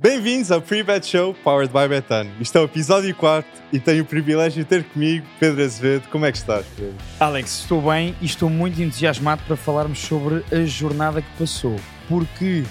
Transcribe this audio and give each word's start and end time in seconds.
Bem-vindos 0.00 0.52
ao 0.52 0.62
Pre-Bet 0.62 1.04
Show 1.08 1.34
Powered 1.42 1.72
by 1.72 1.88
Betano. 1.88 2.30
Isto 2.38 2.56
é 2.56 2.60
o 2.60 2.64
episódio 2.66 3.12
4 3.16 3.50
e 3.72 3.80
tenho 3.80 4.04
o 4.04 4.06
privilégio 4.06 4.62
de 4.62 4.68
ter 4.68 4.84
comigo 4.84 5.26
Pedro 5.40 5.60
Azevedo. 5.64 6.08
Como 6.08 6.24
é 6.24 6.30
que 6.30 6.38
estás, 6.38 6.64
Pedro? 6.76 6.94
Alex, 7.18 7.62
estou 7.62 7.82
bem 7.82 8.14
e 8.20 8.24
estou 8.24 8.48
muito 8.48 8.80
entusiasmado 8.80 9.42
para 9.44 9.56
falarmos 9.56 9.98
sobre 9.98 10.44
a 10.52 10.64
jornada 10.64 11.20
que 11.20 11.28
passou. 11.36 11.74
Porque 12.08 12.62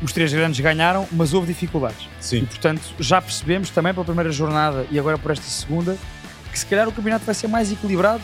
os 0.00 0.12
três 0.12 0.32
grandes 0.32 0.60
ganharam, 0.60 1.08
mas 1.10 1.34
houve 1.34 1.48
dificuldades. 1.48 2.08
Sim. 2.20 2.38
E 2.38 2.46
portanto 2.46 2.82
já 3.00 3.20
percebemos 3.20 3.70
também 3.70 3.92
pela 3.92 4.06
primeira 4.06 4.30
jornada 4.30 4.86
e 4.88 5.00
agora 5.00 5.18
por 5.18 5.32
esta 5.32 5.46
segunda 5.46 5.98
que 6.52 6.56
se 6.60 6.66
calhar 6.66 6.88
o 6.88 6.92
campeonato 6.92 7.24
vai 7.24 7.34
ser 7.34 7.48
mais 7.48 7.72
equilibrado 7.72 8.22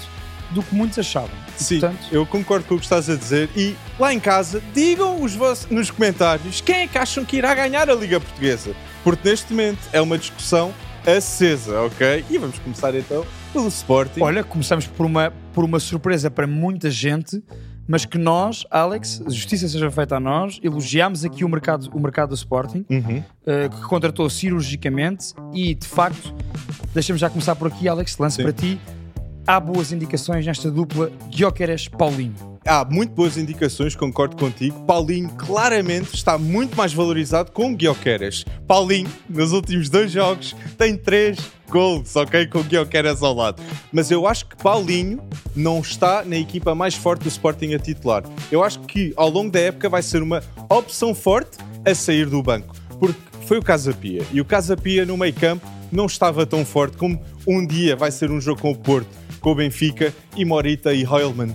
do 0.50 0.62
que 0.62 0.74
muitos 0.74 0.98
achavam. 0.98 1.30
E, 1.58 1.62
Sim, 1.62 1.80
portanto, 1.80 2.00
eu 2.10 2.24
concordo 2.26 2.64
com 2.66 2.74
o 2.74 2.78
que 2.78 2.84
estás 2.84 3.08
a 3.10 3.16
dizer 3.16 3.50
e 3.56 3.76
lá 3.98 4.12
em 4.14 4.20
casa 4.20 4.62
digam 4.74 5.22
os 5.22 5.34
vossos, 5.34 5.68
nos 5.70 5.90
comentários 5.90 6.60
quem 6.60 6.76
é 6.82 6.86
que 6.86 6.96
acham 6.98 7.24
que 7.24 7.36
irá 7.36 7.54
ganhar 7.54 7.88
a 7.90 7.94
Liga 7.94 8.18
Portuguesa. 8.20 8.74
Porque 9.04 9.28
neste 9.28 9.52
momento 9.52 9.80
é 9.92 10.00
uma 10.00 10.16
discussão 10.18 10.72
acesa, 11.06 11.80
ok? 11.82 12.24
E 12.28 12.38
vamos 12.38 12.58
começar 12.58 12.94
então 12.94 13.24
pelo 13.52 13.68
Sporting. 13.68 14.20
olha, 14.20 14.44
começamos 14.44 14.86
por 14.86 15.06
uma, 15.06 15.32
por 15.54 15.64
uma 15.64 15.80
surpresa 15.80 16.30
para 16.30 16.46
muita 16.46 16.90
gente, 16.90 17.42
mas 17.86 18.04
que 18.04 18.18
nós, 18.18 18.66
Alex, 18.70 19.22
justiça 19.28 19.66
seja 19.68 19.90
feita 19.90 20.16
a 20.16 20.20
nós, 20.20 20.60
elogiámos 20.62 21.24
aqui 21.24 21.44
o 21.44 21.48
mercado, 21.48 21.88
o 21.94 21.98
mercado 22.00 22.30
do 22.30 22.34
Sporting, 22.34 22.84
Uhum. 22.90 23.22
eh, 23.46 23.68
que 23.70 23.80
contratou 23.82 24.28
cirurgicamente 24.28 25.32
e 25.54 25.74
de 25.74 25.86
facto, 25.86 26.34
deixamos 26.92 27.20
já 27.20 27.30
começar 27.30 27.54
por 27.56 27.68
aqui, 27.68 27.88
Alex, 27.88 28.18
lance 28.18 28.36
Sim. 28.36 28.42
para 28.42 28.52
ti. 28.52 28.78
Há 29.48 29.58
boas 29.58 29.92
indicações 29.92 30.44
nesta 30.44 30.70
dupla 30.70 31.10
Guioqueres-Paulinho. 31.34 32.34
Há 32.66 32.84
muito 32.84 33.14
boas 33.14 33.38
indicações, 33.38 33.96
concordo 33.96 34.36
contigo. 34.36 34.78
Paulinho 34.84 35.30
claramente 35.30 36.14
está 36.14 36.36
muito 36.36 36.76
mais 36.76 36.92
valorizado 36.92 37.50
com 37.50 37.72
o 37.72 37.74
Guioqueres. 37.74 38.44
Paulinho, 38.66 39.08
nos 39.26 39.52
últimos 39.52 39.88
dois 39.88 40.12
jogos, 40.12 40.54
tem 40.76 40.98
três 40.98 41.38
gols, 41.70 42.14
ok? 42.14 42.46
Com 42.46 42.58
o 42.58 42.62
Guioqueres 42.62 43.22
ao 43.22 43.32
lado. 43.32 43.62
Mas 43.90 44.10
eu 44.10 44.26
acho 44.26 44.44
que 44.44 44.56
Paulinho 44.56 45.18
não 45.56 45.80
está 45.80 46.22
na 46.26 46.36
equipa 46.36 46.74
mais 46.74 46.94
forte 46.94 47.22
do 47.22 47.28
Sporting 47.28 47.72
a 47.72 47.78
titular. 47.78 48.24
Eu 48.52 48.62
acho 48.62 48.80
que 48.80 49.14
ao 49.16 49.30
longo 49.30 49.50
da 49.50 49.60
época 49.60 49.88
vai 49.88 50.02
ser 50.02 50.22
uma 50.22 50.42
opção 50.68 51.14
forte 51.14 51.56
a 51.86 51.94
sair 51.94 52.26
do 52.26 52.42
banco. 52.42 52.76
Porque 53.00 53.18
foi 53.46 53.56
o 53.56 53.62
Casa 53.62 53.94
Pia. 53.94 54.26
E 54.30 54.42
o 54.42 54.44
Casa 54.44 54.76
Pia 54.76 55.06
no 55.06 55.16
meio 55.16 55.32
campo 55.32 55.66
não 55.90 56.04
estava 56.04 56.44
tão 56.44 56.66
forte 56.66 56.98
como 56.98 57.18
um 57.46 57.66
dia 57.66 57.96
vai 57.96 58.10
ser 58.10 58.30
um 58.30 58.38
jogo 58.38 58.60
com 58.60 58.70
o 58.70 58.76
Porto, 58.76 59.08
com 59.48 59.52
o 59.52 59.54
Benfica 59.54 60.14
e 60.36 60.44
Morita 60.44 60.92
e 60.92 61.06
Hoylman. 61.06 61.54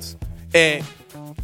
É, 0.52 0.82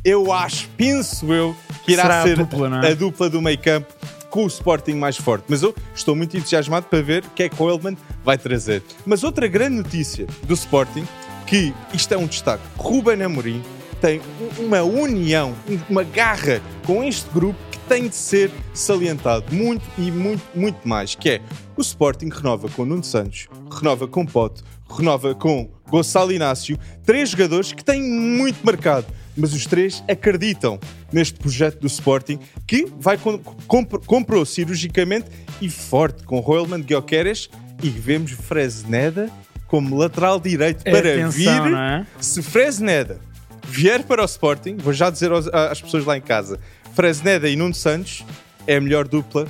eu 0.03 0.33
acho, 0.33 0.67
penso 0.75 1.31
eu, 1.31 1.55
que 1.85 1.91
irá 1.91 2.01
Será 2.03 2.19
a 2.21 2.23
ser 2.23 2.37
dupla, 2.37 2.69
não 2.69 2.81
é? 2.81 2.91
a 2.91 2.95
dupla 2.95 3.29
do 3.29 3.39
meio 3.39 3.59
campo 3.59 3.93
com 4.31 4.43
o 4.45 4.47
Sporting 4.47 4.93
mais 4.95 5.15
forte. 5.15 5.45
Mas 5.47 5.61
eu 5.61 5.75
estou 5.93 6.15
muito 6.15 6.35
entusiasmado 6.35 6.87
para 6.87 7.01
ver 7.03 7.23
o 7.23 7.29
que 7.29 7.43
é 7.43 7.49
que 7.49 7.61
o 7.61 7.65
Hoylman 7.65 7.95
vai 8.25 8.35
trazer. 8.35 8.81
Mas 9.05 9.23
outra 9.23 9.47
grande 9.47 9.75
notícia 9.77 10.25
do 10.43 10.55
Sporting, 10.55 11.05
que 11.45 11.71
isto 11.93 12.11
é 12.15 12.17
um 12.17 12.25
destaque, 12.25 12.63
Ruben 12.77 13.21
Amorim 13.21 13.61
tem 14.01 14.19
um- 14.59 14.65
uma 14.65 14.81
união, 14.81 15.53
uma 15.87 16.03
garra 16.03 16.61
com 16.83 17.03
este 17.03 17.29
grupo 17.31 17.59
que 17.69 17.77
tem 17.87 18.07
de 18.07 18.15
ser 18.15 18.49
salientado 18.73 19.53
muito 19.53 19.85
e 19.99 20.09
muito, 20.09 20.41
muito 20.55 20.87
mais, 20.87 21.13
que 21.13 21.29
é 21.29 21.41
o 21.77 21.81
Sporting 21.81 22.29
renova 22.29 22.69
com 22.69 22.85
Nuno 22.85 23.03
Santos, 23.03 23.47
renova 23.71 24.07
com 24.07 24.25
Pote, 24.25 24.63
renova 24.89 25.33
com 25.35 25.69
Gonçalo 25.89 26.31
Inácio, 26.31 26.77
três 27.05 27.29
jogadores 27.29 27.71
que 27.71 27.83
têm 27.83 28.01
muito 28.01 28.65
mercado, 28.65 29.05
mas 29.35 29.53
os 29.53 29.65
três 29.65 30.03
acreditam 30.07 30.79
neste 31.11 31.37
projeto 31.39 31.79
do 31.79 31.87
Sporting 31.87 32.39
que 32.67 32.87
vai 32.99 33.17
com, 33.17 33.37
compro- 33.67 34.01
comprou 34.05 34.45
cirurgicamente 34.45 35.27
e 35.61 35.69
forte 35.69 36.23
com 36.23 36.39
Royalman 36.39 36.81
Guioqueres 36.81 37.49
e 37.81 37.89
vemos 37.89 38.31
Fresneda 38.31 39.29
como 39.67 39.95
lateral 39.97 40.39
direito 40.39 40.83
para 40.83 40.97
Atenção, 41.13 41.63
vir. 41.63 41.73
é? 41.75 42.05
Se 42.19 42.41
Fresneda 42.41 43.19
vier 43.67 44.03
para 44.03 44.21
o 44.21 44.25
Sporting, 44.25 44.77
vou 44.77 44.93
já 44.93 45.09
dizer 45.09 45.31
aos- 45.31 45.47
às 45.47 45.81
pessoas 45.81 46.05
lá 46.05 46.17
em 46.17 46.21
casa, 46.21 46.59
Fresneda 46.95 47.47
e 47.49 47.55
Nuno 47.55 47.73
Santos 47.73 48.25
é 48.67 48.75
a 48.77 48.81
melhor 48.81 49.07
dupla 49.07 49.45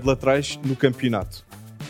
de 0.00 0.06
laterais 0.06 0.58
no 0.64 0.76
campeonato. 0.76 1.44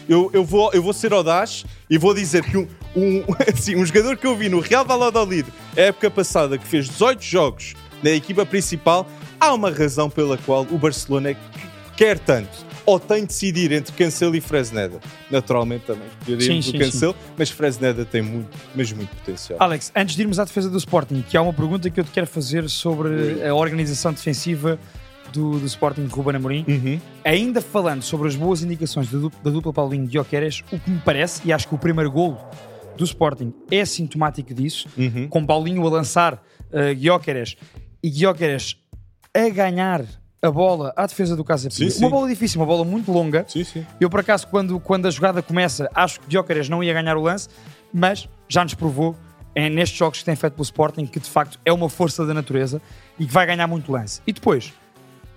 Eu, 0.09 0.31
eu, 0.33 0.45
vou, 0.45 0.71
eu 0.73 0.83
vou 0.83 0.93
ser 0.93 1.13
audaz 1.13 1.65
e 1.89 1.99
vou 1.99 2.15
dizer 2.15 2.45
que 2.45 2.57
um, 2.57 2.67
um, 2.95 3.25
assim, 3.47 3.77
um 3.77 3.85
jogador 3.85 4.17
que 4.17 4.27
eu 4.27 4.37
vi 4.37 4.49
no 4.49 4.61
Real 4.61 4.85
Valladolid 4.85 5.47
a 5.77 5.81
época 5.81 6.11
passada, 6.11 6.59
que 6.59 6.67
fez 6.67 6.89
18 6.89 7.23
jogos 7.23 7.75
na 8.03 8.11
equipa 8.11 8.47
principal, 8.47 9.07
há 9.39 9.53
uma 9.53 9.71
razão 9.71 10.09
pela 10.09 10.37
qual 10.39 10.67
o 10.71 10.79
Barcelona 10.79 11.37
quer 11.97 12.19
tanto. 12.19 12.71
Ou 12.87 12.99
tem 12.99 13.21
de 13.21 13.27
decidir 13.27 13.71
entre 13.73 13.93
Cancelo 13.93 14.35
e 14.35 14.41
Fresneda. 14.41 14.99
Naturalmente 15.31 15.85
também 15.85 16.09
escolheríamos 16.19 16.65
Sim, 16.65 16.71
o 16.71 16.73
sim, 16.73 16.79
Cancelo, 16.79 17.17
mas 17.37 17.51
Fresneda 17.51 18.05
tem 18.05 18.23
muito, 18.23 18.57
mas 18.75 18.91
muito 18.91 19.15
potencial. 19.15 19.59
Alex, 19.63 19.93
antes 19.95 20.17
de 20.17 20.23
irmos 20.23 20.39
à 20.39 20.45
defesa 20.45 20.69
do 20.71 20.79
Sporting, 20.79 21.23
que 21.23 21.37
há 21.37 21.43
uma 21.43 21.53
pergunta 21.53 21.89
que 21.91 22.01
eu 22.01 22.05
te 22.05 22.11
quero 22.11 22.27
fazer 22.27 22.69
sobre 22.69 23.47
a 23.47 23.55
organização 23.55 24.13
defensiva 24.13 24.79
do, 25.31 25.59
do 25.59 25.67
Sporting 25.67 26.07
de 26.07 26.13
Ruben 26.13 26.37
Amorim. 26.37 26.65
Uhum. 26.67 27.01
Ainda 27.25 27.61
falando 27.61 28.03
sobre 28.03 28.29
as 28.29 28.35
boas 28.35 28.63
indicações 28.63 29.09
da 29.11 29.19
dupla, 29.19 29.41
da 29.45 29.51
dupla 29.51 29.73
Paulinho 29.73 30.07
Guioqueres, 30.07 30.65
o 30.73 30.79
que 30.79 30.91
me 30.91 30.99
parece, 31.05 31.43
e 31.45 31.53
acho 31.53 31.69
que 31.69 31.75
o 31.75 31.79
primeiro 31.79 32.11
golo 32.11 32.39
do 33.01 33.05
Sporting 33.07 33.53
é 33.71 33.83
sintomático 33.85 34.53
disso, 34.53 34.87
Uhum. 34.97 35.27
com 35.29 35.45
Paulinho 35.47 35.87
a 35.87 35.91
lançar 35.91 36.35
uh, 36.35 36.95
Guioqueres 36.95 37.57
e 38.03 38.11
Guioqueres 38.11 38.77
a 39.35 39.49
ganhar 39.49 40.05
a 40.43 40.51
bola 40.51 40.93
à 40.95 41.07
defesa 41.07 41.35
do 41.35 41.43
Casa 41.43 41.69
Pia. 41.71 41.89
Sim, 41.89 41.91
sim. 41.91 41.99
Uma 42.05 42.11
bola 42.11 42.29
difícil, 42.29 42.61
uma 42.61 42.67
bola 42.67 42.85
muito 42.85 43.11
longa. 43.11 43.45
Sim, 43.49 43.65
sim. 43.65 43.87
Eu, 43.99 44.11
por 44.11 44.21
acaso, 44.21 44.47
quando, 44.49 44.79
quando 44.79 45.07
a 45.07 45.11
jogada 45.11 45.43
começa, 45.43 45.91
acho 45.95 46.21
que 46.21 46.27
Gyökeres 46.31 46.69
não 46.69 46.85
ia 46.85 46.93
ganhar 46.93 47.17
o 47.17 47.23
lance, 47.23 47.49
mas 47.93 48.29
já 48.49 48.63
nos 48.65 48.75
provou, 48.75 49.17
é, 49.55 49.69
nestes 49.71 49.99
jogos 49.99 50.19
que 50.19 50.25
tem 50.25 50.37
feito 50.37 50.53
pelo 50.55 50.63
Sporting, 50.63 51.07
que 51.07 51.19
de 51.21 51.29
facto 51.29 51.59
é 51.65 51.73
uma 51.73 51.89
força 51.89 52.25
da 52.27 52.35
natureza 52.35 52.81
e 53.19 53.27
que 53.27 53.33
vai 53.33 53.47
ganhar 53.47 53.67
muito 53.67 53.91
lance. 53.91 54.21
E 54.27 54.33
depois, 54.33 54.73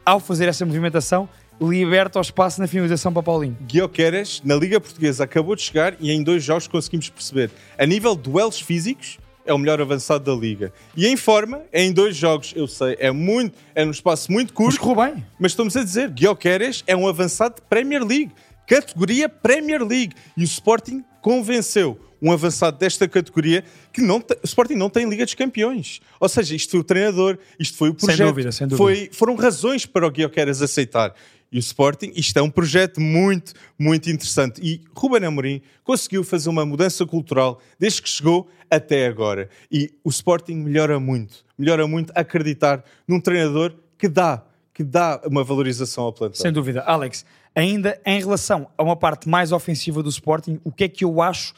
ao 0.05 0.19
fazer 0.19 0.47
essa 0.49 0.65
movimentação, 0.65 1.27
liberta 1.61 2.19
o 2.19 2.21
espaço 2.21 2.59
na 2.59 2.67
finalização 2.67 3.11
para 3.13 3.23
Paulinho. 3.23 3.57
Guioqueres, 3.61 4.41
na 4.43 4.55
Liga 4.55 4.79
Portuguesa, 4.79 5.23
acabou 5.23 5.55
de 5.55 5.61
chegar 5.61 5.95
e 5.99 6.11
em 6.11 6.21
dois 6.23 6.43
jogos 6.43 6.67
conseguimos 6.67 7.09
perceber. 7.09 7.51
A 7.77 7.85
nível 7.85 8.15
de 8.15 8.23
duelos 8.23 8.59
físicos, 8.59 9.17
é 9.45 9.53
o 9.53 9.57
melhor 9.57 9.81
avançado 9.81 10.23
da 10.23 10.39
Liga. 10.39 10.71
E 10.95 11.05
em 11.05 11.17
forma, 11.17 11.63
em 11.73 11.91
dois 11.91 12.15
jogos, 12.15 12.53
eu 12.55 12.65
sei, 12.65 12.95
é 12.97 13.11
muito, 13.11 13.57
é 13.75 13.83
num 13.83 13.91
espaço 13.91 14.31
muito 14.31 14.53
Mas 14.57 14.77
curto, 14.77 14.79
correu 14.79 15.13
bem. 15.15 15.25
mas 15.37 15.51
estamos 15.51 15.75
a 15.75 15.83
dizer, 15.83 16.09
Guioqueres 16.11 16.81
é 16.87 16.95
um 16.95 17.05
avançado 17.07 17.55
de 17.55 17.61
Premier 17.63 18.01
League. 18.05 18.31
Categoria 18.65 19.27
Premier 19.27 19.83
League. 19.83 20.13
E 20.37 20.41
o 20.41 20.45
Sporting 20.45 21.03
convenceu 21.21 21.99
um 22.21 22.31
avançado 22.31 22.77
desta 22.77 23.05
categoria 23.05 23.65
que 23.91 23.99
não 24.01 24.21
te- 24.21 24.33
o 24.35 24.45
Sporting 24.45 24.75
não 24.75 24.89
tem 24.89 25.09
Liga 25.09 25.25
dos 25.25 25.33
Campeões. 25.33 25.99
Ou 26.21 26.29
seja, 26.29 26.55
isto 26.55 26.71
foi 26.71 26.79
o 26.79 26.83
treinador, 26.83 27.37
isto 27.59 27.77
foi 27.77 27.89
o 27.89 27.93
projeto. 27.93 28.27
dúvida, 28.29 28.49
sem 28.53 28.65
dúvida. 28.65 28.77
Foi, 28.77 29.09
foram 29.11 29.35
razões 29.35 29.85
para 29.85 30.07
o 30.07 30.09
Guioqueres 30.09 30.61
aceitar. 30.61 31.13
E 31.53 31.57
o 31.57 31.59
Sporting, 31.59 32.11
isto 32.15 32.35
é 32.39 32.41
um 32.41 32.49
projeto 32.49 32.99
muito, 32.99 33.53
muito 33.77 34.09
interessante. 34.09 34.59
E 34.59 34.81
Ruben 34.95 35.23
Amorim 35.23 35.61
conseguiu 35.83 36.23
fazer 36.23 36.49
uma 36.49 36.65
mudança 36.65 37.05
cultural 37.05 37.61
desde 37.77 38.01
que 38.01 38.09
chegou 38.09 38.49
até 38.71 39.05
agora. 39.05 39.47
E 39.71 39.93
o 40.03 40.09
Sporting 40.09 40.55
melhora 40.55 40.99
muito. 40.99 41.45
Melhora 41.55 41.85
muito 41.85 42.11
acreditar 42.15 42.83
num 43.07 43.19
treinador 43.19 43.75
que 43.99 44.07
dá, 44.07 44.43
que 44.73 44.83
dá 44.83 45.21
uma 45.25 45.43
valorização 45.43 46.05
ao 46.05 46.11
plantel. 46.11 46.41
Sem 46.41 46.51
dúvida. 46.51 46.81
Alex, 46.81 47.23
ainda 47.53 48.01
em 48.03 48.17
relação 48.19 48.67
a 48.75 48.81
uma 48.81 48.95
parte 48.95 49.29
mais 49.29 49.51
ofensiva 49.51 50.01
do 50.01 50.09
Sporting, 50.09 50.59
o 50.63 50.71
que 50.71 50.85
é 50.85 50.89
que 50.89 51.05
eu 51.05 51.21
acho 51.21 51.53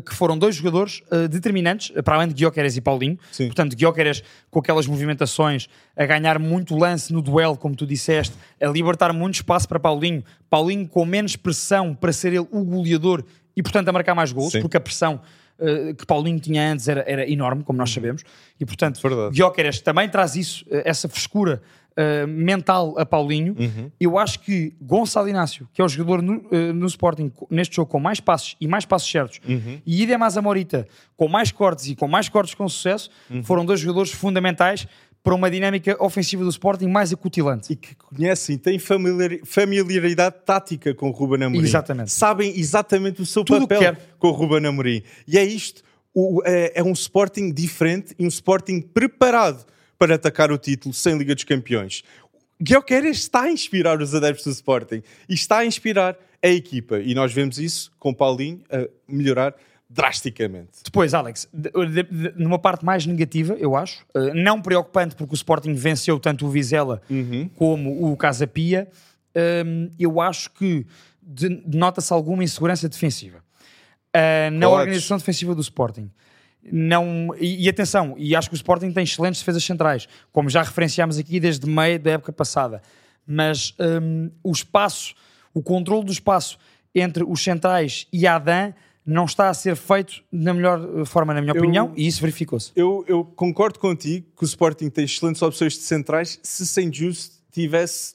que 0.00 0.14
foram 0.14 0.38
dois 0.38 0.54
jogadores 0.54 1.02
eh, 1.10 1.26
determinantes, 1.26 1.90
eh, 1.96 2.02
para 2.02 2.14
além 2.14 2.28
de 2.28 2.34
Guioqueres 2.34 2.76
e 2.76 2.80
Paulinho. 2.80 3.18
Sim. 3.32 3.46
Portanto, 3.46 3.74
Guioqueres 3.74 4.22
com 4.50 4.60
aquelas 4.60 4.86
movimentações, 4.86 5.68
a 5.96 6.06
ganhar 6.06 6.38
muito 6.38 6.76
lance 6.76 7.12
no 7.12 7.20
duelo, 7.20 7.56
como 7.56 7.74
tu 7.74 7.86
disseste, 7.86 8.36
a 8.60 8.66
libertar 8.68 9.12
muito 9.12 9.36
espaço 9.36 9.68
para 9.68 9.80
Paulinho. 9.80 10.22
Paulinho 10.48 10.86
com 10.86 11.04
menos 11.04 11.34
pressão 11.34 11.94
para 11.94 12.12
ser 12.12 12.28
ele 12.28 12.46
o 12.50 12.64
goleador 12.64 13.24
e, 13.56 13.62
portanto, 13.62 13.88
a 13.88 13.92
marcar 13.92 14.14
mais 14.14 14.30
gols, 14.30 14.52
Sim. 14.52 14.60
porque 14.60 14.76
a 14.76 14.80
pressão 14.80 15.20
eh, 15.58 15.92
que 15.94 16.06
Paulinho 16.06 16.38
tinha 16.38 16.72
antes 16.72 16.86
era, 16.86 17.04
era 17.06 17.28
enorme, 17.28 17.64
como 17.64 17.78
nós 17.78 17.90
sabemos. 17.90 18.22
E, 18.60 18.64
portanto, 18.64 19.00
Verdade. 19.02 19.34
Gyökeres 19.34 19.80
também 19.80 20.08
traz 20.08 20.36
isso, 20.36 20.64
essa 20.70 21.08
frescura 21.08 21.60
eh, 22.00 22.26
mental 22.26 22.94
a 22.98 23.04
Paulinho. 23.04 23.54
Eu 24.00 24.16
acho 24.18 24.40
que 24.40 24.72
Gonçalo 24.80 25.28
Inácio, 25.28 25.68
que 25.72 25.82
é 25.82 25.84
o 25.84 25.88
jogador 25.88 26.22
no, 26.22 26.46
eh, 26.50 26.72
no 26.72 26.86
Sporting 26.86 27.30
neste 27.50 27.76
jogo 27.76 27.90
com 27.90 28.00
mais 28.00 28.20
passos 28.20 28.56
e 28.60 28.66
mais 28.66 28.84
passos 28.86 29.10
certos, 29.10 29.40
e 29.86 30.02
Idem 30.02 30.18
Zamorita 30.30 30.86
com 31.16 31.28
mais 31.28 31.52
cortes 31.52 31.86
e 31.88 31.94
com 31.94 32.08
mais 32.08 32.28
cortes 32.28 32.54
com 32.54 32.68
sucesso, 32.68 33.10
foram 33.44 33.64
dois 33.64 33.80
jogadores 33.80 34.10
fundamentais 34.12 34.86
para 35.22 35.34
uma 35.34 35.50
dinâmica 35.50 36.02
ofensiva 36.02 36.42
do 36.42 36.48
Sporting 36.48 36.86
mais 36.88 37.12
acutilante. 37.12 37.70
e 37.72 37.76
que 37.76 37.94
conhecem, 37.94 38.56
têm 38.56 38.78
familiar- 38.78 39.38
familiaridade 39.44 40.36
tática 40.46 40.94
com 40.94 41.08
o 41.08 41.12
Ruben 41.12 41.44
Amorim. 41.44 41.62
Exatamente. 41.62 42.10
Sabem 42.10 42.58
exatamente 42.58 43.20
o 43.20 43.26
seu 43.26 43.44
Tudo 43.44 43.68
que 43.68 43.74
papel 43.74 43.94
quer. 43.94 44.00
com 44.18 44.28
o 44.28 44.32
Ruben 44.32 44.64
Amorim. 44.66 45.02
E 45.28 45.36
é 45.36 45.44
isto. 45.44 45.82
O- 46.14 46.40
é, 46.44 46.72
é 46.80 46.82
um 46.82 46.92
Sporting 46.92 47.52
diferente 47.52 48.14
e 48.18 48.24
um 48.24 48.28
Sporting 48.28 48.80
preparado 48.80 49.64
para 50.00 50.14
atacar 50.14 50.50
o 50.50 50.56
título 50.56 50.94
sem 50.94 51.18
Liga 51.18 51.34
dos 51.34 51.44
Campeões. 51.44 52.02
Guilherme 52.58 53.10
está 53.10 53.42
a 53.42 53.50
inspirar 53.50 54.00
os 54.00 54.14
adeptos 54.14 54.44
do 54.46 54.50
Sporting 54.52 55.02
e 55.28 55.34
está 55.34 55.58
a 55.58 55.66
inspirar 55.66 56.16
a 56.42 56.48
equipa. 56.48 56.98
E 57.00 57.14
nós 57.14 57.34
vemos 57.34 57.58
isso 57.58 57.92
com 57.98 58.14
Paulinho 58.14 58.62
a 58.72 58.88
melhorar 59.06 59.54
drasticamente. 59.90 60.78
Depois, 60.82 61.12
Alex, 61.12 61.46
de- 61.52 61.70
de- 61.70 62.02
de- 62.04 62.32
numa 62.42 62.58
parte 62.58 62.82
mais 62.82 63.04
negativa, 63.04 63.54
eu 63.58 63.76
acho, 63.76 64.06
eh, 64.14 64.32
não 64.32 64.62
preocupante 64.62 65.14
porque 65.14 65.34
o 65.34 65.36
Sporting 65.36 65.74
venceu 65.74 66.18
tanto 66.18 66.46
o 66.46 66.48
Vizela 66.50 67.02
como 67.56 68.10
o 68.10 68.16
Casa 68.16 68.46
Pia, 68.46 68.88
hum, 69.66 69.90
eu 69.98 70.18
acho 70.18 70.50
que 70.52 70.86
de- 71.22 71.62
nota-se 71.66 72.10
alguma 72.10 72.42
insegurança 72.42 72.88
defensiva 72.88 73.44
eh, 74.14 74.48
na 74.50 74.66
Coates. 74.66 74.80
organização 74.80 75.18
defensiva 75.18 75.54
do 75.54 75.60
Sporting. 75.60 76.10
Não, 76.62 77.34
e, 77.38 77.64
e 77.64 77.68
atenção, 77.68 78.14
e 78.18 78.36
acho 78.36 78.48
que 78.48 78.54
o 78.54 78.56
Sporting 78.56 78.92
tem 78.92 79.04
excelentes 79.04 79.40
defesas 79.40 79.64
centrais, 79.64 80.06
como 80.32 80.48
já 80.50 80.62
referenciámos 80.62 81.18
aqui 81.18 81.40
desde 81.40 81.66
meio 81.66 81.98
da 81.98 82.12
época 82.12 82.32
passada. 82.32 82.82
Mas 83.26 83.74
hum, 84.02 84.30
o 84.42 84.52
espaço, 84.52 85.14
o 85.54 85.62
controle 85.62 86.04
do 86.04 86.12
espaço 86.12 86.58
entre 86.94 87.24
os 87.24 87.42
centrais 87.42 88.06
e 88.12 88.26
a 88.26 88.36
Adam 88.36 88.74
não 89.06 89.24
está 89.24 89.48
a 89.48 89.54
ser 89.54 89.74
feito 89.76 90.22
da 90.32 90.52
melhor 90.52 91.06
forma, 91.06 91.32
na 91.32 91.40
minha 91.40 91.54
Eu- 91.54 91.60
opinião, 91.62 91.92
e 91.96 92.06
isso 92.06 92.20
verificou-se. 92.20 92.70
Eu, 92.76 93.04
eu 93.08 93.24
concordo 93.24 93.78
contigo 93.78 94.26
que 94.36 94.44
o 94.44 94.46
Sporting 94.46 94.90
tem 94.90 95.04
excelentes 95.04 95.40
opções 95.42 95.72
de 95.74 95.80
centrais 95.80 96.38
se 96.42 96.66
sem 96.66 96.92
Just 96.92 97.39
tivesse 97.50 98.14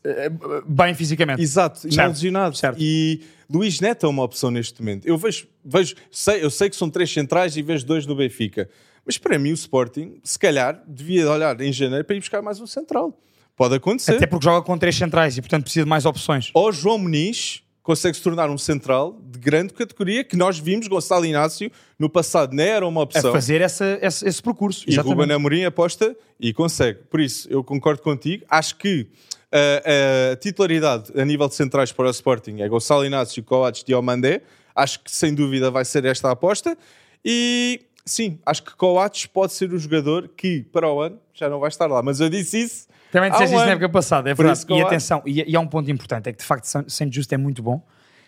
Bem 0.68 0.94
fisicamente. 0.94 1.42
Exato, 1.42 1.82
e 1.84 1.88
não 1.88 1.92
Certo, 1.96 2.10
lesionado. 2.14 2.58
certo. 2.58 2.78
E 2.80 3.22
Luís 3.50 3.80
Neto 3.80 4.06
é 4.06 4.10
uma 4.10 4.24
opção 4.24 4.50
neste 4.52 4.80
momento. 4.82 5.06
Eu 5.06 5.18
vejo, 5.18 5.48
vejo 5.64 5.96
sei, 6.12 6.44
eu 6.44 6.50
sei 6.50 6.70
que 6.70 6.76
são 6.76 6.90
três 6.90 7.12
centrais 7.12 7.56
e 7.58 7.62
vejo 7.62 7.86
dois 7.86 8.06
no 8.06 8.16
Benfica. 8.16 8.70
Mas 9.06 9.18
para 9.18 9.38
mim 9.38 9.52
o 9.52 9.54
Sporting, 9.54 10.20
se 10.24 10.40
calhar, 10.40 10.82
devia 10.88 11.30
olhar 11.30 11.60
em 11.62 11.72
janeiro 11.72 12.04
para 12.04 12.16
ir 12.16 12.20
buscar 12.20 12.42
mais 12.42 12.60
um 12.60 12.66
central. 12.66 13.20
Pode 13.56 13.76
acontecer. 13.76 14.16
Até 14.16 14.26
porque 14.28 14.44
joga 14.44 14.66
com 14.66 14.78
três 14.78 14.96
centrais 14.96 15.38
e, 15.38 15.42
portanto, 15.42 15.64
precisa 15.64 15.86
de 15.86 15.90
mais 15.90 16.06
opções. 16.06 16.50
Ou 16.54 16.72
João 16.72 16.98
Muniz 16.98 17.62
consegue 17.86 18.18
se 18.18 18.24
tornar 18.24 18.50
um 18.50 18.58
central 18.58 19.16
de 19.24 19.38
grande 19.38 19.72
categoria 19.72 20.24
que 20.24 20.36
nós 20.36 20.58
vimos 20.58 20.88
Gonçalo 20.88 21.24
Inácio 21.24 21.72
no 22.00 22.10
passado 22.10 22.56
não 22.56 22.64
era 22.64 22.86
uma 22.86 23.02
A 23.02 23.04
opção. 23.04 23.32
fazer 23.32 23.62
essa, 23.62 24.00
esse, 24.02 24.28
esse 24.28 24.42
percurso. 24.42 24.86
E 24.88 24.94
Exatamente. 24.94 25.20
Ruben 25.20 25.36
Amorim 25.36 25.64
aposta 25.66 26.18
e 26.40 26.52
consegue. 26.52 27.02
Por 27.12 27.20
isso, 27.20 27.48
eu 27.48 27.64
concordo 27.64 28.02
contigo. 28.02 28.44
Acho 28.50 28.76
que 28.78 29.02
uh, 29.02 30.34
a 30.34 30.36
titularidade 30.36 31.12
a 31.16 31.24
nível 31.24 31.48
de 31.48 31.54
centrais 31.54 31.92
para 31.92 32.08
o 32.08 32.10
Sporting 32.10 32.60
é 32.60 32.68
Gonçalo 32.68 33.06
Inácio, 33.06 33.44
Coates 33.44 33.84
Diomandé. 33.84 34.42
Acho 34.76 35.02
que 35.02 35.12
sem 35.12 35.36
dúvida 35.36 35.70
vai 35.70 35.86
ser 35.86 36.06
esta 36.06 36.30
a 36.30 36.32
aposta. 36.32 36.76
E 37.24 37.82
sim, 38.06 38.40
acho 38.46 38.63
que 38.63 38.75
Coates 38.75 39.25
pode 39.25 39.54
ser 39.54 39.74
o 39.74 39.80
jogador 39.80 40.30
que 40.30 40.63
para 40.72 40.92
o 40.92 41.02
ano 41.02 41.19
já 41.34 41.50
não 41.50 41.60
vai 41.60 41.69
estar 41.69 41.88
lá. 41.88 42.02
Mas 42.02 42.19
eu 42.19 42.30
disse 42.30 42.62
isso. 42.62 42.88
Também 43.12 43.31
disseste 43.31 43.54
um 43.54 43.57
isso 43.57 43.66
na 43.66 43.72
época 43.72 43.90
passada, 43.90 44.30
é 44.30 44.36
Por 44.36 44.46
verdade. 44.46 44.60
isso 44.60 44.74
E 44.74 44.81
atenção, 44.81 45.22
e, 45.25 45.52
e 45.52 45.56
há 45.56 45.60
um 45.60 45.68
ponto 45.68 45.90
importante: 45.90 46.30
é 46.30 46.34
que 46.34 46.40
de 46.40 46.46
facto 46.46 46.66
Saint 46.66 47.13
Just 47.13 47.31
é 47.31 47.38
muito 47.38 47.62
bom. 47.63 47.86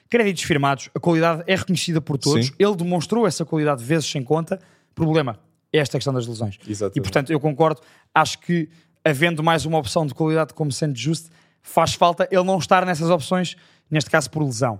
Créditos 0.10 0.44
firmados, 0.44 0.90
a 0.96 1.00
qualidade 1.00 1.44
é 1.46 1.56
reconhecida 1.56 2.00
por 2.00 2.18
todos. 2.18 2.48
Sim. 2.48 2.54
Ele 2.58 2.76
demonstrou 2.76 3.28
essa 3.28 3.44
qualidade 3.44 3.84
vezes 3.84 4.10
sem 4.10 4.24
conta. 4.24 4.60
Problema 4.96 5.38
é 5.72 5.80
esta 5.80 5.98
questão 5.98 6.14
das 6.14 6.26
lesões. 6.26 6.58
Exatamente. 6.66 6.98
E 6.98 7.02
portanto, 7.02 7.32
eu 7.32 7.40
concordo. 7.40 7.82
Acho 8.16 8.40
que 8.40 8.70
havendo 9.04 9.44
mais 9.44 9.66
uma 9.66 9.78
opção 9.78 10.06
de 10.06 10.14
qualidade 10.14 10.54
como 10.54 10.72
Saint 10.72 10.96
Just, 10.96 11.28
faz 11.62 11.94
falta 11.94 12.28
ele 12.32 12.44
não 12.44 12.58
estar 12.58 12.86
nessas 12.86 13.10
opções, 13.10 13.56
neste 13.92 14.10
caso 14.10 14.30
por 14.30 14.44
lesão. 14.44 14.80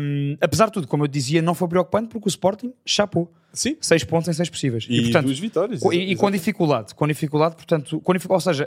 Hum, 0.00 0.36
apesar 0.40 0.66
de 0.66 0.72
tudo, 0.72 0.88
como 0.88 1.04
eu 1.04 1.08
dizia, 1.08 1.42
não 1.42 1.54
foi 1.54 1.68
preocupante 1.68 2.08
porque 2.08 2.26
o 2.26 2.30
Sporting 2.30 2.72
chapou. 2.86 3.30
Sim. 3.52 3.76
Seis 3.80 4.02
pontos 4.02 4.28
em 4.28 4.32
seis 4.32 4.48
possíveis. 4.48 4.86
E, 4.88 5.10
duas 5.12 5.38
vitórias. 5.38 5.80
Co- 5.80 5.92
E, 5.92 6.12
e 6.12 6.16
com 6.16 6.30
dificuldade, 6.30 6.94
com 6.94 7.06
dificuldade, 7.06 7.54
portanto, 7.56 8.00
com 8.00 8.12
dific- 8.14 8.30
ou 8.32 8.40
seja, 8.40 8.66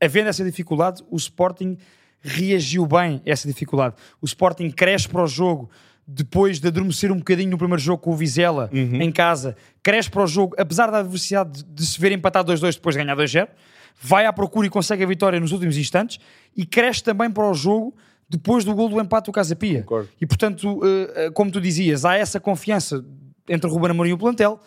havendo 0.00 0.28
essa 0.28 0.42
dificuldade, 0.44 1.02
o 1.10 1.16
Sporting 1.16 1.76
reagiu 2.20 2.86
bem 2.86 3.20
a 3.26 3.30
essa 3.30 3.46
dificuldade. 3.46 3.94
O 4.20 4.24
Sporting 4.26 4.70
cresce 4.70 5.08
para 5.08 5.22
o 5.22 5.26
jogo 5.26 5.68
depois 6.06 6.58
de 6.60 6.68
adormecer 6.68 7.10
um 7.12 7.16
bocadinho 7.18 7.50
no 7.50 7.58
primeiro 7.58 7.80
jogo 7.82 8.02
com 8.02 8.12
o 8.12 8.16
Vizela 8.16 8.68
Uhum. 8.72 9.00
em 9.00 9.10
casa, 9.12 9.56
cresce 9.82 10.10
para 10.10 10.22
o 10.22 10.26
jogo, 10.26 10.54
apesar 10.58 10.90
da 10.90 10.98
adversidade 10.98 11.62
de, 11.62 11.64
de 11.64 11.86
se 11.86 11.98
ver 12.00 12.12
empatado 12.12 12.52
2-2 12.52 12.74
depois 12.74 12.94
de 12.94 13.02
ganhar 13.02 13.16
2-0, 13.16 13.48
vai 14.02 14.26
à 14.26 14.32
procura 14.32 14.66
e 14.66 14.70
consegue 14.70 15.02
a 15.04 15.06
vitória 15.06 15.38
nos 15.40 15.52
últimos 15.52 15.78
instantes 15.78 16.18
e 16.56 16.66
cresce 16.66 17.02
também 17.02 17.30
para 17.30 17.48
o 17.48 17.54
jogo 17.54 17.94
depois 18.28 18.64
do 18.64 18.74
gol 18.74 18.88
do 18.88 19.00
empate 19.00 19.26
do 19.26 19.32
Casa 19.32 19.54
Pia. 19.56 19.80
Concordo. 19.82 20.08
E 20.20 20.26
portanto, 20.26 20.80
eh, 20.84 21.12
eh, 21.26 21.30
como 21.30 21.50
tu 21.50 21.60
dizias, 21.60 22.04
há 22.04 22.16
essa 22.16 22.40
confiança 22.40 23.04
entre 23.48 23.68
o 23.68 23.72
Ruben 23.72 23.90
Amorim 23.90 24.10
e 24.10 24.12
o 24.14 24.18
plantel 24.18 24.58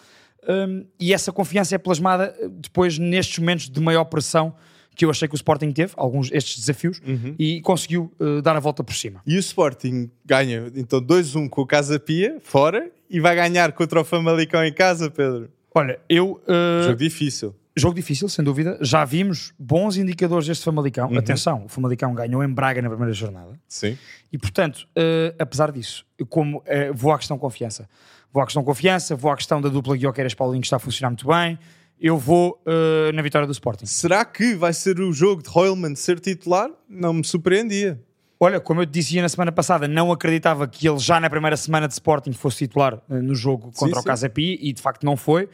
um, 0.48 0.86
e 1.00 1.14
essa 1.14 1.32
confiança 1.32 1.76
é 1.76 1.78
plasmada 1.78 2.34
eh, 2.40 2.48
depois 2.50 2.98
nestes 2.98 3.40
momentos 3.40 3.70
de 3.70 3.80
maior 3.82 4.06
pressão 4.06 4.54
que 4.96 5.06
eu 5.06 5.10
achei 5.12 5.28
que 5.28 5.36
o 5.36 5.38
Sporting 5.38 5.72
teve, 5.72 5.94
alguns 5.96 6.32
estes 6.32 6.58
desafios, 6.58 7.00
Uhum. 7.06 7.36
e 7.38 7.62
conseguiu 7.62 8.12
dar 8.42 8.56
a 8.56 8.60
volta 8.60 8.84
por 8.84 8.96
cima. 8.96 9.22
E 9.28 9.36
o 9.36 9.40
Sporting 9.40 10.10
ganha 10.26 10.72
então 10.76 11.00
2-1 11.00 11.48
com 11.50 11.62
o 11.62 11.68
Casa 11.68 12.00
Pia, 12.00 12.38
fora, 12.42 12.90
e 13.08 13.20
vai 13.20 13.36
ganhar 13.36 13.72
contra 13.74 14.02
o 14.02 14.04
Famalicão 14.04 14.66
em 14.66 14.74
casa, 14.74 15.12
Pedro. 15.12 15.52
Olha, 15.76 16.00
eu. 16.10 16.42
eh, 16.48 16.82
Jogo 16.86 16.98
difícil. 16.98 17.54
Jogo 17.78 17.96
difícil, 17.96 18.28
sem 18.30 18.44
dúvida. 18.44 18.78
Já 18.82 19.06
vimos 19.06 19.54
bons 19.58 19.98
indicadores 19.98 20.48
deste 20.48 20.64
Famalicão. 20.64 21.10
Uhum. 21.10 21.18
Atenção, 21.18 21.66
o 21.66 21.70
Famalicão 21.70 22.14
ganhou 22.14 22.44
em 22.44 22.50
Braga 22.50 22.82
na 22.82 22.90
primeira 22.90 23.14
jornada. 23.14 23.60
Sim. 23.68 23.98
E 24.32 24.38
portanto, 24.38 24.88
eh, 24.96 25.34
apesar 25.40 25.72
disso, 25.72 26.06
como 26.30 26.62
eh, 26.66 26.92
vou 26.92 27.12
à 27.12 27.18
questão 27.18 27.38
confiança, 27.38 27.88
vou 28.32 28.42
à 28.42 28.46
questão 28.46 28.64
confiança, 28.64 29.16
vou 29.16 29.32
à 29.32 29.36
questão 29.36 29.62
da 29.62 29.70
dupla 29.70 29.96
Guioqueiras 29.96 30.34
Paulinho 30.34 30.62
que 30.62 30.68
está 30.68 30.78
a 30.78 30.80
funcionar 30.80 31.12
muito 31.12 31.28
bem. 31.28 31.58
Eu 32.00 32.18
vou 32.18 32.62
eh, 32.66 33.12
na 33.12 33.22
vitória 33.22 33.48
do 33.48 33.52
Sporting. 33.52 33.86
Será 33.86 34.24
que 34.24 34.56
vai 34.56 34.74
ser 34.74 35.00
o 35.00 35.12
jogo 35.12 35.42
de 35.42 35.50
Hoylman 35.54 35.96
ser 35.96 36.20
titular? 36.20 36.70
Não 36.88 37.14
me 37.14 37.24
surpreendia. 37.24 38.00
Olha, 38.40 38.60
como 38.60 38.82
eu 38.82 38.86
te 38.86 38.92
dizia 38.92 39.20
na 39.22 39.30
semana 39.30 39.52
passada, 39.52 39.88
não 39.88 40.12
acreditava 40.12 40.68
que 40.68 40.88
ele 40.88 41.00
já 41.00 41.20
na 41.20 41.28
primeira 41.28 41.58
semana 41.58 41.88
de 41.88 41.94
Sporting 41.94 42.34
fosse 42.34 42.60
titular 42.60 43.02
no 43.10 43.34
jogo 43.34 43.72
contra 43.72 43.96
Sim, 43.96 44.00
o 44.00 44.02
sim. 44.02 44.08
Casa 44.08 44.30
Pia 44.30 44.58
e 44.62 44.72
de 44.72 44.80
facto 44.80 45.04
não 45.04 45.18
foi. 45.18 45.50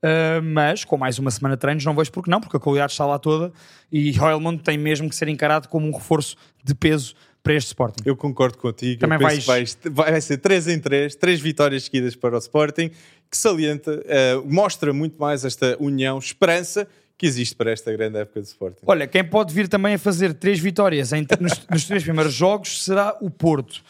Uh, 0.00 0.40
mas 0.42 0.84
com 0.84 0.96
mais 0.96 1.18
uma 1.18 1.28
semana 1.30 1.56
de 1.56 1.60
treinos 1.60 1.84
não 1.84 1.92
vejo 1.92 2.12
porque 2.12 2.30
não, 2.30 2.40
porque 2.40 2.56
a 2.56 2.60
qualidade 2.60 2.92
está 2.92 3.04
lá 3.04 3.18
toda 3.18 3.52
e 3.90 4.16
Hoylman 4.20 4.56
tem 4.56 4.78
mesmo 4.78 5.08
que 5.08 5.16
ser 5.16 5.26
encarado 5.28 5.68
como 5.68 5.88
um 5.88 5.90
reforço 5.92 6.36
de 6.62 6.72
peso 6.72 7.14
para 7.42 7.54
este 7.54 7.68
Sporting. 7.68 8.02
Eu 8.04 8.16
concordo 8.16 8.58
contigo. 8.58 9.00
Também 9.00 9.18
vais- 9.18 9.74
que 9.74 9.88
vai, 9.90 10.20
ser 10.20 10.36
3 10.38 10.68
em 10.68 10.78
3, 10.78 11.16
3 11.16 11.40
vitórias 11.40 11.82
seguidas 11.84 12.14
para 12.14 12.36
o 12.36 12.38
Sporting, 12.38 12.90
que 13.30 13.36
salienta, 13.36 14.00
eh, 14.06 14.40
mostra 14.44 14.92
muito 14.92 15.18
mais 15.18 15.44
esta 15.44 15.76
união, 15.80 16.18
esperança 16.18 16.86
que 17.16 17.26
existe 17.26 17.56
para 17.56 17.72
esta 17.72 17.90
grande 17.92 18.18
época 18.18 18.40
do 18.40 18.44
Sporting. 18.44 18.82
Olha, 18.86 19.06
quem 19.08 19.24
pode 19.24 19.52
vir 19.52 19.66
também 19.66 19.94
a 19.94 19.98
fazer 19.98 20.32
três 20.34 20.60
vitórias 20.60 21.12
em- 21.12 21.26
nos, 21.40 21.66
nos 21.68 21.84
três 21.84 22.04
primeiros 22.04 22.32
jogos 22.34 22.84
será 22.84 23.16
o 23.20 23.28
Porto. 23.30 23.82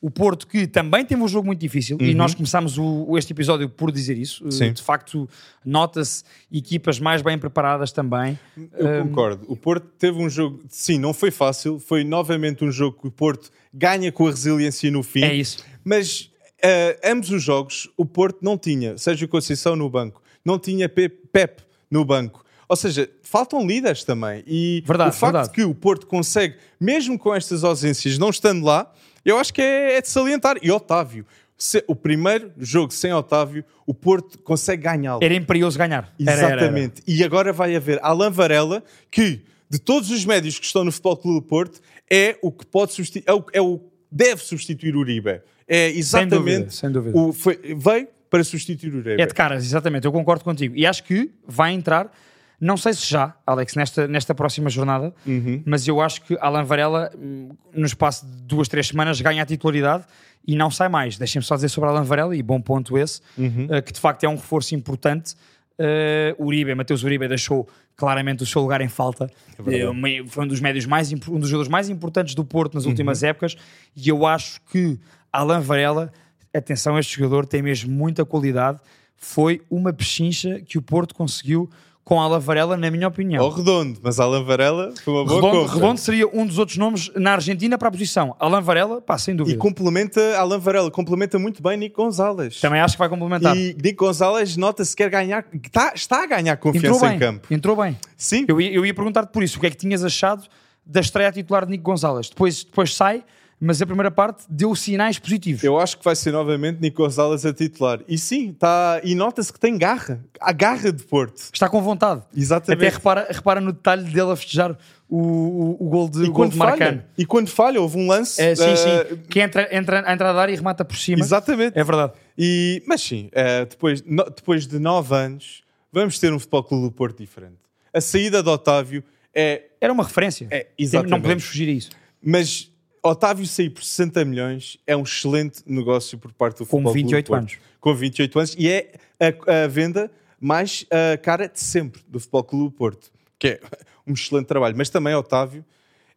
O 0.00 0.10
Porto 0.10 0.46
que 0.46 0.66
também 0.66 1.04
teve 1.04 1.20
um 1.22 1.26
jogo 1.26 1.46
muito 1.46 1.58
difícil 1.58 1.96
e 2.00 2.14
nós 2.14 2.34
começámos 2.34 2.76
o- 2.78 3.16
este 3.16 3.32
episódio 3.32 3.68
por 3.68 3.90
dizer 3.90 4.16
isso. 4.18 4.44
Uhum. 4.44 4.50
Sim. 4.50 4.72
De 4.72 4.82
facto, 4.82 5.28
nota-se 5.64 6.22
equipas 6.52 6.98
mais 7.00 7.22
bem 7.22 7.38
preparadas 7.38 7.90
também. 7.92 8.38
Eu 8.78 9.02
concordo. 9.04 9.44
O 9.48 9.56
Porto 9.56 9.86
teve 9.98 10.18
um 10.18 10.28
jogo, 10.28 10.60
sim, 10.68 10.98
não 10.98 11.12
foi 11.14 11.30
fácil, 11.30 11.78
foi 11.80 12.04
novamente 12.04 12.62
um 12.64 12.70
jogo 12.70 13.00
que 13.00 13.08
o 13.08 13.10
Porto 13.10 13.50
ganha 13.72 14.12
com 14.12 14.26
a 14.26 14.30
resiliência 14.30 14.90
no 14.90 15.02
fim. 15.02 15.22
É 15.24 15.34
isso. 15.34 15.64
Mas 15.82 16.30
eh, 16.62 16.98
ambos 17.04 17.30
os 17.30 17.42
jogos, 17.42 17.88
o 17.96 18.04
Porto 18.04 18.38
não 18.42 18.56
tinha 18.58 18.96
Sérgio 18.98 19.26
Conceição 19.28 19.74
no 19.76 19.88
banco, 19.88 20.22
não 20.44 20.58
tinha 20.58 20.88
Pe- 20.88 21.08
Pep 21.08 21.62
no 21.90 22.04
banco. 22.04 22.44
Ou 22.68 22.74
seja, 22.76 23.08
faltam 23.22 23.66
líderes 23.66 24.02
também. 24.04 24.42
E 24.46 24.82
Verdade, 24.86 25.10
o 25.10 25.12
facto 25.12 25.32
verdade. 25.34 25.48
de 25.48 25.54
que 25.54 25.64
o 25.64 25.74
Porto 25.74 26.06
consegue, 26.06 26.56
mesmo 26.80 27.18
com 27.18 27.32
estas 27.34 27.62
ausências, 27.64 28.18
não 28.18 28.28
estando 28.30 28.64
lá, 28.64 28.92
eu 29.30 29.38
acho 29.38 29.52
que 29.52 29.60
é, 29.60 29.96
é 29.96 30.00
de 30.00 30.08
salientar. 30.08 30.56
E 30.62 30.70
Otávio, 30.70 31.26
se- 31.58 31.84
o 31.86 31.94
primeiro 31.94 32.50
jogo 32.58 32.92
sem 32.92 33.12
Otávio, 33.12 33.64
o 33.86 33.92
Porto 33.94 34.38
consegue 34.38 34.82
ganhá-lo. 34.84 35.22
Era 35.22 35.34
imperioso 35.34 35.78
ganhar. 35.78 36.12
Era, 36.20 36.30
era, 36.32 36.40
era. 36.46 36.60
Exatamente. 36.62 37.02
E 37.06 37.22
agora 37.24 37.52
vai 37.52 37.74
haver 37.76 37.98
Alan 38.02 38.30
Varela, 38.30 38.82
que 39.10 39.42
de 39.68 39.78
todos 39.78 40.10
os 40.10 40.24
médios 40.24 40.58
que 40.58 40.64
estão 40.66 40.84
no 40.84 40.92
Futebol 40.92 41.16
Clube 41.16 41.40
do 41.40 41.46
Porto, 41.46 41.80
é 42.10 42.38
o 42.40 42.52
que 42.52 42.64
pode 42.64 42.92
substituir, 42.92 43.24
é 43.26 43.32
o, 43.34 43.44
é 43.52 43.60
o 43.60 43.80
deve 44.10 44.42
substituir 44.42 44.94
o 44.94 45.00
Uribe. 45.00 45.40
É 45.66 45.88
exatamente 45.90 46.72
sem 46.74 46.90
dúvida. 46.90 47.18
O, 47.18 47.32
foi, 47.32 47.58
veio 47.76 48.06
para 48.30 48.44
substituir 48.44 48.94
o 48.94 48.98
Uribe. 48.98 49.20
É 49.20 49.26
de 49.26 49.34
caras, 49.34 49.64
exatamente, 49.64 50.04
eu 50.06 50.12
concordo 50.12 50.44
contigo. 50.44 50.74
E 50.76 50.86
acho 50.86 51.02
que 51.02 51.32
vai 51.46 51.72
entrar, 51.72 52.12
não 52.60 52.76
sei 52.76 52.92
se 52.94 53.06
já, 53.08 53.34
Alex, 53.46 53.74
nesta, 53.74 54.08
nesta 54.08 54.34
próxima 54.34 54.70
jornada, 54.70 55.12
Uhum. 55.26 55.62
mas 55.66 55.86
eu 55.86 56.00
acho 56.00 56.22
que 56.22 56.36
Alan 56.40 56.64
Varela, 56.64 57.10
hum, 57.16 57.50
no 57.74 57.84
espaço 57.86 58.24
de 58.26 58.32
duas, 58.42 58.68
três 58.68 58.88
semanas, 58.88 59.20
ganha 59.20 59.42
a 59.42 59.46
titularidade 59.46 60.04
e 60.46 60.56
não 60.56 60.70
sai 60.70 60.88
mais. 60.88 61.18
Deixem-me 61.18 61.44
só 61.44 61.54
dizer 61.56 61.68
sobre 61.68 61.90
Alan 61.90 62.02
Varela, 62.04 62.34
e 62.36 62.42
bom 62.42 62.60
ponto 62.60 62.96
esse, 62.96 63.20
Uhum. 63.36 63.66
eh, 63.70 63.82
que 63.82 63.92
de 63.92 64.00
facto 64.00 64.24
é 64.24 64.28
um 64.28 64.36
reforço 64.36 64.74
importante. 64.74 65.34
Eh, 65.78 66.34
Uribe, 66.38 66.74
Mateus 66.74 67.02
Uribe 67.04 67.28
deixou 67.28 67.68
claramente 67.94 68.42
o 68.42 68.46
seu 68.46 68.62
lugar 68.62 68.80
em 68.80 68.88
falta. 68.88 69.30
Eh, 69.66 69.86
uma- 69.88 70.08
foi 70.28 70.44
um 70.44 70.48
dos 70.48 70.60
médios 70.60 70.86
mais 70.86 71.12
um 71.12 71.38
dos 71.38 71.48
jogadores 71.50 71.68
mais 71.70 71.88
importantes 71.90 72.34
do 72.34 72.44
Porto 72.44 72.74
nas 72.74 72.86
últimas 72.86 73.22
Uhum. 73.22 73.28
épocas 73.28 73.56
e 73.94 74.08
eu 74.08 74.24
acho 74.26 74.60
que 74.70 74.98
Alan 75.32 75.60
Varela, 75.60 76.10
atenção, 76.54 76.98
este 76.98 77.16
jogador 77.18 77.44
tem 77.44 77.60
mesmo 77.60 77.92
muita 77.92 78.24
qualidade. 78.24 78.78
Foi 79.16 79.60
uma 79.70 79.92
pechincha 79.92 80.60
que 80.60 80.78
o 80.78 80.82
Porto 80.82 81.14
conseguiu 81.14 81.68
com 82.06 82.20
Alan 82.20 82.38
Varela, 82.38 82.76
na 82.76 82.88
minha 82.88 83.08
opinião. 83.08 83.42
Ou 83.42 83.50
Redondo, 83.50 83.98
mas 84.00 84.20
Alan 84.20 84.44
Varela 84.44 84.94
foi 85.02 85.12
uma 85.12 85.24
boa 85.24 85.40
Redondo, 85.40 85.58
compra. 85.62 85.74
Redondo 85.74 85.98
seria 86.00 86.28
um 86.28 86.46
dos 86.46 86.56
outros 86.56 86.78
nomes 86.78 87.10
na 87.16 87.32
Argentina 87.32 87.76
para 87.76 87.88
a 87.88 87.90
posição. 87.90 88.36
Alan 88.38 88.60
Varela, 88.60 89.00
pá, 89.02 89.18
sem 89.18 89.34
E 89.34 89.36
dúvida. 89.38 89.58
complementa, 89.58 90.20
Alan 90.38 90.60
Varela, 90.60 90.88
complementa 90.88 91.36
muito 91.36 91.60
bem 91.60 91.76
Nico 91.76 92.00
Gonzalez. 92.00 92.60
Também 92.60 92.80
acho 92.80 92.94
que 92.94 93.00
vai 93.00 93.08
complementar. 93.08 93.56
E 93.56 93.76
Nico 93.82 94.04
Gonzalez 94.04 94.56
nota-se 94.56 94.94
que 94.94 95.02
quer 95.02 95.10
ganhar, 95.10 95.44
está, 95.52 95.92
está 95.96 96.22
a 96.22 96.26
ganhar 96.26 96.56
confiança 96.58 97.08
bem, 97.08 97.16
em 97.16 97.18
campo. 97.18 97.52
entrou 97.52 97.74
bem. 97.74 97.98
Sim, 98.16 98.44
Eu 98.46 98.60
ia, 98.60 98.70
eu 98.72 98.86
ia 98.86 98.94
perguntar-te 98.94 99.32
por 99.32 99.42
isso, 99.42 99.58
o 99.58 99.60
que 99.60 99.66
é 99.66 99.70
que 99.70 99.76
tinhas 99.76 100.04
achado 100.04 100.44
da 100.86 101.00
estreia 101.00 101.32
titular 101.32 101.64
de 101.64 101.72
Nico 101.72 101.82
Gonzalez? 101.82 102.28
Depois, 102.28 102.62
depois 102.62 102.94
sai, 102.94 103.24
mas 103.60 103.80
a 103.80 103.86
primeira 103.86 104.10
parte 104.10 104.44
deu 104.48 104.74
sinais 104.74 105.18
positivos. 105.18 105.64
eu 105.64 105.78
acho 105.78 105.96
que 105.98 106.04
vai 106.04 106.14
ser 106.14 106.30
novamente 106.32 106.78
Nico 106.80 107.02
Gonzalez 107.02 107.46
a 107.46 107.52
titular. 107.54 108.00
E 108.06 108.18
sim, 108.18 108.52
tá, 108.52 109.00
e 109.02 109.14
nota-se 109.14 109.52
que 109.52 109.58
tem 109.58 109.78
garra, 109.78 110.22
a 110.40 110.52
garra 110.52 110.92
de 110.92 111.02
Porto. 111.04 111.48
Está 111.52 111.68
com 111.68 111.80
vontade. 111.80 112.22
Exatamente. 112.36 112.84
Até 112.86 112.94
repara, 112.96 113.26
repara 113.30 113.60
no 113.60 113.72
detalhe 113.72 114.04
dele 114.04 114.30
a 114.30 114.36
festejar 114.36 114.76
o, 115.08 115.18
o, 115.18 115.86
o 115.86 115.88
gol 115.88 116.08
de, 116.08 116.18
e, 116.18 116.22
o 116.24 116.26
gol 116.26 116.34
quando 116.34 116.52
de 116.52 116.58
Marcano. 116.58 117.02
e 117.16 117.24
quando 117.24 117.48
falha, 117.48 117.80
houve 117.80 117.96
um 117.96 118.06
lance. 118.08 118.42
É, 118.42 118.54
sim, 118.54 118.64
eh, 118.64 118.76
sim. 118.76 119.16
Que 119.30 119.40
entra, 119.40 119.68
entra 119.74 120.00
à 120.06 120.12
entrada 120.12 120.34
da 120.34 120.42
área 120.42 120.52
e 120.52 120.56
remata 120.56 120.84
por 120.84 120.96
cima. 120.96 121.20
Exatamente. 121.20 121.78
É 121.78 121.82
verdade. 121.84 122.12
E, 122.36 122.82
mas 122.86 123.00
sim, 123.00 123.30
eh, 123.32 123.64
depois, 123.64 124.02
no- 124.02 124.24
depois 124.24 124.66
de 124.66 124.78
nove 124.78 125.14
anos, 125.14 125.62
vamos 125.90 126.18
ter 126.18 126.32
um 126.32 126.38
Futebol 126.38 126.62
Clube 126.64 126.84
do 126.84 126.92
Porto 126.92 127.18
diferente. 127.18 127.56
A 127.94 128.00
saída 128.00 128.42
de 128.42 128.48
Otávio 128.50 129.02
é. 129.34 129.62
Era 129.80 129.92
uma 129.92 130.04
referência. 130.04 130.46
É, 130.50 130.66
exatamente. 130.78 131.10
Não 131.10 131.20
podemos 131.20 131.44
fugir 131.44 131.68
a 131.68 131.72
isso. 131.72 131.90
Mas 132.22 132.70
Otávio 133.10 133.46
sair 133.46 133.70
por 133.70 133.82
60 133.84 134.24
milhões 134.24 134.78
é 134.86 134.96
um 134.96 135.02
excelente 135.02 135.62
negócio 135.66 136.18
por 136.18 136.32
parte 136.32 136.58
do 136.58 136.66
Com 136.66 136.78
Futebol 136.82 136.92
Clube 136.92 137.02
28 137.02 137.24
do 137.24 137.28
Porto. 137.28 137.40
anos. 137.40 137.58
Com 137.80 137.94
28 137.94 138.38
anos. 138.38 138.56
E 138.58 138.68
é 138.68 138.92
a, 139.20 139.64
a 139.64 139.66
venda 139.68 140.10
mais 140.40 140.84
cara 141.22 141.48
de 141.48 141.60
sempre 141.60 142.02
do 142.08 142.18
Futebol 142.20 142.44
Clube 142.44 142.64
do 142.66 142.70
Porto. 142.72 143.10
Que 143.38 143.48
é 143.48 143.60
um 144.06 144.12
excelente 144.14 144.46
trabalho. 144.46 144.74
Mas 144.76 144.88
também 144.90 145.14
Otávio 145.14 145.64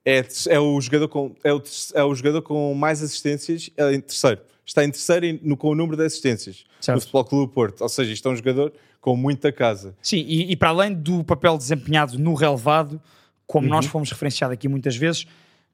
é, 0.05 0.25
é, 0.47 0.59
o, 0.59 0.79
jogador 0.81 1.07
com, 1.07 1.35
é, 1.43 1.53
o, 1.53 1.61
é 1.93 2.03
o 2.03 2.15
jogador 2.15 2.41
com 2.41 2.73
mais 2.73 3.01
assistências 3.03 3.69
é 3.77 3.93
em 3.93 3.99
terceiro. 4.01 4.41
Está 4.65 4.83
em 4.85 4.91
terceiro 4.91 5.25
em- 5.25 5.39
no, 5.43 5.57
com 5.57 5.69
o 5.69 5.75
número 5.75 5.97
de 5.97 6.03
assistências 6.05 6.63
Certo. 6.79 6.97
do 6.97 7.01
Futebol 7.01 7.25
Clube 7.25 7.45
do 7.47 7.53
Porto. 7.53 7.81
Ou 7.81 7.89
seja, 7.89 8.11
isto 8.13 8.27
é 8.27 8.31
um 8.31 8.35
jogador 8.35 8.71
com 9.01 9.15
muita 9.15 9.51
casa. 9.51 9.95
Sim, 10.01 10.23
e, 10.27 10.51
e 10.51 10.55
para 10.55 10.69
além 10.69 10.93
do 10.93 11.23
papel 11.23 11.57
desempenhado 11.57 12.17
no 12.19 12.33
relevado, 12.33 13.01
como 13.47 13.65
Uhum. 13.67 13.73
nós 13.73 13.85
fomos 13.87 14.11
referenciados 14.11 14.53
aqui 14.53 14.67
muitas 14.67 14.95
vezes, 14.95 15.25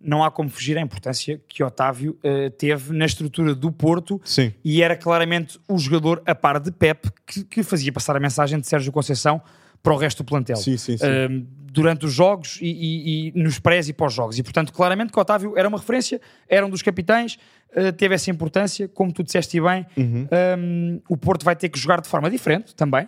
não 0.05 0.23
há 0.23 0.29
como 0.31 0.49
fugir 0.49 0.77
à 0.77 0.81
importância 0.81 1.41
que 1.47 1.63
Otávio 1.63 2.17
eh, 2.23 2.49
teve 2.51 2.93
na 2.93 3.05
estrutura 3.05 3.55
do 3.55 3.71
Porto 3.71 4.21
Sim. 4.23 4.53
e 4.63 4.81
era 4.83 4.95
claramente 4.95 5.59
o 5.67 5.77
jogador 5.77 6.21
a 6.25 6.35
par 6.35 6.59
de 6.59 6.71
Pep 6.71 7.09
que, 7.25 7.43
que 7.43 7.63
fazia 7.63 7.91
passar 7.91 8.15
a 8.15 8.19
mensagem 8.19 8.59
de 8.59 8.67
Sérgio 8.67 8.91
Conceição 8.91 9.41
para 9.81 9.93
o 9.93 9.97
resto 9.97 10.23
do 10.23 10.27
plantel. 10.27 10.55
Sim, 10.57 10.77
sim, 10.77 10.97
sim. 10.97 11.05
Um, 11.05 11.45
durante 11.71 12.05
os 12.05 12.13
jogos 12.13 12.57
e, 12.61 12.67
e- 12.67 13.27
e 13.35 13.43
nos 13.43 13.59
prés 13.59 13.89
e 13.89 13.93
pós-jogos. 13.93 14.37
E, 14.39 14.43
portanto, 14.43 14.71
claramente 14.71 15.11
que 15.11 15.19
Otávio 15.19 15.57
era 15.57 15.67
uma 15.67 15.77
referência, 15.77 16.21
era 16.47 16.65
um 16.65 16.69
dos 16.69 16.81
capitães, 16.81 17.37
uh, 17.75 17.91
teve 17.91 18.15
essa 18.15 18.31
importância, 18.31 18.87
como 18.87 19.11
tu 19.11 19.23
disseste 19.23 19.59
bem, 19.59 19.85
Uhum. 19.97 20.27
um, 20.57 21.01
o 21.09 21.17
Porto 21.17 21.43
vai 21.43 21.55
ter 21.55 21.67
que 21.69 21.77
jogar 21.77 21.99
de 22.01 22.07
forma 22.07 22.29
diferente 22.29 22.73
também. 22.73 23.07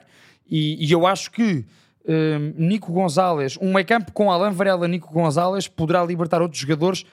E, 0.50 0.86
e 0.86 0.92
eu 0.92 1.08
acho 1.08 1.32
que 1.32 1.66
um, 2.08 2.54
Nico 2.58 2.92
Gonzalez, 2.92 3.58
um 3.62 3.74
meio 3.74 3.86
campo 3.86 4.12
com 4.12 4.32
Alan 4.32 4.52
Varela 4.52 4.88
Nico 4.88 5.12
Gonzalez, 5.12 5.68
poderá 5.68 6.04
libertar 6.04 6.42
outros 6.42 6.62
jogadores, 6.62 7.06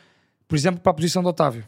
por 0.46 0.56
exemplo, 0.56 0.80
para 0.80 0.90
a 0.90 0.94
posição 0.94 1.22
de 1.22 1.28
Otávio. 1.28 1.64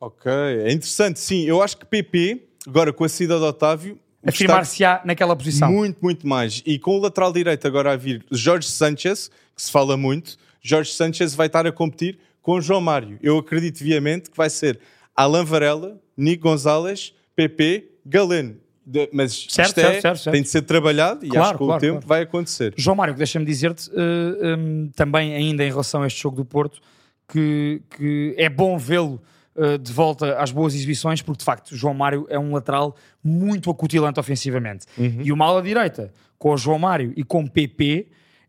Ok, 0.00 0.30
é 0.32 0.72
interessante. 0.72 1.18
Sim, 1.18 1.44
eu 1.44 1.62
acho 1.62 1.76
que 1.76 1.84
PP, 1.84 2.48
agora 2.66 2.92
com 2.92 3.04
a 3.04 3.08
saída 3.08 3.38
de 3.38 3.44
Otávio, 3.44 3.98
Afirmar-se-á 4.26 5.02
naquela 5.04 5.36
posição. 5.36 5.70
Muito, 5.70 5.98
muito 6.02 6.26
mais. 6.26 6.62
E 6.66 6.78
com 6.78 6.96
o 6.96 7.00
lateral 7.00 7.32
direito 7.32 7.66
agora 7.66 7.92
a 7.92 7.96
vir 7.96 8.24
Jorge 8.30 8.68
Sanchez, 8.68 9.30
que 9.54 9.62
se 9.62 9.70
fala 9.70 9.96
muito, 9.96 10.36
Jorge 10.60 10.92
Sanchez 10.92 11.34
vai 11.34 11.46
estar 11.46 11.66
a 11.66 11.70
competir 11.70 12.18
com 12.42 12.60
João 12.60 12.80
Mário. 12.80 13.18
Eu 13.22 13.38
acredito 13.38 13.78
viamente 13.78 14.30
que 14.30 14.36
vai 14.36 14.50
ser 14.50 14.80
Alan 15.14 15.44
Varela, 15.44 16.00
Nico 16.16 16.42
Gonzalez, 16.42 17.14
PP, 17.36 17.88
Galeno. 18.04 18.56
De- 18.88 19.08
mas 19.12 19.46
Certo, 19.50 19.68
isto 19.68 19.80
é, 19.80 19.82
certo, 19.82 20.00
certo, 20.02 20.18
certo. 20.18 20.32
tem 20.34 20.42
de 20.42 20.48
ser 20.48 20.62
trabalhado 20.62 21.26
e 21.26 21.28
Claro, 21.28 21.42
acho 21.44 21.52
que 21.54 21.58
com 21.58 21.64
claro, 21.66 21.78
o 21.78 21.80
tempo 21.80 21.92
claro. 21.94 22.06
vai 22.06 22.22
acontecer. 22.22 22.72
João 22.76 22.94
Mário, 22.96 23.14
deixa-me 23.14 23.44
dizer-te 23.44 23.90
eh, 23.92 24.56
um, 24.56 24.88
também, 24.94 25.34
ainda 25.34 25.64
em 25.64 25.68
relação 25.68 26.02
a 26.02 26.06
este 26.06 26.22
jogo 26.22 26.36
do 26.36 26.44
Porto, 26.44 26.80
que, 27.28 27.82
que 27.96 28.34
é 28.38 28.48
bom 28.48 28.78
vê-lo 28.78 29.20
eh, 29.56 29.76
de 29.76 29.92
volta 29.92 30.38
às 30.38 30.52
boas 30.52 30.72
exibições, 30.74 31.20
porque 31.20 31.38
de 31.38 31.44
facto 31.44 31.74
João 31.74 31.94
Mário 31.94 32.26
é 32.30 32.38
um 32.38 32.52
lateral 32.52 32.94
muito 33.24 33.68
acutilante 33.70 34.20
ofensivamente. 34.20 34.86
E 34.96 35.32
uma 35.32 35.46
ala 35.46 35.60
direita 35.62 36.12
com 36.38 36.52
o 36.52 36.56
João 36.56 36.78
Mário 36.78 37.12
e 37.16 37.24
com 37.24 37.42
o 37.42 37.50
PP 37.50 38.06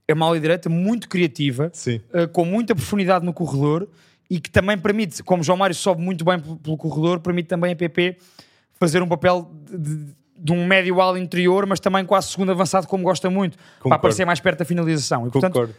é 0.08 0.14
uma 0.14 0.28
ala 0.28 0.40
direita 0.40 0.70
muito 0.70 1.10
criativa, 1.10 1.72
eh, 2.14 2.28
com 2.28 2.46
muita 2.46 2.76
profundidade 2.76 3.26
no 3.26 3.34
corredor 3.34 3.88
e 4.30 4.40
que 4.40 4.52
também 4.52 4.78
permite, 4.78 5.24
como 5.24 5.42
João 5.42 5.58
Mário 5.58 5.74
sobe 5.76 6.00
muito 6.02 6.24
bem 6.24 6.38
pelo, 6.40 6.58
pelo 6.58 6.78
corredor, 6.78 7.20
permite 7.22 7.48
também 7.48 7.72
a 7.74 7.76
PP 7.76 8.18
fazer 8.80 9.02
um 9.02 9.08
papel 9.08 9.50
de, 9.72 9.78
de- 9.78 10.18
de 10.38 10.52
um 10.52 10.66
médio 10.66 11.02
ala 11.02 11.20
interior, 11.20 11.66
mas 11.66 11.80
também 11.80 12.06
quase 12.06 12.30
segundo 12.30 12.52
avançado, 12.52 12.88
como 12.88 13.04
gosta 13.04 13.30
muito, 13.30 13.58
para 13.58 13.66
Concordo. 13.78 13.96
aparecer 13.96 14.26
mais 14.26 14.40
perto 14.40 14.60
da 14.60 14.66
finalização. 14.66 15.28
E, 15.28 15.32
portanto, 15.32 15.70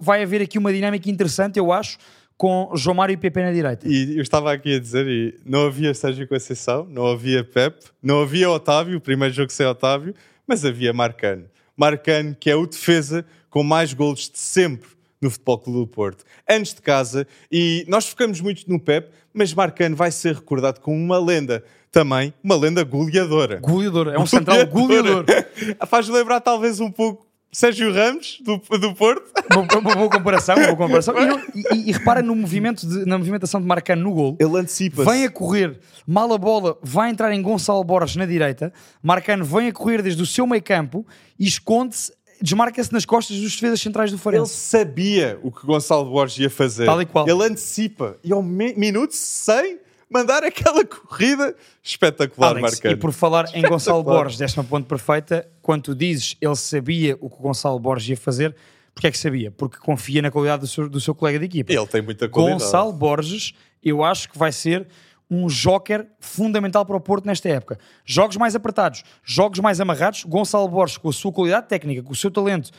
vai 0.00 0.22
haver 0.22 0.42
aqui 0.42 0.58
uma 0.58 0.72
dinâmica 0.72 1.10
interessante, 1.10 1.58
eu 1.58 1.72
acho, 1.72 1.98
com 2.36 2.70
João 2.74 2.96
Mário 2.96 3.12
e 3.12 3.16
PP 3.16 3.42
na 3.42 3.52
direita. 3.52 3.86
E 3.86 4.16
eu 4.16 4.22
estava 4.22 4.52
aqui 4.52 4.74
a 4.74 4.80
dizer, 4.80 5.06
e 5.06 5.38
não 5.44 5.66
havia 5.66 5.92
Sérgio 5.92 6.26
Conceição, 6.26 6.86
não 6.88 7.06
havia 7.06 7.44
Pep, 7.44 7.78
não 8.02 8.22
havia 8.22 8.48
Otávio, 8.50 8.96
o 8.96 9.00
primeiro 9.00 9.34
jogo 9.34 9.52
sem 9.52 9.66
Otávio, 9.66 10.14
mas 10.46 10.64
havia 10.64 10.92
Marcano. 10.92 11.44
Marcano, 11.76 12.34
que 12.38 12.50
é 12.50 12.56
o 12.56 12.66
defesa 12.66 13.26
com 13.50 13.62
mais 13.62 13.92
golos 13.92 14.30
de 14.30 14.38
sempre 14.38 14.88
no 15.20 15.30
Futebol 15.30 15.58
Clube 15.58 15.78
do 15.80 15.86
Porto. 15.86 16.24
Anos 16.48 16.72
de 16.72 16.80
casa, 16.80 17.26
e 17.52 17.84
nós 17.86 18.08
focamos 18.08 18.40
muito 18.40 18.66
no 18.70 18.80
Pep, 18.80 19.10
mas 19.34 19.52
Marcano 19.52 19.94
vai 19.94 20.10
ser 20.10 20.34
recordado 20.34 20.80
como 20.80 20.96
uma 20.96 21.18
lenda 21.18 21.62
também, 21.90 22.32
uma 22.42 22.56
lenda 22.56 22.82
goleadora. 22.84 23.58
Goleador, 23.60 24.08
é 24.08 24.18
um 24.18 24.26
central 24.26 24.64
goleador. 24.66 25.24
Faz 25.88 26.08
lembrar 26.08 26.40
talvez 26.40 26.80
um 26.80 26.90
pouco 26.90 27.26
Sérgio 27.52 27.92
Ramos, 27.92 28.40
do, 28.44 28.58
do 28.78 28.94
Porto. 28.94 29.24
uma, 29.52 29.62
uma 29.80 29.94
boa 29.96 30.08
comparação, 30.08 30.54
uma 30.56 30.66
boa 30.66 30.76
comparação. 30.76 31.18
E, 31.20 31.26
não- 31.26 31.40
e- 31.74 31.88
e 31.88 31.92
repara 31.92 32.22
no 32.22 32.36
movimento 32.36 32.86
de- 32.86 33.04
na 33.04 33.18
movimentação 33.18 33.60
de 33.60 33.66
Marcano 33.66 34.02
no 34.04 34.12
gol. 34.14 34.36
Ele 34.38 34.56
antecipa-se. 34.56 35.10
Vem 35.10 35.24
a 35.24 35.30
correr, 35.30 35.80
mal 36.06 36.32
a 36.32 36.38
bola, 36.38 36.78
vai 36.80 37.10
entrar 37.10 37.32
em 37.32 37.42
Gonçalo 37.42 37.82
Borges 37.82 38.14
na 38.14 38.24
direita. 38.24 38.72
Marcano 39.02 39.44
vem 39.44 39.66
a 39.66 39.72
correr 39.72 40.00
desde 40.00 40.22
o 40.22 40.26
seu 40.26 40.46
meio 40.46 40.62
campo 40.62 41.04
e 41.36 41.44
esconde-se, 41.48 42.12
desmarca-se 42.40 42.92
nas 42.92 43.04
costas 43.04 43.36
dos 43.40 43.52
defesas 43.52 43.80
centrais 43.80 44.12
do 44.12 44.14
Ele 44.14 44.22
Farense. 44.22 44.54
sabia 44.54 45.36
o 45.42 45.50
que 45.50 45.66
Gonçalo 45.66 46.08
Borges 46.08 46.38
ia 46.38 46.48
fazer. 46.50 46.84
Tal 46.86 47.02
e 47.02 47.06
qual. 47.06 47.28
Ele 47.28 47.42
antecipa. 47.44 48.16
E 48.22 48.32
ao 48.32 48.44
mi- 48.44 48.74
minuto 48.76 49.10
100, 49.12 49.76
mandar 50.10 50.42
aquela 50.44 50.84
corrida 50.84 51.54
espetacular, 51.82 52.50
Alex, 52.50 52.62
Marcano. 52.62 52.94
e 52.94 52.96
por 52.96 53.12
falar 53.12 53.46
em 53.54 53.62
Gonçalo. 53.62 54.02
Borges, 54.02 54.38
desta 54.38 54.60
uma 54.60 54.66
ponte 54.66 54.86
perfeita, 54.86 55.48
quando 55.62 55.82
tu 55.82 55.94
dizes 55.94 56.36
ele 56.40 56.56
sabia 56.56 57.16
o 57.20 57.30
que 57.30 57.36
o 57.36 57.42
Gonçalo 57.42 57.78
Borges 57.78 58.08
ia 58.08 58.16
fazer, 58.16 58.54
porque 58.94 59.06
é 59.06 59.10
que 59.10 59.18
sabia? 59.18 59.50
Porque 59.50 59.78
confia 59.78 60.20
na 60.20 60.30
qualidade 60.30 60.62
do 60.62 60.66
seu, 60.66 60.88
do 60.88 61.00
seu 61.00 61.14
colega 61.14 61.38
de 61.38 61.44
equipa. 61.44 61.72
Ele 61.72 61.86
tem 61.86 62.02
muita 62.02 62.28
qualidade. 62.28 62.62
Gonçalo 62.62 62.92
Borges, 62.92 63.54
eu 63.82 64.02
acho 64.02 64.28
que 64.28 64.36
vai 64.36 64.50
ser 64.52 64.86
um 65.30 65.46
joker 65.46 66.06
fundamental 66.18 66.84
para 66.84 66.96
o 66.96 67.00
Porto 67.00 67.24
nesta 67.24 67.48
época. 67.48 67.78
Jogos 68.04 68.36
mais 68.36 68.56
apertados, 68.56 69.04
jogos 69.22 69.60
mais 69.60 69.80
amarrados. 69.80 70.24
Gonçalo 70.24 70.68
Borges, 70.68 70.98
com 70.98 71.08
a 71.08 71.12
sua 71.12 71.32
qualidade 71.32 71.68
técnica, 71.68 72.02
com 72.02 72.12
o 72.12 72.16
seu 72.16 72.30
talento, 72.30 72.70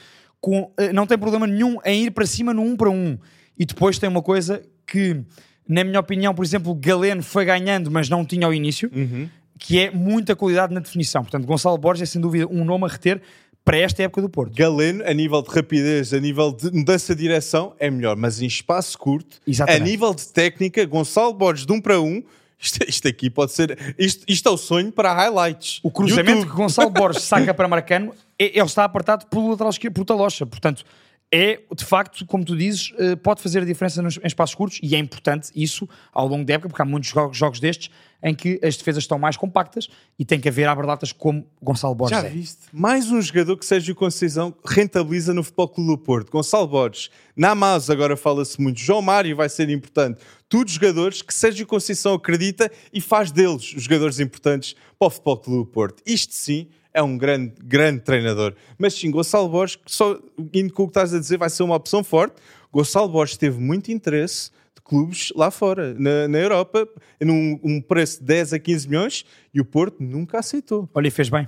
com, 0.42 0.72
eh, 0.78 0.92
não 0.92 1.08
tem 1.08 1.18
problema 1.18 1.48
nenhum 1.48 1.78
em 1.86 2.06
ir 2.06 2.12
para 2.12 2.26
cima 2.26 2.54
no 2.54 2.62
um 2.62 2.76
para 2.76 2.90
um. 2.90 3.18
E 3.58 3.66
depois 3.66 3.98
tem 3.98 4.10
uma 4.10 4.22
coisa 4.22 4.62
que, 4.86 5.24
na 5.72 5.84
minha 5.84 6.00
opinião, 6.00 6.34
por 6.34 6.44
exemplo, 6.46 6.74
Galeno 6.76 7.24
foi 7.24 7.46
ganhando, 7.46 7.90
mas 7.90 8.10
não 8.10 8.26
tinha 8.26 8.46
ao 8.46 8.54
início, 8.54 8.90
Uhum. 8.94 9.28
que 9.58 9.80
é 9.80 9.92
muita 9.92 10.36
qualidade 10.36 10.74
na 10.74 10.80
definição. 10.80 11.22
Portanto, 11.24 11.46
Gonçalo 11.46 11.78
Borges 11.78 12.04
é 12.04 12.06
sem 12.06 12.20
dúvida 12.22 12.48
um 12.48 12.64
nome 12.66 12.86
a 12.86 12.88
reter 12.88 13.22
para 13.64 13.78
esta 13.78 14.02
época 14.02 14.22
do 14.24 14.30
Porto. 14.30 14.56
Galeno, 14.56 15.04
a 15.06 15.14
nível 15.14 15.42
de 15.42 15.50
rapidez, 15.50 16.14
a 16.14 16.20
nível 16.20 16.52
de 16.52 16.72
mudança 16.72 17.14
de 17.16 17.22
direção, 17.22 17.74
é 17.80 17.92
melhor. 17.92 18.16
Mas 18.16 18.42
em 18.42 18.48
espaço 18.48 18.98
curto, 18.98 19.38
Exatamente. 19.48 19.82
a 19.82 19.86
nível 19.86 20.14
de 20.16 20.28
técnica, 20.28 20.84
Gonçalo 20.86 21.32
Borges 21.34 21.66
de 21.66 21.72
um 21.72 21.80
para 21.80 22.02
um, 22.02 22.24
isto, 22.60 22.80
isto 22.88 23.08
aqui 23.08 23.30
pode 23.30 23.52
ser... 23.52 23.78
Isto, 24.00 24.26
isto 24.28 24.50
é 24.50 24.52
o 24.52 24.58
sonho 24.58 24.92
para 24.92 25.14
highlights. 25.14 25.80
O 25.84 25.92
cruzamento 25.92 26.32
YouTube. 26.40 26.50
que 26.50 26.56
Gonçalo 26.58 26.90
Borges 26.92 27.22
saca 27.24 27.54
para 27.54 27.68
Marcano, 27.68 28.14
é- 28.38 28.46
ele 28.58 28.66
está 28.66 28.84
apertado 28.84 29.28
pelo 29.28 29.50
lateral 29.52 29.70
esquerdo, 29.70 29.94
por 29.94 30.06
Talocha. 30.06 30.46
Portanto, 30.46 30.84
é, 31.34 31.62
de 31.74 31.86
facto, 31.86 32.26
como 32.26 32.44
tu 32.44 32.58
dizes, 32.58 32.94
eh, 32.98 33.16
pode 33.16 33.42
fazer 33.42 33.62
a 33.62 33.66
diferença 33.66 34.02
nos, 34.02 34.18
em 34.18 34.28
espaços 34.28 34.54
curtos 34.54 34.80
e 34.84 34.96
é 34.96 35.00
importante 35.00 35.50
isso 35.56 35.88
ao 36.12 36.28
longo 36.28 36.44
da 36.44 36.56
época, 36.56 36.68
porque 36.68 36.82
há 36.82 36.86
muitos 36.86 37.10
jogos, 37.10 37.38
jogos 37.38 37.60
destes 37.62 37.90
em 38.22 38.36
que 38.36 38.60
as 38.62 38.76
defesas 38.76 39.06
estão 39.06 39.18
mais 39.18 39.38
compactas 39.38 39.88
e 40.20 40.26
tem 40.26 40.42
que 40.42 40.50
haver 40.50 40.68
aberdatas 40.68 41.14
como 41.14 41.48
Gonçalo 41.62 41.96
Borges 41.96 42.20
Já 42.20 42.28
é. 42.28 42.30
viste? 42.30 42.60
Mais 42.74 43.10
um 43.10 43.22
jogador 43.22 43.56
que 43.56 43.66
Sérgio 43.66 43.96
Conceição 43.96 44.54
rentabiliza 44.66 45.34
no 45.34 45.42
Futebol 45.42 45.70
Clube 45.70 45.90
do 45.92 45.98
Porto. 45.98 46.30
Gonçalo 46.30 46.68
Borges. 46.68 47.10
Namaz 47.34 47.90
agora 47.90 48.18
fala-se 48.18 48.62
muito. 48.62 48.82
João 48.82 49.02
Mário 49.02 49.34
vai 49.34 49.48
ser 49.48 49.70
importante. 49.70 50.22
Todos 50.50 50.74
jogadores 50.74 51.22
que 51.22 51.34
Sérgio 51.34 51.66
Conceição 51.66 52.14
acredita 52.14 52.70
e 52.92 53.00
faz 53.00 53.32
deles 53.32 53.74
os 53.74 53.84
jogadores 53.84 54.20
importantes 54.20 54.76
para 55.00 55.08
o 55.08 55.10
Futebol 55.10 55.38
Clube 55.38 55.60
do 55.60 55.66
Porto. 55.66 56.04
Isto 56.06 56.34
sim 56.34 56.68
é 56.94 57.02
um 57.02 57.18
grande, 57.18 57.54
grande 57.64 58.02
treinador. 58.02 58.54
Mas 58.78 58.94
sim, 58.94 59.10
Gonçalo 59.12 59.50
Borges, 59.50 59.80
só 59.86 60.20
indo 60.54 60.74
com 60.74 60.84
o 60.84 60.88
que 60.88 60.92
estás 60.92 61.14
a 61.14 61.20
dizer, 61.20 61.38
vai 61.38 61.50
ser 61.50 61.64
uma 61.64 61.76
opção 61.76 62.04
forte. 62.04 62.36
Gonçalo 62.72 63.10
Borges 63.10 63.38
teve 63.38 63.60
muito 63.60 63.92
interesse 63.92 64.52
de 64.76 64.82
clubes 64.82 65.32
lá 65.36 65.52
fora, 65.52 65.94
na, 65.94 66.28
na 66.28 66.38
Europa, 66.38 66.88
num 67.22 67.60
um 67.64 67.82
preço 67.82 68.20
de 68.20 68.26
10 68.26 68.54
a 68.54 68.60
15 68.60 68.88
milhões, 68.88 69.26
e 69.54 69.60
o 69.60 69.66
Porto 69.66 70.02
nunca 70.02 70.40
aceitou. 70.40 70.90
Olha, 70.94 71.08
e 71.08 71.12
fez 71.12 71.30
bem. 71.30 71.48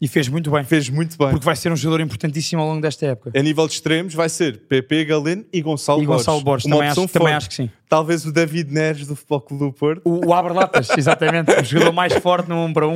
E 0.00 0.08
fez 0.08 0.28
muito 0.28 0.50
bem. 0.50 0.64
Fez 0.64 0.88
muito 0.88 1.18
bem. 1.18 1.28
Porque 1.28 1.44
vai 1.44 1.54
ser 1.54 1.70
um 1.70 1.76
jogador 1.76 2.02
importantíssimo 2.02 2.62
ao 2.62 2.68
longo 2.68 2.80
desta 2.80 3.04
época. 3.04 3.38
A 3.38 3.42
nível 3.42 3.66
de 3.66 3.74
extremos 3.74 4.14
vai 4.14 4.30
ser 4.30 4.60
PP 4.60 5.04
Galeno 5.04 5.44
e 5.52 5.60
Gonçalo 5.60 6.02
E 6.02 6.06
Gonçalo 6.06 6.40
Borges, 6.40 6.64
Uma 6.64 6.76
também 6.76 6.88
opção 6.88 7.04
acho, 7.04 7.12
também 7.12 7.34
acho 7.34 7.48
que 7.50 7.54
sim. 7.54 7.70
Talvez 7.86 8.24
o 8.24 8.32
David 8.32 8.72
Neres 8.72 9.06
do 9.06 9.14
Futebol 9.14 9.40
Clube 9.42 9.64
do 9.64 9.72
Porto. 9.72 10.00
O, 10.04 10.28
o 10.28 10.32
Aberlatas, 10.32 10.88
exatamente. 10.96 11.52
O 11.52 11.64
jogador 11.64 11.92
mais 11.92 12.14
forte 12.14 12.48
no 12.48 12.64
1 12.64 12.72
para 12.72 12.88
1. 12.88 12.92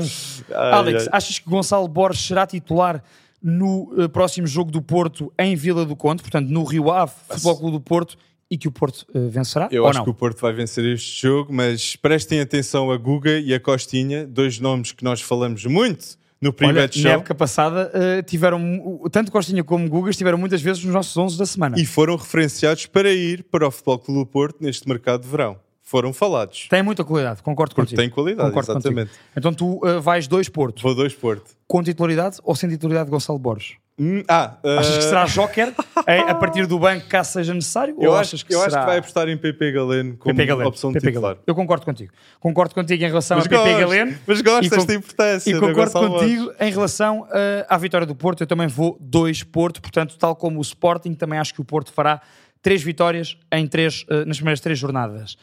Alex, 0.55 1.03
ai. 1.03 1.09
achas 1.13 1.39
que 1.39 1.49
Gonçalo 1.49 1.87
Borges 1.89 2.25
será 2.25 2.47
titular 2.47 3.03
no 3.43 3.95
eh, 3.99 4.09
próximo 4.09 4.47
jogo 4.47 4.71
do 4.71 4.81
Porto 4.81 5.31
em 5.39 5.55
Vila 5.55 5.85
do 5.85 5.95
Conde, 5.95 6.23
portanto 6.23 6.49
no 6.49 6.65
Rio 6.65 6.91
Ave, 6.91 7.13
Futebol 7.29 7.59
Clube 7.59 7.73
do 7.73 7.81
Porto, 7.83 8.17
e 8.51 8.57
que 8.57 8.67
o 8.67 8.73
Porto 8.73 9.05
eh, 9.15 9.29
vencerá? 9.29 9.69
Eu 9.71 9.87
acho 9.87 9.99
não? 9.99 10.05
que 10.05 10.11
o 10.11 10.15
Porto 10.15 10.41
vai 10.41 10.55
vencer 10.55 10.83
este 10.87 11.21
jogo, 11.21 11.53
mas 11.53 11.97
prestem 11.97 12.41
atenção 12.41 12.91
a 12.91 12.97
Guga 12.97 13.39
e 13.39 13.53
a 13.53 13.61
Costinha, 13.61 14.27
dois 14.27 14.59
nomes 14.59 14.93
que 14.93 15.05
nós 15.05 15.21
falamos 15.21 15.67
muito 15.67 16.17
no 16.45 16.51
Olha, 16.51 16.57
primeiro 16.57 16.81
na 16.83 16.93
show 17.03 17.11
época 17.11 17.35
passada, 17.35 17.91
eh, 17.95 18.23
tiveram, 18.23 19.01
tanto 19.11 19.33
Costinha 19.33 19.65
como 19.65 19.89
Gugas 19.89 20.11
estiveram 20.11 20.37
muitas 20.39 20.61
vezes 20.61 20.85
nos 20.85 20.93
nossos 20.95 21.17
11 21.17 21.39
da 21.39 21.47
semana. 21.47 21.79
e 21.81 21.85
foram 21.87 22.17
referenciados 22.17 22.87
para 22.87 23.11
ir 23.13 23.43
para 23.45 23.67
o 23.67 23.71
Futebol 23.71 23.99
Clube 23.99 24.21
do 24.21 24.27
Porto 24.27 24.57
neste 24.61 24.89
mercado 24.89 25.23
de 25.23 25.29
verão. 25.29 25.57
Foram 25.87 26.13
falados. 26.15 26.67
Tem 26.71 26.83
muita 26.83 27.05
qualidade, 27.05 27.43
concordo 27.43 27.75
Porque 27.75 27.83
contigo. 27.91 28.01
tem 28.01 28.09
qualidade, 28.11 28.49
Concordo 28.49 28.73
exatamente. 28.73 29.09
contigo. 29.11 29.25
Então 29.37 29.53
tu 29.53 29.81
eh, 29.85 30.01
vais 30.01 30.27
dois 30.27 30.49
Porto, 30.49 30.83
Vou 30.83 30.95
dois 30.95 31.13
Porto. 31.15 31.51
com 31.67 31.83
titularidade 31.83 32.39
ou 32.43 32.55
sem 32.57 32.69
titularidade 32.71 33.07
de 33.07 33.11
Gonçalo 33.11 33.39
Borges? 33.39 33.75
Hum, 33.97 34.25
ah, 34.27 34.59
Achas 34.79 34.95
ah, 34.95 34.99
que 34.99 35.05
será 35.05 35.25
Joker 35.27 35.73
eh, 36.09 36.19
a 36.29 36.35
partir 36.35 36.67
do 36.67 36.81
banco, 36.81 37.07
caso 37.07 37.31
seja 37.31 37.55
necessário? 37.55 37.95
eu 38.01 38.11
acho, 38.13 38.23
achas 38.23 38.43
que 38.43 38.53
eu 38.53 38.59
acho 38.61 38.71
será... 38.71 38.83
que 38.83 38.87
vai 38.89 38.99
apostar 38.99 39.29
em 39.29 39.37
PP 39.37 39.71
Galeno 39.71 40.17
como 40.17 40.35
PP 40.35 40.47
Galeno, 40.47 40.69
opção 40.69 40.91
de 40.91 40.99
PP 40.99 41.13
titular. 41.13 41.37
Eu 41.47 41.55
concordo 41.55 41.85
contigo. 41.85 42.13
Concordo 42.41 42.75
contigo 42.75 43.05
em 43.05 43.07
relação 43.07 43.37
Mas 43.37 43.47
a 43.47 43.49
PP 43.49 43.81
Galeno. 43.81 44.19
mas 44.27 44.41
gosto 44.41 44.69
con- 44.69 44.77
desta 44.77 44.95
importância. 44.95 45.49
E 45.49 45.55
do 45.55 45.61
concordo 45.61 45.93
contigo 45.93 46.53
em 46.59 46.73
relação 46.73 47.29
eh, 47.33 47.65
à 47.69 47.79
vitória 47.79 48.05
do 48.05 48.17
Porto. 48.17 48.41
Eu 48.43 48.49
também 48.49 48.67
vou 48.67 48.99
dois 49.01 49.45
Porto, 49.45 49.81
portanto, 49.81 50.17
tal 50.19 50.35
como 50.35 50.59
o 50.59 50.63
Sporting, 50.63 51.15
também 51.15 51.39
acho 51.39 51.55
que 51.55 51.61
o 51.61 51.65
Porto 51.65 51.93
fará 51.93 52.21
três 52.61 52.83
vitórias 52.83 53.39
em 53.53 53.65
três, 53.69 54.05
eh, 54.11 54.25
nas 54.25 54.39
primeiras 54.39 54.59
três 54.59 54.77
jornadas. 54.77 55.37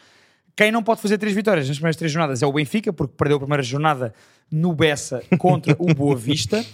Quem 0.58 0.74
não 0.74 0.84
pode 0.84 1.02
fazer 1.02 1.18
três 1.18 1.34
vitórias 1.34 1.70
nas 1.70 1.78
primeiras 1.78 1.96
três 1.96 2.12
jornadas 2.12 2.44
é 2.44 2.46
o 2.46 2.52
Benfica, 2.52 2.92
porque 2.92 3.14
perdeu 3.16 3.38
a 3.38 3.40
primeira 3.40 3.64
jornada 3.64 4.14
no 4.52 4.76
Bessa 4.76 5.24
contra 5.38 5.74
o 5.80 5.94
Boa 5.94 6.18
Vista 6.18 6.66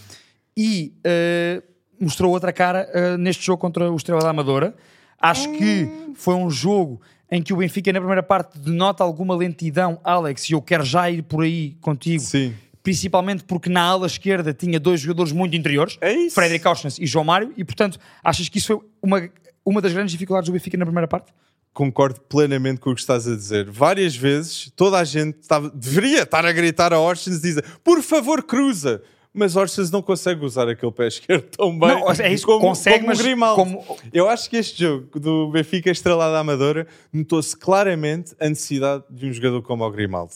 e 0.58 0.94
eh, 1.04 1.62
mostrou 2.02 2.32
outra 2.32 2.52
cara 2.52 2.90
eh, 2.92 3.16
neste 3.18 3.46
jogo 3.46 3.60
contra 3.62 3.92
o 3.92 3.96
Estrela 3.96 4.22
da 4.22 4.32
Amadora. 4.32 4.76
Acho 5.22 5.52
que 5.54 5.88
foi 6.16 6.34
um 6.36 6.50
jogo 6.50 7.00
em 7.32 7.42
que 7.44 7.54
o 7.54 7.58
Benfica, 7.58 7.92
na 7.94 8.00
primeira 8.00 8.24
parte, 8.24 8.58
denota 8.58 9.04
alguma 9.04 9.36
lentidão, 9.36 10.00
Alex, 10.04 10.50
e 10.50 10.54
eu 10.54 10.62
quero 10.62 10.84
já 10.84 11.10
ir 11.12 11.22
por 11.24 11.44
aí 11.44 11.76
contigo 11.82 12.24
Sim. 12.24 12.54
principalmente 12.82 13.44
porque 13.44 13.70
na 13.70 13.82
ala 13.82 14.08
esquerda 14.08 14.54
tinha 14.54 14.80
dois 14.80 15.02
jogadores 15.02 15.32
muito 15.34 15.56
interiores, 15.56 15.98
É 16.02 16.14
isso. 16.14 16.36
Frederic 16.36 16.66
Auschwitz 16.66 16.98
e 17.00 17.06
João 17.06 17.26
Mário, 17.26 17.52
e 17.58 17.64
portanto 17.66 18.00
achas 18.24 18.48
que 18.48 18.58
isso 18.60 18.68
foi 18.68 18.80
uma, 19.02 19.30
uma 19.66 19.82
das 19.82 19.92
grandes 19.92 20.12
dificuldades 20.14 20.48
do 20.50 20.54
Benfica 20.54 20.78
na 20.78 20.86
primeira 20.86 21.08
parte? 21.08 21.34
Concordo 21.74 22.22
plenamente 22.22 22.80
com 22.80 22.92
o 22.92 22.96
que 22.96 23.02
estás 23.02 23.28
a 23.28 23.36
dizer. 23.36 23.70
Várias 23.70 24.16
vezes 24.16 24.72
toda 24.76 24.98
a 24.98 25.04
gente 25.04 25.38
estava- 25.42 25.70
deveria 25.70 26.24
estar 26.24 26.46
a 26.46 26.52
gritar 26.52 26.94
a 26.94 27.00
Orsens 27.00 27.38
e 27.38 27.42
dizer 27.42 27.66
por 27.84 28.02
favor 28.02 28.42
cruza. 28.44 29.02
Mas 29.38 29.56
Orsens 29.56 29.92
não 29.92 30.02
consegue 30.02 30.44
usar 30.44 30.68
aquele 30.68 30.92
pé 30.92 31.08
esquerdo 31.08 31.44
tão 31.56 31.78
bem 31.78 31.90
Não, 31.90 32.12
é 32.12 32.34
isso, 32.34 32.46
como, 32.46 32.60
consegue, 32.60 32.98
como 32.98 33.08
mas 33.08 33.20
o 33.20 33.24
Grimaldo. 33.24 33.56
como- 33.56 33.98
Eu 34.12 34.28
acho 34.28 34.50
que 34.50 34.58
este 34.58 34.82
jogo 34.82 35.20
do 35.20 35.50
Benfica 35.52 35.92
Estrelada 35.92 36.40
Amadora 36.40 36.88
notou-se 37.14 37.56
claramente 37.56 38.36
a 38.40 38.50
necessidade 38.50 39.04
de 39.10 39.28
um 39.28 39.32
jogador 39.34 39.62
como 39.62 39.86
o 39.86 39.92
Grimaldo. 39.92 40.34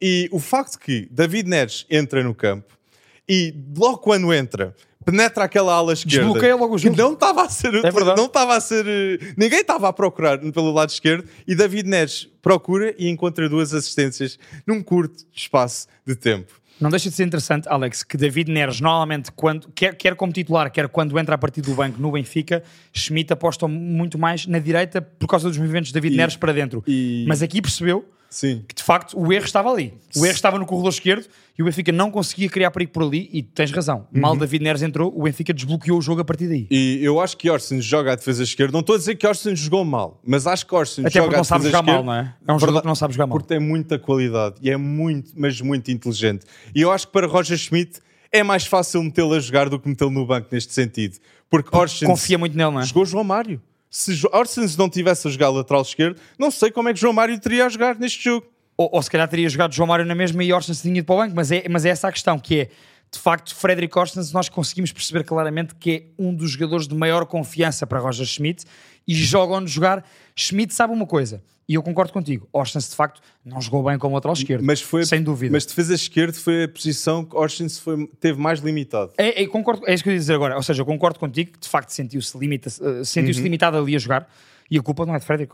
E 0.00 0.28
o 0.30 0.38
facto 0.38 0.78
que 0.78 1.08
David 1.10 1.48
Neres 1.48 1.86
entra 1.88 2.22
no 2.22 2.34
campo 2.34 2.76
e 3.28 3.54
logo 3.76 3.98
quando 3.98 4.32
entra 4.34 4.74
penetra 5.04 5.44
aquela 5.44 5.72
ala 5.74 5.92
esquerda 5.94 6.26
Desbloqueia 6.26 6.54
logo 6.54 6.74
o 6.74 6.76
que 6.76 6.84
jogo. 6.84 6.96
não 6.96 7.12
estava 7.14 7.42
a 7.42 7.48
ser 7.48 7.74
É 7.74 7.90
não 8.16 8.26
estava 8.26 8.54
a 8.54 8.60
ser 8.60 8.84
ninguém 9.36 9.60
estava 9.60 9.88
a 9.88 9.92
procurar 9.92 10.38
pelo 10.38 10.72
lado 10.72 10.90
esquerdo 10.90 11.28
e 11.46 11.54
David 11.54 11.88
Neres 11.88 12.28
procura 12.40 12.94
e 12.98 13.08
encontra 13.08 13.48
duas 13.48 13.74
assistências 13.74 14.38
num 14.66 14.80
curto 14.82 15.24
espaço 15.32 15.88
de 16.06 16.14
tempo 16.14 16.61
Não 16.82 16.90
deixa 16.90 17.08
de 17.08 17.14
ser 17.14 17.24
interessante, 17.24 17.68
Alex, 17.68 18.02
que 18.02 18.16
David 18.16 18.50
Neres, 18.50 18.80
normalmente, 18.80 19.30
quando, 19.32 19.68
quer, 19.74 19.94
quer 19.94 20.14
como 20.16 20.32
titular, 20.32 20.70
quer 20.70 20.88
quando 20.88 21.18
entra 21.18 21.34
a 21.34 21.38
partir 21.38 21.60
do 21.62 21.74
banco 21.74 22.00
no 22.00 22.10
Benfica, 22.10 22.62
Schmidt 22.92 23.32
aposta 23.32 23.68
muito 23.68 24.18
mais 24.18 24.46
na 24.46 24.58
direita 24.58 25.00
por 25.00 25.26
causa 25.28 25.48
dos 25.48 25.56
movimentos 25.58 25.88
de 25.88 25.94
David 25.94 26.14
E- 26.14 26.16
Neres 26.16 26.36
para 26.36 26.52
dentro. 26.52 26.82
e- 26.86 27.24
Mas 27.28 27.40
aqui 27.42 27.62
percebeu 27.62 28.04
sim 28.32 28.64
que 28.66 28.74
de 28.74 28.82
facto 28.82 29.18
o 29.18 29.32
erro 29.32 29.44
estava 29.44 29.70
ali. 29.70 29.94
O 30.16 30.24
erro 30.24 30.34
estava 30.34 30.58
no 30.58 30.64
corredor 30.66 30.90
esquerdo 30.92 31.26
e 31.58 31.62
o 31.62 31.66
Benfica 31.66 31.92
não 31.92 32.10
conseguia 32.10 32.48
criar 32.48 32.70
perigo 32.70 32.90
por 32.92 33.02
ali. 33.02 33.28
E 33.32 33.42
tens 33.42 33.70
razão, 33.70 34.06
Uhum. 34.14 34.20
mal 34.22 34.36
David 34.36 34.64
Neres 34.64 34.80
entrou, 34.82 35.12
o 35.14 35.24
Benfica 35.24 35.52
desbloqueou 35.52 35.98
o 35.98 36.02
jogo 36.02 36.20
a 36.22 36.24
partir 36.24 36.48
daí. 36.48 36.66
e 36.70 36.98
eu 37.02 37.20
acho 37.20 37.36
que 37.36 37.50
Orsens 37.50 37.84
joga 37.84 38.12
a 38.12 38.14
defesa 38.16 38.42
esquerda 38.42 38.72
não 38.72 38.80
estou 38.80 38.94
a 38.94 38.98
dizer 38.98 39.14
que 39.16 39.26
Orsens 39.26 39.58
jogou 39.58 39.84
mal 39.84 40.18
mas 40.24 40.46
acho 40.46 40.66
que 40.66 40.74
Orsens 40.74 41.06
Até 41.06 41.18
joga 41.18 41.24
porque 41.26 41.36
a 41.36 41.38
não 41.38 41.44
sabe 41.44 41.64
defesa 41.64 41.76
jogar 41.78 41.92
mal, 41.92 42.00
esquerda 42.00 42.12
não 42.24 42.28
é? 42.28 42.34
É 42.48 42.52
um 42.54 42.58
jogador 42.58 42.80
que 42.80 42.86
não 42.86 42.94
sabe 42.94 43.12
jogar 43.14 43.26
mal. 43.26 43.36
porque 43.38 43.48
tem 43.54 43.60
muita 43.60 43.98
qualidade 43.98 44.56
e 44.62 44.70
é 44.70 44.76
muito, 44.76 45.32
mas 45.36 45.60
muito 45.60 45.90
inteligente. 45.90 46.46
E 46.74 46.80
eu 46.80 46.90
acho 46.90 47.06
que 47.06 47.12
para 47.12 47.26
Roger 47.26 47.58
Schmidt 47.58 48.00
é 48.32 48.42
mais 48.42 48.64
fácil 48.64 49.02
metê-lo 49.02 49.34
a 49.34 49.40
jogar 49.40 49.68
do 49.68 49.78
que 49.78 49.86
metê-lo 49.86 50.10
no 50.10 50.24
banco 50.26 50.48
neste 50.50 50.72
sentido. 50.72 51.18
Porque 51.50 51.68
Orsens 51.76 52.08
Confia 52.10 52.38
muito 52.38 52.56
nele, 52.56 52.70
não 52.70 52.80
é? 52.80 52.84
jogou 52.86 53.04
João 53.04 53.22
Mário. 53.24 53.60
Se 53.94 54.26
Orsens 54.32 54.74
não 54.74 54.88
tivesse 54.88 55.28
a 55.28 55.30
jogar 55.30 55.50
lateral 55.50 55.82
esquerdo, 55.82 56.18
não 56.38 56.50
sei 56.50 56.70
como 56.70 56.88
é 56.88 56.94
que 56.94 56.98
João 56.98 57.12
Mário 57.12 57.38
teria 57.38 57.66
a 57.66 57.68
jogar 57.68 57.94
neste 57.94 58.24
jogo. 58.24 58.46
Ou, 58.74 58.88
ou 58.90 59.02
se 59.02 59.10
calhar 59.10 59.28
teria 59.28 59.46
jogado 59.50 59.74
João 59.74 59.86
Mário 59.86 60.06
na 60.06 60.14
mesma 60.14 60.42
e 60.42 60.50
Orsens 60.50 60.80
tinha 60.80 60.98
ido 60.98 61.04
para 61.04 61.14
o 61.14 61.18
banco, 61.18 61.36
mas 61.36 61.52
é, 61.52 61.68
mas 61.68 61.84
é 61.84 61.90
essa 61.90 62.08
a 62.08 62.12
questão, 62.12 62.38
que 62.38 62.60
é, 62.60 62.68
de 63.12 63.18
facto, 63.18 63.54
Frederic 63.54 63.96
Orsens, 63.98 64.32
nós 64.32 64.48
conseguimos 64.48 64.90
perceber 64.90 65.22
claramente 65.24 65.74
que 65.74 65.90
é 65.90 66.02
um 66.22 66.34
dos 66.34 66.52
jogadores 66.52 66.88
de 66.88 66.94
maior 66.94 67.26
confiança 67.26 67.86
para 67.86 67.98
Roger 67.98 68.26
Schmidt 68.26 68.64
e 69.06 69.14
joga 69.14 69.54
onde 69.54 69.70
jogar. 69.70 70.04
Schmidt 70.34 70.72
sabe 70.72 70.94
uma 70.94 71.06
coisa, 71.06 71.42
e 71.68 71.74
eu 71.74 71.82
concordo 71.82 72.12
contigo, 72.12 72.48
Orsens, 72.52 72.88
de 72.88 72.96
facto, 72.96 73.20
não 73.44 73.60
jogou 73.60 73.82
bem 73.84 73.98
como 73.98 74.14
lateral 74.14 74.32
esquerdo, 74.34 74.64
Mas 74.64 74.80
foi, 74.80 75.04
sem 75.04 75.22
dúvida. 75.22 75.52
Mas 75.52 75.66
defesa 75.66 75.94
esquerda 75.94 76.32
foi 76.32 76.64
a 76.64 76.68
posição 76.68 77.24
que 77.24 77.36
Orsens 77.36 77.78
foi, 77.78 78.06
teve 78.18 78.40
mais 78.40 78.60
limitado. 78.60 79.12
É, 79.18 79.42
é, 79.42 79.46
concordo, 79.46 79.82
é 79.86 79.92
isso 79.94 80.02
que 80.02 80.08
eu 80.08 80.14
ia 80.14 80.18
dizer 80.18 80.34
agora. 80.34 80.56
Ou 80.56 80.62
seja, 80.62 80.80
eu 80.80 80.86
concordo 80.86 81.18
contigo 81.18 81.52
que 81.52 81.60
de 81.60 81.68
facto 81.68 81.90
sentiu-se 81.90 82.36
limita, 82.38 82.68
eh, 82.68 83.04
sentiu-se 83.04 83.40
Uhum. 83.40 83.44
limitado 83.44 83.76
ali 83.76 83.94
a 83.94 83.98
jogar 83.98 84.28
e 84.70 84.78
a 84.78 84.82
culpa 84.82 85.04
não 85.04 85.14
é 85.14 85.18
de 85.18 85.24
Frederic 85.26 85.52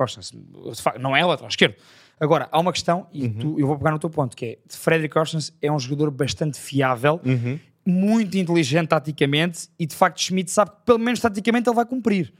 facto, 0.80 1.00
Não 1.00 1.16
é 1.16 1.24
lateral 1.24 1.48
esquerdo. 1.48 1.74
Agora, 2.20 2.48
há 2.50 2.58
uma 2.58 2.72
questão, 2.72 3.06
e 3.12 3.24
Uhum. 3.24 3.32
tu- 3.34 3.60
eu 3.60 3.66
vou 3.66 3.76
pegar 3.78 3.90
no 3.92 3.98
teu 3.98 4.10
ponto, 4.10 4.36
que 4.36 4.44
é 4.44 4.58
Frederic 4.68 5.16
Orsens 5.18 5.52
é 5.62 5.70
um 5.70 5.78
jogador 5.78 6.10
bastante 6.10 6.58
fiável, 6.58 7.20
Uhum. 7.24 7.58
muito 7.86 8.36
inteligente 8.36 8.88
taticamente 8.88 9.68
e 9.78 9.86
de 9.86 9.94
facto 9.94 10.20
Schmidt 10.20 10.50
sabe 10.50 10.70
que 10.72 10.76
pelo 10.84 10.98
menos 10.98 11.20
taticamente 11.20 11.68
ele 11.68 11.76
vai 11.76 11.86
cumprir. 11.86 12.32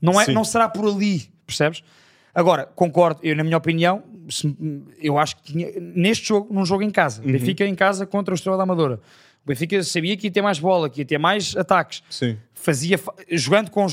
Não, 0.00 0.20
é, 0.20 0.26
Sim. 0.26 0.32
não 0.32 0.44
será 0.44 0.68
por 0.68 0.86
ali, 0.88 1.28
percebes? 1.46 1.82
Agora, 2.34 2.64
concordo, 2.66 3.20
eu, 3.22 3.34
na 3.36 3.44
minha 3.44 3.56
opinião, 3.56 4.02
se- 4.28 4.56
eu 5.00 5.18
acho 5.18 5.36
que 5.36 5.42
tinha, 5.52 5.68
neste 5.80 6.28
jogo, 6.28 6.52
num 6.52 6.64
jogo 6.64 6.82
em 6.82 6.90
casa, 6.90 7.22
Uhum. 7.22 7.32
Benfica 7.32 7.64
em 7.66 7.74
casa 7.74 8.06
contra 8.06 8.32
o 8.32 8.34
Estrela 8.34 8.56
da 8.56 8.62
Amadora, 8.62 9.00
o 9.44 9.48
Benfica 9.48 9.82
sabia 9.82 10.16
que 10.16 10.26
ia 10.26 10.30
ter 10.30 10.42
mais 10.42 10.58
bola, 10.58 10.88
que 10.88 11.00
ia 11.02 11.04
ter 11.04 11.18
mais 11.18 11.54
ataques. 11.56 12.02
Sim. 12.10 12.36
Fazia, 12.54 12.96
fa- 12.96 13.12
jogando 13.30 13.70
com, 13.70 13.86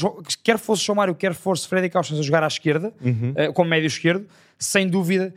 quer 0.43 0.57
fosse 0.57 0.83
João 0.85 0.95
Mário, 0.95 1.13
quer 1.13 1.33
fosse 1.33 1.67
Frederic 1.67 1.95
Austin 1.97 2.17
a 2.19 2.21
jogar 2.21 2.41
à 2.43 2.47
esquerda, 2.47 2.93
Uhum. 3.01 3.33
eh, 3.35 3.51
como 3.51 3.69
médio 3.69 3.87
esquerdo, 3.87 4.25
sem 4.57 4.87
dúvida, 4.87 5.33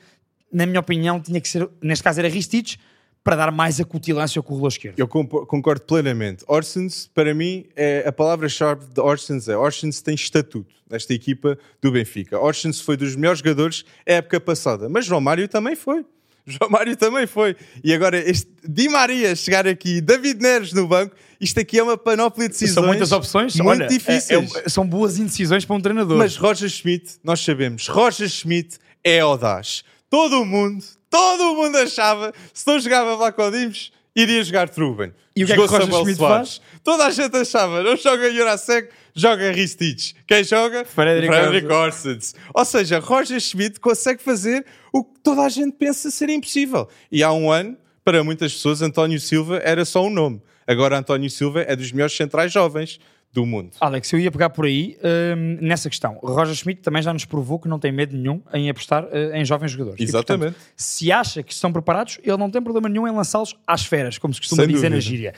na 0.53 0.67
minha 0.67 0.79
opinião, 0.79 1.21
tinha 1.21 1.41
que 1.41 1.49
ser, 1.49 1.69
neste 1.83 2.05
caso 2.05 2.21
era 2.21 2.29
Ristich, 2.29 2.79
para 3.25 3.35
dar 3.37 3.51
mais 3.51 3.81
acutilância 3.81 4.39
ao 4.39 4.43
corredor 4.45 4.69
esquerdo. 4.69 4.99
Eu 4.99 5.09
concordo 5.09 5.81
plenamente. 5.81 6.45
Orsens, 6.47 7.11
para 7.15 7.35
mim, 7.35 7.65
é, 7.75 8.05
a 8.07 8.13
palavra-chave 8.13 8.85
de 8.93 9.01
Orsens 9.01 9.49
é 9.49 9.57
Orsens 9.57 10.03
tem 10.03 10.15
estatuto 10.15 10.73
nesta 10.91 11.15
equipa 11.15 11.59
do 11.81 11.91
Benfica. 11.91 12.39
Orsens 12.39 12.81
foi 12.81 12.97
dos 12.99 13.17
melhores 13.17 13.39
jogadores 13.39 13.83
a 14.07 14.13
época 14.13 14.39
passada, 14.39 14.89
mas 14.91 15.07
João 15.07 15.23
Mário 15.23 15.49
também 15.49 15.75
foi. 15.75 16.05
João 16.47 16.71
Mário 16.71 16.97
também 16.97 17.27
foi. 17.27 17.57
E 17.83 17.93
agora, 17.95 18.19
este 18.19 18.49
Di 18.69 18.89
Maria 18.89 19.35
chegar 19.35 19.67
aqui, 19.67 20.01
David 20.01 20.41
Neres 20.41 20.73
no 20.73 20.87
banco, 20.87 21.15
isto 21.41 21.59
aqui 21.59 21.79
é 21.79 21.83
uma 21.83 21.97
panóplia 21.97 22.49
de 22.49 22.53
decisões. 22.53 22.75
São 22.75 22.87
muitas 22.87 23.13
opções, 23.13 23.55
muito 23.57 23.69
olha, 23.69 23.85
é- 23.85 23.89
difíceis. 23.89 24.55
é- 24.57 24.69
são 24.69 24.87
boas 24.87 25.19
indecisões 25.19 25.65
para 25.65 25.77
um 25.77 25.81
treinador. 25.81 26.19
Mas 26.19 26.37
Roger 26.37 26.69
Schmidt, 26.69 27.15
nós 27.25 27.41
sabemos, 27.41 27.89
Roger 27.89 28.29
Schmidt 28.29 28.79
é 29.03 29.21
audaz. 29.21 29.83
Todo 30.11 30.41
o 30.43 30.45
mundo, 30.45 30.85
todo 31.11 31.53
o 31.53 31.57
mundo 31.57 31.77
achava, 31.79 32.33
se 32.53 32.67
não 32.67 32.79
jogava 32.79 33.17
Vlaco 33.17 33.51
Dimos, 33.51 33.91
iria 34.15 34.43
jogar 34.43 34.69
Truben. 34.69 35.13
E 35.37 35.43
o 35.43 35.47
que 35.47 35.53
é 35.53 35.57
que 35.57 35.61
Roger 35.61 35.81
Samuel 35.81 36.03
Schmidt 36.03 36.19
Soares. 36.19 36.61
Toda 36.83 37.07
a 37.07 37.11
gente 37.11 37.37
achava, 37.37 37.83
não 37.83 37.97
joga 37.97 38.33
Jurasek, 38.33 38.89
joga 39.15 39.51
Ristich. 39.51 40.15
Quem 40.27 40.45
joga? 40.45 40.85
Frederic 40.85 41.67
Orsens. 41.67 42.35
Ou 42.55 42.65
seja, 42.65 42.99
Roger 43.01 43.41
Schmidt 43.41 43.81
consegue 43.81 44.23
fazer 44.23 44.65
o 44.93 45.03
que 45.03 45.19
toda 45.23 45.43
a 45.43 45.49
gente 45.49 45.73
pensa 45.77 46.11
ser 46.11 46.29
impossível. 46.29 46.89
E 47.11 47.23
há 47.23 47.33
um 47.33 47.51
ano, 47.51 47.77
para 48.05 48.23
muitas 48.23 48.53
pessoas 48.53 48.83
António 48.83 49.21
Silva 49.21 49.61
era 49.65 49.85
só 49.85 50.05
um 50.05 50.11
nome. 50.11 50.41
Agora 50.67 50.99
António 50.99 51.29
Silva 51.29 51.63
é 51.63 51.75
dos 51.75 51.91
melhores 51.91 52.17
centrais 52.17 52.53
jovens 52.53 53.01
do 53.35 53.45
mundo. 53.45 53.73
Alex, 53.81 54.13
eu 54.13 54.21
ia 54.21 54.31
pegar 54.31 54.49
por 54.51 54.65
aí 54.65 54.97
hum, 55.37 55.59
nessa 55.61 55.91
questão. 55.91 56.21
Roger 56.23 56.55
Schmidt 56.55 56.83
também 56.83 57.03
já 57.03 57.13
nos 57.13 57.25
provou 57.25 57.59
que 57.59 57.67
não 57.67 57.81
tem 57.81 57.91
medo 57.91 58.17
nenhum 58.17 58.41
em 58.53 58.71
apostar 58.71 59.05
uh, 59.05 59.35
em 59.35 59.45
jovens 59.45 59.73
jogadores. 59.73 60.01
Exatamente. 60.01 60.51
E, 60.51 60.53
portanto, 60.53 60.73
se 60.77 61.11
acha 61.11 61.43
que 61.43 61.53
estão 61.53 61.73
preparados, 61.73 62.21
ele 62.23 62.37
não 62.37 62.49
tem 62.49 62.63
problema 62.63 62.89
nenhum 62.89 63.09
em 63.09 63.11
lançá-los 63.11 63.57
às 63.67 63.85
feras, 63.85 64.19
como 64.19 64.33
se 64.33 64.41
costuma 64.41 64.63
Sem 64.63 64.73
dizer 64.73 64.89
dúvida. 64.89 64.95
na 64.95 65.01
gíria. 65.01 65.35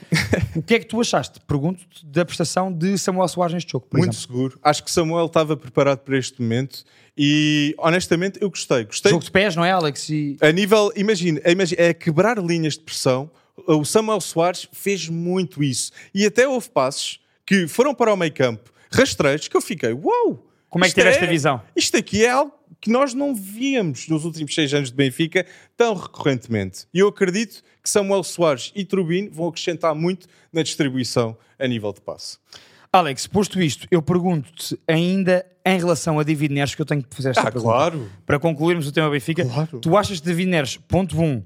o 0.55 0.61
que 0.61 0.75
é 0.75 0.79
que 0.79 0.85
tu 0.85 1.01
achaste? 1.01 1.39
Pergunto-te 1.47 2.05
da 2.05 2.23
prestação 2.23 2.71
de 2.71 2.99
Samuel 2.99 3.27
Soares 3.27 3.55
neste 3.55 3.71
jogo. 3.71 3.87
Muito 3.91 4.13
exemplo. 4.13 4.19
seguro. 4.19 4.59
Acho 4.61 4.83
que 4.83 4.91
Samuel 4.91 5.25
estava 5.25 5.57
preparado 5.57 5.99
para 5.99 6.19
este 6.19 6.39
momento 6.39 6.83
e 7.17 7.73
honestamente 7.79 8.37
eu 8.39 8.49
gostei. 8.51 8.85
gostei 8.85 9.11
Jogo 9.11 9.23
de 9.23 9.31
pés, 9.31 9.55
não 9.55 9.65
é, 9.65 9.71
Alex? 9.71 10.07
E... 10.09 10.37
A 10.39 10.51
nível, 10.51 10.91
imagina, 10.95 11.41
é 11.75 11.95
quebrar 11.95 12.37
linhas 12.37 12.75
de 12.75 12.81
pressão. 12.81 13.31
O 13.65 13.83
Samuel 13.83 14.21
Soares 14.21 14.69
fez 14.71 15.09
muito 15.09 15.63
isso. 15.63 15.91
E 16.13 16.27
até 16.27 16.47
houve 16.47 16.69
passos 16.69 17.19
que 17.47 17.67
foram 17.67 17.95
para 17.95 18.13
o 18.13 18.17
meio 18.17 18.33
campo 18.33 18.71
rastreiros 18.91 19.47
que 19.47 19.55
eu 19.55 19.61
fiquei, 19.61 19.93
uau! 19.93 20.03
Wow, 20.27 20.47
Como 20.69 20.85
é 20.85 20.89
que 20.89 20.95
teve 20.95 21.07
é, 21.07 21.11
esta 21.11 21.25
visão? 21.25 21.61
Isto 21.75 21.97
aqui 21.97 22.25
é 22.25 22.29
algo 22.29 22.53
que 22.79 22.91
nós 22.91 23.13
não 23.13 23.33
víamos 23.33 24.07
nos 24.07 24.25
últimos 24.25 24.53
seis 24.53 24.73
anos 24.73 24.91
de 24.91 24.95
Benfica 24.95 25.45
tão 25.75 25.95
recorrentemente. 25.95 26.85
E 26.93 26.99
eu 26.99 27.07
acredito 27.07 27.63
que 27.81 27.89
Samuel 27.89 28.23
Soares 28.23 28.71
e 28.75 28.85
Trubin 28.85 29.29
vão 29.29 29.47
acrescentar 29.47 29.95
muito 29.95 30.27
na 30.51 30.61
distribuição 30.61 31.37
a 31.57 31.67
nível 31.67 31.91
de 31.91 32.01
passe. 32.01 32.37
Alex, 32.91 33.27
posto 33.27 33.61
isto, 33.61 33.87
eu 33.89 34.01
pergunto-te 34.01 34.77
ainda 34.87 35.45
em 35.65 35.77
relação 35.77 36.19
a 36.19 36.23
David 36.23 36.53
Neres, 36.53 36.75
que 36.75 36.81
eu 36.81 36.85
tenho 36.85 37.03
que 37.03 37.15
fazer 37.15 37.29
esta 37.29 37.41
ah, 37.41 37.51
pergunta. 37.51 37.65
claro. 37.65 38.11
Para 38.25 38.39
concluirmos 38.39 38.87
o 38.87 38.91
tema 38.91 39.09
Benfica, 39.09 39.45
claro. 39.45 39.79
tu 39.79 39.97
achas 39.97 40.19
que 40.19 40.25
David 40.25 40.49
Neres, 40.49 40.77
ponto 40.77 41.19
1, 41.19 41.23
um, 41.23 41.43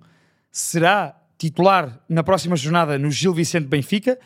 será 0.51 1.15
titular 1.37 1.99
na 2.07 2.23
próxima 2.23 2.55
jornada 2.55 2.97
no 2.99 3.09
Gil 3.09 3.33
Vicente 3.33 3.67
Benfica? 3.67 4.19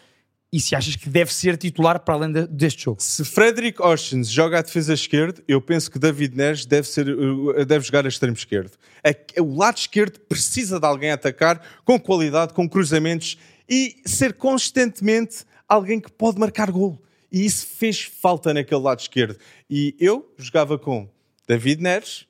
E 0.55 0.59
se 0.61 0.73
achas 0.73 0.95
que 0.95 1.09
deve 1.09 1.33
ser 1.33 1.57
titular 1.57 1.99
para 1.99 2.13
além 2.13 2.31
de, 2.31 2.47
deste 2.47 2.85
jogo. 2.85 3.01
Se 3.01 3.25
Frederick 3.25 3.81
Oceans 3.81 4.29
joga 4.29 4.59
a 4.59 4.61
defesa 4.61 4.93
esquerda, 4.93 5.43
eu 5.49 5.59
penso 5.59 5.91
que 5.91 5.99
David 5.99 6.33
Neres 6.33 6.65
deve, 6.65 6.87
ser, 6.87 7.09
uh, 7.09 7.65
deve 7.65 7.85
jogar 7.85 8.05
a 8.05 8.07
extremo 8.07 8.37
esquerdo. 8.37 8.71
O 9.37 9.53
lado 9.53 9.77
esquerdo 9.77 10.17
precisa 10.17 10.79
de 10.79 10.85
alguém 10.85 11.11
a 11.11 11.15
atacar 11.15 11.61
com 11.83 11.99
qualidade, 11.99 12.53
com 12.53 12.69
cruzamentos 12.69 13.37
e 13.67 13.97
ser 14.05 14.35
constantemente 14.35 15.43
alguém 15.67 15.99
que 15.99 16.09
pode 16.09 16.39
marcar 16.39 16.71
gol. 16.71 17.03
E 17.29 17.45
isso 17.45 17.67
fez 17.67 18.03
falta 18.03 18.53
naquele 18.53 18.79
lado 18.79 19.01
esquerdo. 19.01 19.37
E 19.69 19.93
eu 19.99 20.33
jogava 20.37 20.79
com 20.79 21.09
David 21.45 21.83
Neres, 21.83 22.27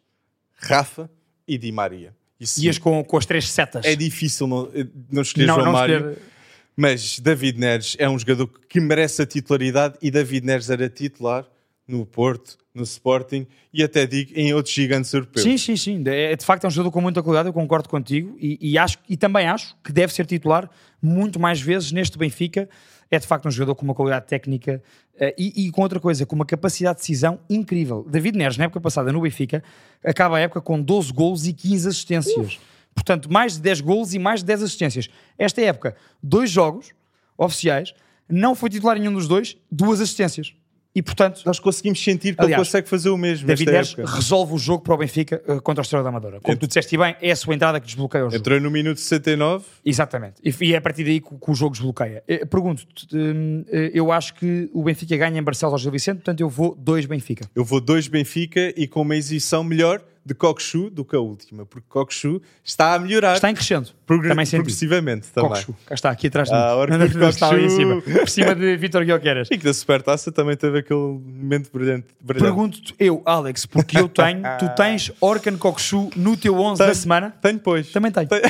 Rafa 0.56 1.12
e 1.48 1.60
Di 1.60 1.72
Maria. 1.72 2.16
Isso 2.40 2.60
Ias 2.60 2.80
com, 2.80 3.04
com 3.04 3.18
as 3.18 3.26
três 3.28 3.48
setas. 3.52 3.86
É 3.86 3.96
difícil 3.96 4.48
não, 4.48 4.68
não 5.12 5.22
escolher 5.22 5.46
não, 5.46 5.54
João 5.54 5.66
não 5.68 5.74
Mário. 5.74 5.98
Escolher 5.98 6.35
mas 6.76 7.20
David 7.20 7.60
Neres 7.60 7.96
é 8.00 8.10
um 8.10 8.18
jogador 8.20 8.50
que 8.68 8.80
merece 8.80 9.22
a 9.22 9.26
titularidade 9.26 9.96
e 10.02 10.12
David 10.12 10.46
Neres 10.46 10.70
era 10.70 10.90
titular 10.90 11.46
no 11.88 12.06
Porto, 12.06 12.58
no 12.74 12.84
Sporting 12.84 13.48
e 13.74 13.84
até 13.84 14.06
digo 14.06 14.32
em 14.36 14.54
outros 14.54 14.74
gigantes 14.74 15.14
europeus. 15.14 15.44
Sim, 15.44 15.58
sim, 15.58 15.78
sim. 15.78 16.04
É, 16.08 16.36
de 16.36 16.44
facto 16.44 16.66
é 16.66 16.68
um 16.68 16.72
jogador 16.72 16.92
com 16.92 17.00
muita 17.00 17.24
qualidade, 17.24 17.48
eu 17.48 17.54
concordo 17.54 17.88
contigo 17.88 18.36
e, 18.40 18.58
e, 18.60 18.78
acho, 18.78 18.98
e 19.08 19.16
também 19.16 19.48
acho 19.48 19.76
que 19.84 19.92
deve 19.92 20.14
ser 20.14 20.26
titular 20.26 20.70
muito 21.02 21.40
mais 21.40 21.62
vezes 21.62 21.92
neste 21.92 22.18
Benfica. 22.18 22.68
É 23.10 23.20
de 23.20 23.28
facto 23.28 23.48
um 23.48 23.52
jogador 23.52 23.76
com 23.76 23.86
uma 23.86 23.94
qualidade 23.94 24.26
técnica 24.26 24.82
uh, 25.14 25.26
e, 25.38 25.68
e, 25.68 25.72
com 25.72 25.84
outra 25.84 26.00
coisa, 26.00 26.26
com 26.26 26.36
uma 26.36 26.46
capacidade 26.46 26.98
de 26.98 27.02
decisão 27.02 27.40
incrível. 27.48 28.04
David 28.10 28.36
Neres, 28.36 28.58
na 28.58 28.66
época 28.66 28.82
passada 28.82 29.12
no 29.12 29.22
Benfica, 29.22 29.64
acaba 30.04 30.38
a 30.38 30.40
época 30.40 30.60
com 30.60 30.82
12 30.82 31.14
gols 31.14 31.46
e 31.46 31.54
15 31.54 31.88
assistências. 31.88 32.36
Uf 32.36 32.75
Portanto, 32.96 33.32
mais 33.32 33.54
de 33.54 33.62
10 33.62 33.82
golos 33.82 34.14
e 34.14 34.20
mais 34.20 34.40
de 34.40 34.46
10 34.48 34.64
assistências. 34.64 35.10
Esta 35.38 35.62
época, 35.62 35.96
dois 36.24 36.50
jogos 36.50 36.92
oficiais, 37.38 37.94
não 38.28 38.56
foi 38.56 38.70
titular 38.70 38.98
nenhum 38.98 39.14
dos 39.14 39.28
dois, 39.28 39.58
duas 39.70 40.02
assistências. 40.02 40.56
E 40.96 41.02
portanto, 41.02 41.42
nós 41.46 41.60
conseguimos 41.60 42.02
sentir 42.02 42.36
que 42.36 42.42
aliás, 42.42 42.58
ele 42.58 42.66
consegue 42.66 42.88
fazer 42.88 43.10
o 43.10 43.18
mesmo. 43.18 43.46
David 43.46 43.70
Neres 43.70 43.94
resolve 43.96 44.54
o 44.54 44.58
jogo 44.58 44.82
para 44.82 44.94
o 44.94 44.98
Benfica 44.98 45.44
uh, 45.46 45.62
contra 45.62 45.82
o 45.82 45.84
Estrela 45.84 46.02
da 46.02 46.10
Amadora. 46.10 46.40
Como 46.40 46.58
tu 46.58 46.68
disseste 46.68 46.98
bem, 46.98 47.14
é 47.22 47.32
a 47.32 47.36
sua 47.36 47.54
entrada 47.54 47.82
que 47.82 47.86
desbloqueia 47.86 48.26
o 48.26 48.30
jogo. 48.30 48.38
Entrou 48.38 48.62
no 48.62 48.72
minuto 48.72 49.02
69. 49.02 49.66
Exatamente. 49.84 50.36
E, 50.42 50.56
e 50.62 50.74
é 50.74 50.78
a 50.78 50.82
partir 50.82 51.04
daí 51.04 51.20
que, 51.20 51.28
que 51.28 51.52
o 51.52 51.54
jogo 51.54 51.74
desbloqueia. 51.74 52.24
Eh, 52.26 52.46
pergunto-te, 52.46 53.14
uh, 53.14 53.66
eu 53.94 54.10
acho 54.10 54.36
que 54.36 54.70
o 54.74 54.84
Benfica 54.84 55.18
ganha 55.18 55.38
em 55.38 55.44
Barcelos 55.44 55.74
ao 55.74 55.80
Gil 55.80 55.92
Vicente, 55.92 56.18
portanto 56.20 56.40
eu 56.40 56.48
vou 56.48 56.74
dois 56.74 57.06
Benfica. 57.06 57.46
Eu 57.54 57.66
vou 57.66 57.82
dois 57.82 58.08
Benfica 58.08 58.74
e 58.78 58.88
com 58.88 59.02
uma 59.02 59.18
exibição 59.18 59.66
melhor 59.66 60.02
de 60.26 60.34
Kokshu 60.34 60.90
do 60.90 61.06
que 61.06 61.16
a 61.16 61.20
última, 61.20 61.66
porque 61.66 61.86
Kokshu 61.88 62.42
está 62.64 62.96
a 62.96 63.00
melhorar. 63.00 63.36
Está 63.36 63.52
em 63.52 63.54
crescendo. 63.54 63.92
também 64.08 64.46
progressivamente 64.48 65.28
também. 65.28 65.64
Cá 65.86 65.94
está, 65.94 66.10
aqui 66.10 66.28
atrás 66.28 66.50
de 66.50 66.56
ah, 66.56 66.76
mim. 66.88 67.24
Ah, 67.24 67.30
está 67.30 67.50
ali 67.50 67.66
em 67.66 67.70
cima, 67.70 68.02
por 68.02 68.30
cima 68.30 68.56
de 68.56 68.76
Vitor 68.76 69.06
Guilherme. 69.06 69.44
E 69.52 69.58
que 69.58 69.64
da 69.64 69.74
Supertaça 69.74 70.32
também 70.32 70.58
teve 70.58 70.80
aquele 70.80 71.00
momento 71.00 71.70
brilhante. 71.72 72.08
brilhante. 72.20 72.44
Pergunto-te 72.44 72.96
eu, 72.98 73.22
Alex, 73.24 73.68
porque 73.68 74.00
eu 74.00 74.10
tenho, 74.10 74.42
tu 74.58 74.68
tens 74.76 75.12
Orkan 75.22 75.58
Kokshu 75.58 76.10
no 76.16 76.36
teu 76.36 76.56
11 76.56 76.80
tenho, 76.80 76.90
da 76.90 76.96
semana? 76.96 77.36
Tenho, 77.40 77.60
pois. 77.60 77.92
Também 77.92 78.12
tenho. 78.12 78.28
tenho. 78.28 78.42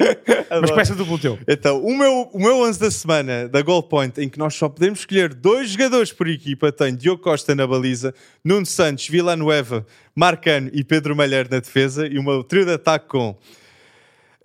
Mas 0.60 0.70
peça 0.70 0.94
duplo 0.94 1.18
teu. 1.18 1.38
Então, 1.46 1.82
o 1.82 1.96
meu, 1.96 2.30
o 2.32 2.38
meu 2.38 2.56
11 2.62 2.80
da 2.80 2.90
semana 2.90 3.48
da 3.48 3.62
Goal 3.62 3.82
Point, 3.82 4.20
em 4.20 4.28
que 4.28 4.38
nós 4.38 4.54
só 4.54 4.68
podemos 4.68 5.00
escolher 5.00 5.34
dois 5.34 5.70
jogadores 5.70 6.12
por 6.12 6.28
equipa, 6.28 6.72
tem 6.72 6.94
Diogo 6.94 7.22
Costa 7.22 7.54
na 7.54 7.66
baliza, 7.66 8.14
Nuno 8.44 8.66
Santos, 8.66 9.08
Villanueva, 9.08 9.86
Marcano 10.14 10.70
e 10.72 10.82
Pedro 10.82 11.14
Malher 11.14 11.48
na 11.50 11.60
defesa, 11.60 12.06
e 12.06 12.18
uma 12.18 12.42
trio 12.44 12.64
de 12.64 12.72
ataque 12.72 13.08
com. 13.08 13.36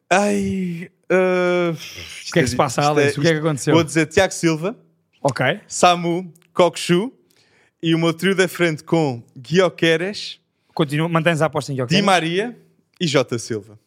Ai. 0.10 0.90
Uh... 1.12 1.72
O 1.72 2.34
que 2.34 2.40
é 2.40 2.44
que 2.44 2.50
se 2.50 2.56
passa, 2.56 2.82
Alex? 2.82 3.16
É, 3.16 3.20
o 3.20 3.22
que 3.22 3.28
é 3.28 3.34
que 3.34 3.40
aconteceu? 3.40 3.74
Vou 3.74 3.84
dizer 3.84 4.08
Tiago 4.08 4.34
Silva, 4.34 4.76
ok 5.22 5.60
Samu, 5.68 6.34
Kokshu, 6.52 7.14
e 7.82 7.94
o 7.94 8.00
meu 8.00 8.14
trio 8.14 8.36
da 8.36 8.48
frente 8.48 8.84
com 8.84 9.24
Guioqueres. 9.38 10.40
Continua, 10.74 11.08
mantens 11.08 11.42
a 11.42 11.46
aposta 11.46 11.72
em 11.72 11.76
Guioqueres. 11.76 12.02
Di 12.02 12.06
Maria 12.06 12.58
e 13.00 13.08
Jota 13.08 13.38
Silva. 13.38 13.80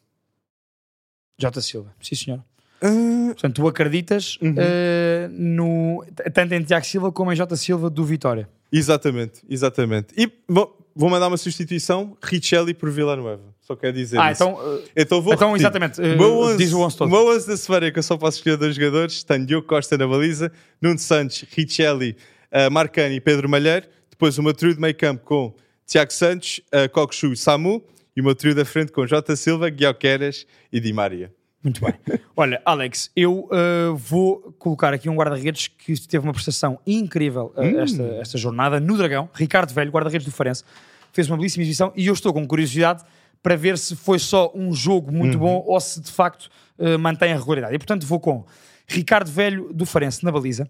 J. 1.39 1.63
Silva, 1.63 1.95
sim 2.03 2.15
senhor. 2.15 2.41
Uh... 2.83 3.29
Portanto, 3.29 3.55
tu 3.55 3.69
acreditas 3.69 4.37
uhum. 4.43 4.53
uh, 4.53 5.29
no, 5.31 6.05
tanto 6.33 6.55
em 6.55 6.63
Tiago 6.63 6.85
Silva 6.85 7.13
como 7.13 7.33
em 7.33 7.37
J. 7.37 7.57
Silva 7.57 7.89
do 7.89 8.05
Vitória. 8.05 8.49
Exatamente, 8.73 9.41
exatamente. 9.49 10.09
E 10.17 10.31
vou, 10.47 10.77
vou 10.95 11.09
mandar 11.09 11.29
uma 11.29 11.37
substituição, 11.37 12.17
Richelli 12.23 12.75
por 12.75 12.91
Villanueva. 12.91 13.43
Só 13.61 13.77
quer 13.77 13.93
dizer 13.93 14.19
ah, 14.19 14.33
isso. 14.33 14.43
Então, 14.43 14.55
uh, 14.55 14.83
então, 14.97 15.23
vou 15.23 15.35
então 15.35 15.57
exatamente. 15.57 16.01
Uh, 16.01 16.57
diz 16.57 16.73
o 16.73 16.81
11 16.81 16.97
todo. 16.97 17.11
Boas 17.11 17.45
da 17.45 17.57
semana 17.57 17.91
que 17.91 17.99
eu 17.99 18.03
só 18.03 18.17
posso 18.17 18.39
escolher 18.39 18.57
dois 18.57 18.75
jogadores. 18.75 19.23
Tenho 19.23 19.45
Diogo 19.45 19.67
Costa 19.67 19.97
na 19.97 20.07
baliza, 20.07 20.51
Nuno 20.81 20.99
Santos, 20.99 21.45
Richelli, 21.51 22.17
uh, 22.51 22.71
Marcani 22.71 23.17
e 23.17 23.21
Pedro 23.21 23.49
Malheiro. 23.49 23.87
Depois 24.11 24.39
uma 24.39 24.53
trio 24.55 24.75
de 24.75 24.81
meio 24.81 24.95
campo 24.95 25.25
com 25.25 25.55
Tiago 25.87 26.13
Santos, 26.13 26.61
uh, 26.73 26.89
Cockchu 26.91 27.33
e 27.33 27.37
Samu 27.37 27.83
e 28.19 28.21
o 28.21 28.25
meu 28.25 28.35
trio 28.35 28.53
da 28.53 28.65
frente 28.65 28.91
com 28.91 29.07
Jota 29.07 29.37
Silva, 29.37 29.71
Guilherme 29.71 30.35
e 30.73 30.81
Di 30.81 30.93
Maria. 30.93 31.33
Muito 31.63 31.81
bem. 31.81 31.95
Olha, 32.37 32.61
Alex, 32.65 33.13
eu 33.15 33.49
uh, 33.49 33.95
vou 33.95 34.53
colocar 34.59 34.93
aqui 34.93 35.09
um 35.09 35.15
guarda-redes 35.15 35.69
que 35.69 35.95
teve 36.09 36.27
uma 36.27 36.33
prestação 36.33 36.81
incrível 36.85 37.55
uh, 37.57 37.61
hum. 37.61 37.79
esta, 37.79 38.03
esta 38.21 38.37
jornada 38.37 38.81
no 38.81 38.97
Dragão. 38.97 39.31
Ricardo 39.33 39.73
Velho, 39.73 39.93
guarda-redes 39.93 40.25
do 40.25 40.33
Farense, 40.33 40.65
fez 41.13 41.31
uma 41.31 41.37
belíssima 41.37 41.63
exibição 41.63 41.93
e 41.95 42.09
eu 42.09 42.13
estou 42.13 42.33
com 42.33 42.45
curiosidade 42.45 43.05
para 43.41 43.55
ver 43.55 43.79
se 43.79 43.95
foi 43.95 44.19
só 44.19 44.51
um 44.53 44.73
jogo 44.73 45.13
muito 45.13 45.35
uhum. 45.35 45.45
bom 45.45 45.65
ou 45.65 45.79
se 45.81 46.01
de 46.01 46.11
facto 46.11 46.51
uh, 46.77 46.99
mantém 46.99 47.33
a 47.33 47.37
regularidade. 47.37 47.77
E 47.77 47.79
portanto 47.79 48.05
vou 48.05 48.19
com 48.19 48.45
Ricardo 48.85 49.31
Velho 49.31 49.73
do 49.73 49.87
Farense 49.87 50.25
na 50.25 50.33
baliza. 50.33 50.69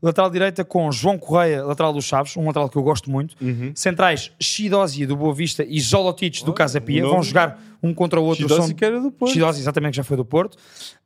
Lateral 0.00 0.30
direita 0.30 0.64
com 0.64 0.92
João 0.92 1.18
Correia, 1.18 1.64
lateral 1.64 1.92
dos 1.92 2.04
Chaves, 2.04 2.36
um 2.36 2.46
lateral 2.46 2.68
que 2.68 2.76
eu 2.76 2.82
gosto 2.82 3.10
muito. 3.10 3.34
Uhum. 3.40 3.72
Centrais, 3.74 4.30
Shidosi 4.38 5.04
do 5.04 5.16
Boa 5.16 5.34
Vista 5.34 5.64
e 5.68 5.80
Zolotic 5.80 6.44
do 6.44 6.52
oh, 6.52 6.54
Casa 6.54 6.80
Pia. 6.80 7.04
Vão 7.04 7.22
jogar 7.22 7.60
um 7.82 7.92
contra 7.92 8.20
o 8.20 8.24
outro. 8.24 8.48
Shidosi 8.48 8.74
que 8.74 8.84
era 8.84 9.00
do 9.00 9.10
Porto. 9.10 9.32
Shidosi, 9.32 9.60
exatamente, 9.60 9.92
que 9.92 9.96
já 9.96 10.04
foi 10.04 10.16
do 10.16 10.24
Porto. 10.24 10.56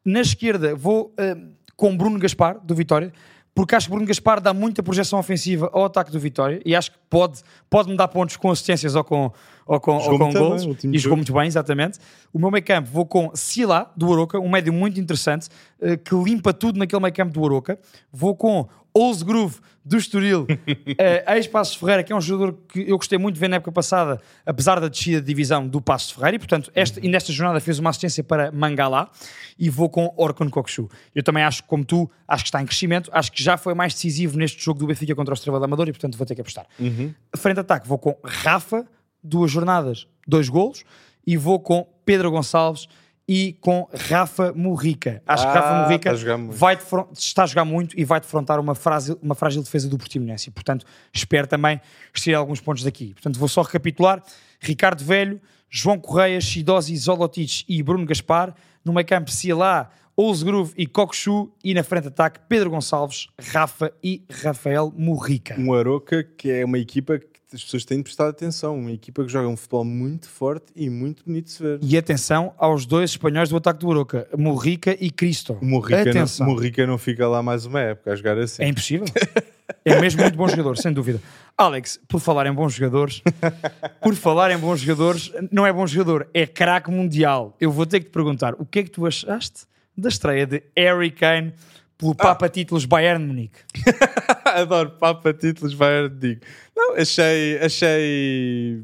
Na 0.04 0.20
esquerda, 0.20 0.74
vou 0.74 1.14
uh, 1.18 1.52
com 1.74 1.96
Bruno 1.96 2.18
Gaspar, 2.18 2.58
do 2.62 2.74
Vitória 2.74 3.12
porque 3.54 3.74
acho 3.74 3.86
que 3.86 3.90
Bruno 3.90 4.06
Gaspar 4.06 4.40
dá 4.40 4.54
muita 4.54 4.82
projeção 4.82 5.18
ofensiva 5.18 5.68
ao 5.72 5.84
ataque 5.84 6.10
do 6.10 6.18
Vitória 6.18 6.60
e 6.64 6.74
acho 6.74 6.92
que 6.92 6.98
pode, 7.10 7.40
pode 7.68 7.90
me 7.90 7.96
dar 7.96 8.08
pontos 8.08 8.36
com 8.36 8.50
assistências 8.50 8.94
ou 8.94 9.04
com, 9.04 9.30
ou 9.66 9.78
com, 9.78 9.96
ou 9.98 10.18
com 10.18 10.32
gols. 10.32 10.66
E 10.84 10.98
jogou 10.98 11.16
muito 11.16 11.32
bem, 11.34 11.46
exatamente. 11.46 11.98
O 12.32 12.38
meu 12.38 12.50
meio 12.50 12.64
campo 12.64 12.88
vou 12.90 13.04
com 13.04 13.30
Sila, 13.34 13.92
do 13.94 14.10
Aroca, 14.10 14.38
um 14.38 14.48
médio 14.48 14.72
muito 14.72 14.98
interessante, 14.98 15.48
uh, 15.80 15.98
que 15.98 16.14
limpa 16.14 16.54
tudo 16.54 16.78
naquele 16.78 17.02
meio 17.02 17.12
campo 17.12 17.32
do 17.32 17.44
Aroca. 17.44 17.78
Vou 18.10 18.34
com 18.34 18.66
Old 18.94 19.24
Groove 19.24 19.60
do 19.84 19.96
Estoril, 19.96 20.42
uh, 20.46 21.32
ex-Passos 21.32 21.74
Ferreira, 21.74 22.04
que 22.04 22.12
é 22.12 22.16
um 22.16 22.20
jogador 22.20 22.56
que 22.68 22.88
eu 22.88 22.96
gostei 22.96 23.18
muito 23.18 23.34
de 23.34 23.40
ver 23.40 23.48
na 23.48 23.56
época 23.56 23.72
passada, 23.72 24.20
apesar 24.46 24.78
da 24.80 24.88
descida 24.88 25.20
de 25.20 25.26
divisão 25.26 25.66
do 25.66 25.80
Passos 25.80 26.12
Ferreira, 26.12 26.36
e 26.36 26.38
portanto, 26.38 26.70
esta, 26.74 27.04
e 27.04 27.08
nesta 27.08 27.32
jornada 27.32 27.58
fez 27.60 27.78
uma 27.78 27.90
assistência 27.90 28.22
para 28.22 28.52
Mangalá, 28.52 29.10
e 29.58 29.68
vou 29.68 29.88
com 29.88 30.12
Orkun 30.16 30.48
Kokshu. 30.48 30.88
Eu 31.14 31.22
também 31.22 31.42
acho, 31.42 31.64
como 31.64 31.84
tu, 31.84 32.10
acho 32.28 32.44
que 32.44 32.48
está 32.48 32.62
em 32.62 32.66
crescimento, 32.66 33.10
acho 33.12 33.32
que 33.32 33.42
já 33.42 33.56
foi 33.56 33.74
mais 33.74 33.94
decisivo 33.94 34.38
neste 34.38 34.62
jogo 34.62 34.78
do 34.78 34.86
Benfica 34.86 35.14
contra 35.14 35.32
o 35.32 35.34
Estrela 35.34 35.58
da 35.58 35.64
Amador, 35.64 35.88
e 35.88 35.92
portanto 35.92 36.16
vou 36.16 36.26
ter 36.26 36.34
que 36.34 36.40
apostar. 36.40 36.66
Uhum. 36.78 37.12
Frente 37.36 37.60
ataque, 37.60 37.88
vou 37.88 37.98
com 37.98 38.16
Rafa, 38.24 38.86
duas 39.22 39.50
jornadas, 39.50 40.06
dois 40.26 40.48
golos, 40.48 40.84
e 41.26 41.36
vou 41.36 41.58
com 41.58 41.86
Pedro 42.04 42.30
Gonçalves 42.30 42.88
e 43.28 43.54
com 43.60 43.88
Rafa 44.08 44.52
Murrica. 44.54 45.22
Acho 45.26 45.44
que 45.44 45.50
Ah, 45.50 45.60
Rafa 45.60 45.74
Murrica 45.82 46.10
está 46.10 46.10
a 46.12 46.14
jogar 46.16 46.38
muito. 46.38 46.56
vai 46.56 46.78
está 47.16 47.42
a 47.42 47.46
jogar 47.46 47.64
muito 47.64 47.98
e 47.98 48.04
vai 48.04 48.20
defrontar 48.20 48.58
uma, 48.60 48.74
frase, 48.74 49.16
uma 49.22 49.34
frágil 49.34 49.62
defesa 49.62 49.88
do 49.88 49.96
Portimonense. 49.96 50.48
E, 50.48 50.52
portanto, 50.52 50.84
espero 51.12 51.46
também 51.46 51.80
extrair 52.14 52.34
alguns 52.34 52.60
pontos 52.60 52.82
daqui. 52.82 53.14
Portanto, 53.14 53.38
vou 53.38 53.48
só 53.48 53.62
recapitular. 53.62 54.22
Ricardo 54.60 55.04
Velho, 55.04 55.40
João 55.70 55.98
Correia, 55.98 56.40
Chidosi, 56.40 56.96
Zolotic 56.96 57.64
e 57.68 57.82
Bruno 57.82 58.04
Gaspar. 58.04 58.54
No 58.84 58.92
meio 58.92 59.06
campo, 59.06 59.30
Cialá, 59.30 59.90
Ouzgrove 60.16 60.72
e 60.76 60.86
Cocochu. 60.86 61.50
E 61.64 61.72
na 61.74 61.82
frente 61.82 62.02
de 62.02 62.08
ataque, 62.08 62.40
Pedro 62.48 62.70
Gonçalves, 62.70 63.28
Rafa 63.40 63.92
e 64.02 64.24
Rafael 64.42 64.92
Murrica. 64.96 65.54
Um 65.58 65.72
Aroca 65.72 66.22
que 66.22 66.50
é 66.50 66.64
uma 66.64 66.78
equipa 66.78 67.18
que 67.18 67.31
as 67.54 67.64
pessoas 67.64 67.84
têm 67.84 67.98
de 67.98 68.04
prestar 68.04 68.28
atenção. 68.28 68.76
Uma 68.78 68.92
equipa 68.92 69.24
que 69.24 69.30
joga 69.30 69.48
um 69.48 69.56
futebol 69.56 69.84
muito 69.84 70.28
forte 70.28 70.66
e 70.74 70.88
muito 70.88 71.24
bonito 71.24 71.46
de 71.46 71.50
se 71.52 71.62
ver. 71.62 71.78
E 71.82 71.96
atenção 71.96 72.54
aos 72.58 72.86
dois 72.86 73.10
espanhóis 73.10 73.48
do 73.48 73.56
ataque 73.56 73.80
do 73.80 73.90
Aroca, 73.90 74.28
Murrica 74.36 74.96
e 75.00 75.10
Cristo. 75.10 75.58
O 75.60 75.64
Morrica 75.64 76.02
Atenção. 76.10 76.46
não, 76.46 76.54
Morrica 76.54 76.86
não 76.86 76.98
fica 76.98 77.26
lá 77.28 77.42
mais 77.42 77.66
uma 77.66 77.80
época 77.80 78.12
a 78.12 78.16
jogar 78.16 78.38
assim. 78.38 78.62
É 78.62 78.68
impossível. 78.68 79.06
É 79.84 79.98
mesmo 80.00 80.20
muito 80.22 80.36
bom 80.36 80.46
jogador, 80.46 80.76
sem 80.76 80.92
dúvida. 80.92 81.20
Alex, 81.56 81.98
por 82.06 82.20
falar 82.20 82.46
em 82.46 82.52
bons 82.52 82.74
jogadores, 82.74 83.22
por 84.02 84.14
falar 84.14 84.50
em 84.50 84.58
bons 84.58 84.80
jogadores, 84.80 85.32
não 85.50 85.66
é 85.66 85.72
bom 85.72 85.86
jogador, 85.86 86.28
é 86.34 86.46
craque 86.46 86.90
mundial. 86.90 87.56
Eu 87.60 87.70
vou 87.72 87.86
ter 87.86 88.00
que 88.00 88.06
te 88.06 88.12
perguntar, 88.12 88.54
o 88.58 88.66
que 88.66 88.80
é 88.80 88.82
que 88.82 88.90
tu 88.90 89.06
achaste 89.06 89.62
da 89.96 90.08
estreia 90.08 90.46
de 90.46 90.62
Harry 90.76 91.10
Kane 91.10 91.54
pelo 91.96 92.14
Papa 92.14 92.48
Títulos 92.48 92.84
Bayern 92.84 93.24
Munique? 93.24 93.58
Adoro 94.60 94.90
Papa 94.90 95.32
títulos, 95.32 95.74
vai 95.74 96.08
digo. 96.08 96.40
Não, 96.76 96.94
achei, 96.94 97.58
achei 97.58 98.82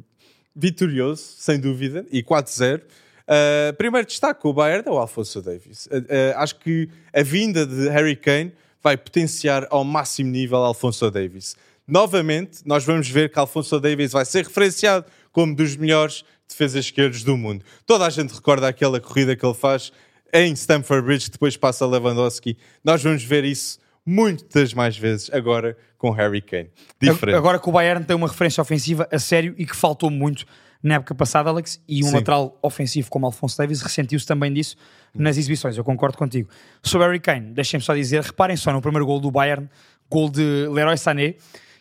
vitorioso, 0.54 1.22
sem 1.38 1.58
dúvida, 1.58 2.04
e 2.10 2.22
4-0. 2.22 2.80
Uh, 2.80 3.72
primeiro 3.76 4.06
destaque, 4.06 4.46
o 4.46 4.52
Bayern 4.52 4.88
é 4.88 4.90
o 4.90 4.98
Alfonso 4.98 5.42
Davis. 5.42 5.86
Uh, 5.86 5.98
uh, 5.98 6.38
acho 6.38 6.56
que 6.56 6.88
a 7.12 7.22
vinda 7.22 7.66
de 7.66 7.88
Harry 7.90 8.16
Kane 8.16 8.52
vai 8.82 8.96
potenciar 8.96 9.66
ao 9.70 9.84
máximo 9.84 10.30
nível 10.30 10.58
Alfonso 10.58 11.10
Davis. 11.10 11.54
Novamente, 11.86 12.60
nós 12.64 12.84
vamos 12.84 13.08
ver 13.08 13.30
que 13.30 13.38
Alfonso 13.38 13.78
Davis 13.80 14.12
vai 14.12 14.24
ser 14.24 14.44
referenciado 14.44 15.06
como 15.32 15.54
dos 15.54 15.76
melhores 15.76 16.24
defesas 16.48 16.86
esquerdos 16.86 17.22
do 17.22 17.36
mundo. 17.36 17.64
Toda 17.86 18.06
a 18.06 18.10
gente 18.10 18.34
recorda 18.34 18.68
aquela 18.68 19.00
corrida 19.00 19.36
que 19.36 19.44
ele 19.44 19.54
faz 19.54 19.92
em 20.32 20.52
Stamford 20.52 21.04
Bridge, 21.06 21.30
depois 21.30 21.56
passa 21.56 21.86
Lewandowski. 21.86 22.56
Nós 22.84 23.02
vamos 23.02 23.22
ver 23.22 23.44
isso 23.44 23.78
muitas 24.08 24.72
mais 24.72 24.96
vezes 24.96 25.28
agora 25.34 25.76
com 25.98 26.10
Harry 26.10 26.40
Kane. 26.40 26.70
Diferente. 26.98 27.36
Agora 27.36 27.58
que 27.58 27.68
o 27.68 27.72
Bayern 27.72 28.02
tem 28.02 28.16
uma 28.16 28.26
referência 28.26 28.62
ofensiva 28.62 29.06
a 29.12 29.18
sério 29.18 29.54
e 29.58 29.66
que 29.66 29.76
faltou 29.76 30.10
muito 30.10 30.46
na 30.82 30.94
época 30.94 31.14
passada, 31.14 31.50
Alex, 31.50 31.78
e 31.86 32.02
um 32.02 32.08
Sim. 32.08 32.14
lateral 32.14 32.58
ofensivo 32.62 33.10
como 33.10 33.26
Alfonso 33.26 33.58
Davis 33.58 33.82
ressentiu-se 33.82 34.26
também 34.26 34.50
disso 34.50 34.76
nas 35.14 35.36
exibições. 35.36 35.76
Eu 35.76 35.84
concordo 35.84 36.16
contigo. 36.16 36.48
Sobre 36.82 37.06
Harry 37.06 37.20
Kane, 37.20 37.52
deixem-me 37.52 37.84
só 37.84 37.94
dizer, 37.94 38.22
reparem 38.22 38.56
só 38.56 38.72
no 38.72 38.80
primeiro 38.80 39.04
gol 39.04 39.20
do 39.20 39.30
Bayern, 39.30 39.68
gol 40.08 40.30
de 40.30 40.66
Leroy 40.70 40.96
Sané, 40.96 41.34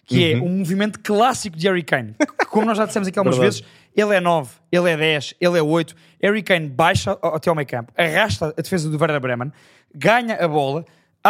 que 0.05 0.33
é 0.33 0.37
um 0.37 0.49
movimento 0.49 0.99
clássico 0.99 1.55
de 1.55 1.65
Harry 1.67 1.83
Kane. 1.83 2.13
Como 2.49 2.65
nós 2.65 2.77
já 2.77 2.85
dissemos 2.85 3.07
aqui 3.07 3.19
algumas 3.19 3.37
vezes, 3.37 3.63
ele 3.95 4.13
é 4.13 4.19
9, 4.19 4.51
ele 4.69 4.89
é 4.89 4.97
10, 4.97 5.35
ele 5.39 5.59
é 5.59 5.61
8. 5.61 5.95
Harry 6.21 6.43
Kane 6.43 6.67
baixa 6.67 7.17
até 7.21 7.49
ao 7.49 7.55
meio 7.55 7.67
campo, 7.67 7.93
arrasta 7.95 8.53
a 8.57 8.61
defesa 8.61 8.89
do 8.89 8.99
Werder 8.99 9.21
Bremen, 9.21 9.51
ganha 9.95 10.35
a 10.35 10.47
bola, 10.47 10.83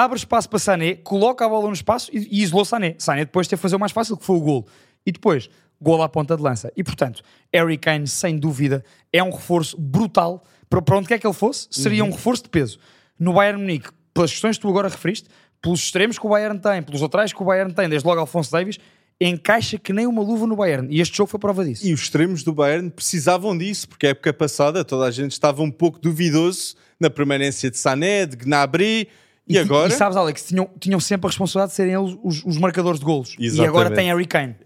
abre 0.03 0.17
espaço 0.17 0.49
para 0.49 0.59
Sané, 0.59 0.95
coloca 0.95 1.45
a 1.45 1.49
bola 1.49 1.67
no 1.67 1.73
espaço 1.73 2.09
e, 2.13 2.27
e 2.31 2.43
isolou 2.43 2.65
Sané. 2.65 2.95
Sané 2.97 3.25
depois 3.25 3.47
teve 3.47 3.59
que 3.59 3.61
fazer 3.61 3.75
o 3.75 3.79
mais 3.79 3.91
fácil, 3.91 4.17
que 4.17 4.25
foi 4.25 4.37
o 4.37 4.41
gol. 4.41 4.67
E 5.05 5.11
depois, 5.11 5.49
gol 5.81 6.01
à 6.01 6.09
ponta 6.09 6.35
de 6.35 6.43
lança. 6.43 6.71
E 6.75 6.83
portanto, 6.83 7.21
Harry 7.53 7.77
Kane, 7.77 8.07
sem 8.07 8.37
dúvida, 8.37 8.83
é 9.11 9.23
um 9.23 9.29
reforço 9.29 9.79
brutal 9.79 10.43
para, 10.69 10.81
para 10.81 10.97
onde 10.97 11.07
quer 11.07 11.19
que 11.19 11.25
ele 11.25 11.33
fosse, 11.33 11.67
seria 11.71 12.03
um 12.03 12.11
reforço 12.11 12.43
de 12.43 12.49
peso. 12.49 12.79
No 13.19 13.33
Bayern 13.33 13.61
Munique, 13.61 13.89
pelas 14.13 14.31
questões 14.31 14.57
que 14.57 14.61
tu 14.61 14.69
agora 14.69 14.89
referiste, 14.89 15.29
pelos 15.61 15.81
extremos 15.81 16.19
que 16.19 16.25
o 16.25 16.29
Bayern 16.29 16.59
tem, 16.59 16.81
pelos 16.83 17.01
laterais 17.01 17.33
que 17.33 17.41
o 17.41 17.45
Bayern 17.45 17.73
tem, 17.73 17.89
desde 17.89 18.07
logo 18.07 18.19
Alfonso 18.19 18.51
Davis, 18.51 18.77
encaixa 19.19 19.77
que 19.77 19.91
nem 19.91 20.05
uma 20.05 20.21
luva 20.21 20.45
no 20.45 20.55
Bayern. 20.55 20.87
E 20.91 21.01
este 21.01 21.17
jogo 21.17 21.29
foi 21.29 21.39
prova 21.39 21.65
disso. 21.65 21.85
E 21.85 21.93
os 21.93 22.01
extremos 22.01 22.43
do 22.43 22.53
Bayern 22.53 22.89
precisavam 22.89 23.57
disso, 23.57 23.89
porque 23.89 24.07
a 24.07 24.09
época 24.09 24.33
passada 24.33 24.83
toda 24.85 25.05
a 25.05 25.11
gente 25.11 25.31
estava 25.31 25.63
um 25.63 25.71
pouco 25.71 25.99
duvidoso 25.99 26.75
na 26.99 27.09
permanência 27.09 27.71
de 27.71 27.77
Sané, 27.77 28.25
de 28.25 28.35
Gnabry, 28.35 29.07
e, 29.47 29.53
ti- 29.53 29.59
agora... 29.59 29.87
E 29.87 29.91
sabes, 29.91 30.17
Alex, 30.17 30.47
tinham, 30.47 30.69
tinham 30.79 30.99
sempre 30.99 31.27
a 31.27 31.29
responsabilidade 31.29 31.71
de 31.71 31.75
serem 31.75 31.93
eles 31.93 32.17
os, 32.23 32.43
os 32.43 32.57
marcadores 32.57 32.99
de 32.99 33.05
golos. 33.05 33.35
E 33.39 33.45
Exatamente. 33.45 33.69
agora 33.69 33.95
tem 33.95 34.07
Harry 34.07 34.25
Kane. 34.25 34.55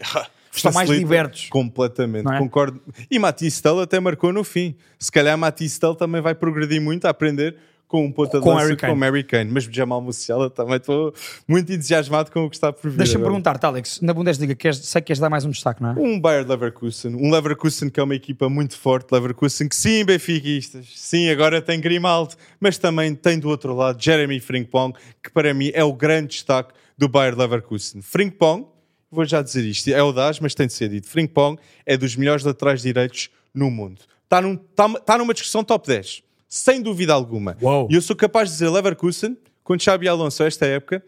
Estão 0.54 0.72
mais 0.72 0.88
libertos. 0.90 1.48
Completamente, 1.48 2.30
é? 2.30 2.38
concordo. 2.38 2.82
E 3.10 3.18
Matisse 3.18 3.62
Tell 3.62 3.80
até 3.80 3.98
marcou 3.98 4.34
no 4.34 4.44
fim. 4.44 4.74
Se 4.98 5.10
calhar 5.10 5.36
Matisse 5.38 5.80
Tell 5.80 5.94
também 5.94 6.20
vai 6.20 6.34
progredir 6.34 6.78
muito 6.80 7.06
a 7.06 7.10
aprender 7.10 7.56
com 7.92 8.06
um 8.06 8.10
ponta 8.10 8.38
de 8.38 8.42
Com 8.42 8.54
Harry 8.54 8.74
Kane. 8.74 8.90
como 8.94 9.04
Harry 9.04 9.22
Kane. 9.22 9.50
Mas 9.52 9.64
Jamal 9.64 10.00
Musiala 10.00 10.48
também 10.48 10.76
estou 10.76 11.12
muito 11.46 11.70
entusiasmado 11.70 12.32
com 12.32 12.46
o 12.46 12.48
que 12.48 12.56
está 12.56 12.72
por 12.72 12.90
vir. 12.90 12.96
Deixa-me 12.96 13.16
agora. 13.16 13.32
perguntar-te, 13.32 13.66
Alex, 13.66 14.00
na 14.00 14.14
Bundesliga, 14.14 14.54
queres, 14.54 14.78
sei 14.78 15.02
que 15.02 15.08
queres 15.08 15.20
dar 15.20 15.28
mais 15.28 15.44
um 15.44 15.50
destaque, 15.50 15.82
não 15.82 15.90
é? 15.90 15.94
Um 15.98 16.18
Bayer 16.18 16.48
Leverkusen, 16.48 17.14
um 17.14 17.30
Leverkusen 17.30 17.90
que 17.90 18.00
é 18.00 18.02
uma 18.02 18.14
equipa 18.14 18.48
muito 18.48 18.78
forte, 18.78 19.12
Leverkusen 19.12 19.68
que 19.68 19.76
sim, 19.76 20.06
benfiquistas, 20.06 20.86
sim, 20.96 21.28
agora 21.28 21.60
tem 21.60 21.78
Grimaldo, 21.82 22.34
mas 22.58 22.78
também 22.78 23.14
tem 23.14 23.38
do 23.38 23.50
outro 23.50 23.74
lado 23.74 24.02
Jeremy 24.02 24.40
Frimpong, 24.40 24.96
que 25.22 25.30
para 25.30 25.52
mim 25.52 25.70
é 25.74 25.84
o 25.84 25.92
grande 25.92 26.28
destaque 26.28 26.72
do 26.96 27.10
Bayer 27.10 27.36
Leverkusen. 27.36 28.00
Frimpong, 28.00 28.66
vou 29.10 29.26
já 29.26 29.42
dizer 29.42 29.66
isto, 29.66 29.88
é 29.88 29.98
audaz, 29.98 30.40
mas 30.40 30.54
tem 30.54 30.66
de 30.66 30.72
ser 30.72 30.88
dito, 30.88 31.06
Frimpong 31.08 31.60
é 31.84 31.94
dos 31.98 32.16
melhores 32.16 32.42
laterais 32.42 32.80
direitos 32.80 33.28
no 33.54 33.70
mundo. 33.70 34.00
Está, 34.24 34.40
num, 34.40 34.54
está, 34.54 34.86
está 34.86 35.18
numa 35.18 35.34
discussão 35.34 35.62
top 35.62 35.86
10, 35.86 36.22
sem 36.54 36.82
dúvida 36.82 37.14
alguma. 37.14 37.56
Uau. 37.62 37.88
E 37.90 37.94
eu 37.94 38.02
sou 38.02 38.14
capaz 38.14 38.50
de 38.50 38.56
dizer 38.56 38.68
Leverkusen, 38.68 39.38
com 39.64 39.78
Xabi 39.78 40.06
Alonso 40.06 40.42
esta 40.42 40.66
época, 40.66 41.02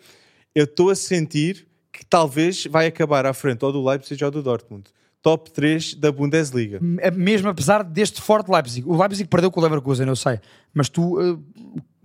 eu 0.54 0.64
estou 0.64 0.88
a 0.88 0.94
sentir 0.94 1.66
que 1.92 2.02
talvez 2.06 2.64
vai 2.64 2.86
acabar 2.86 3.26
à 3.26 3.34
frente 3.34 3.62
ou 3.62 3.70
do 3.70 3.86
Leipzig 3.86 4.24
ou 4.24 4.30
do 4.30 4.42
Dortmund. 4.42 4.84
Top 5.20 5.50
3 5.50 5.96
da 5.96 6.10
Bundesliga. 6.10 6.78
M- 6.80 6.98
Mesmo 7.12 7.48
apesar 7.50 7.82
deste 7.84 8.22
forte 8.22 8.50
Leipzig. 8.50 8.88
O 8.88 8.96
Leipzig 8.96 9.28
perdeu 9.28 9.50
com 9.50 9.60
o 9.60 9.62
Leverkusen, 9.62 10.06
eu 10.08 10.16
sei. 10.16 10.40
Mas 10.72 10.88
tu 10.88 11.20
uh, 11.20 11.42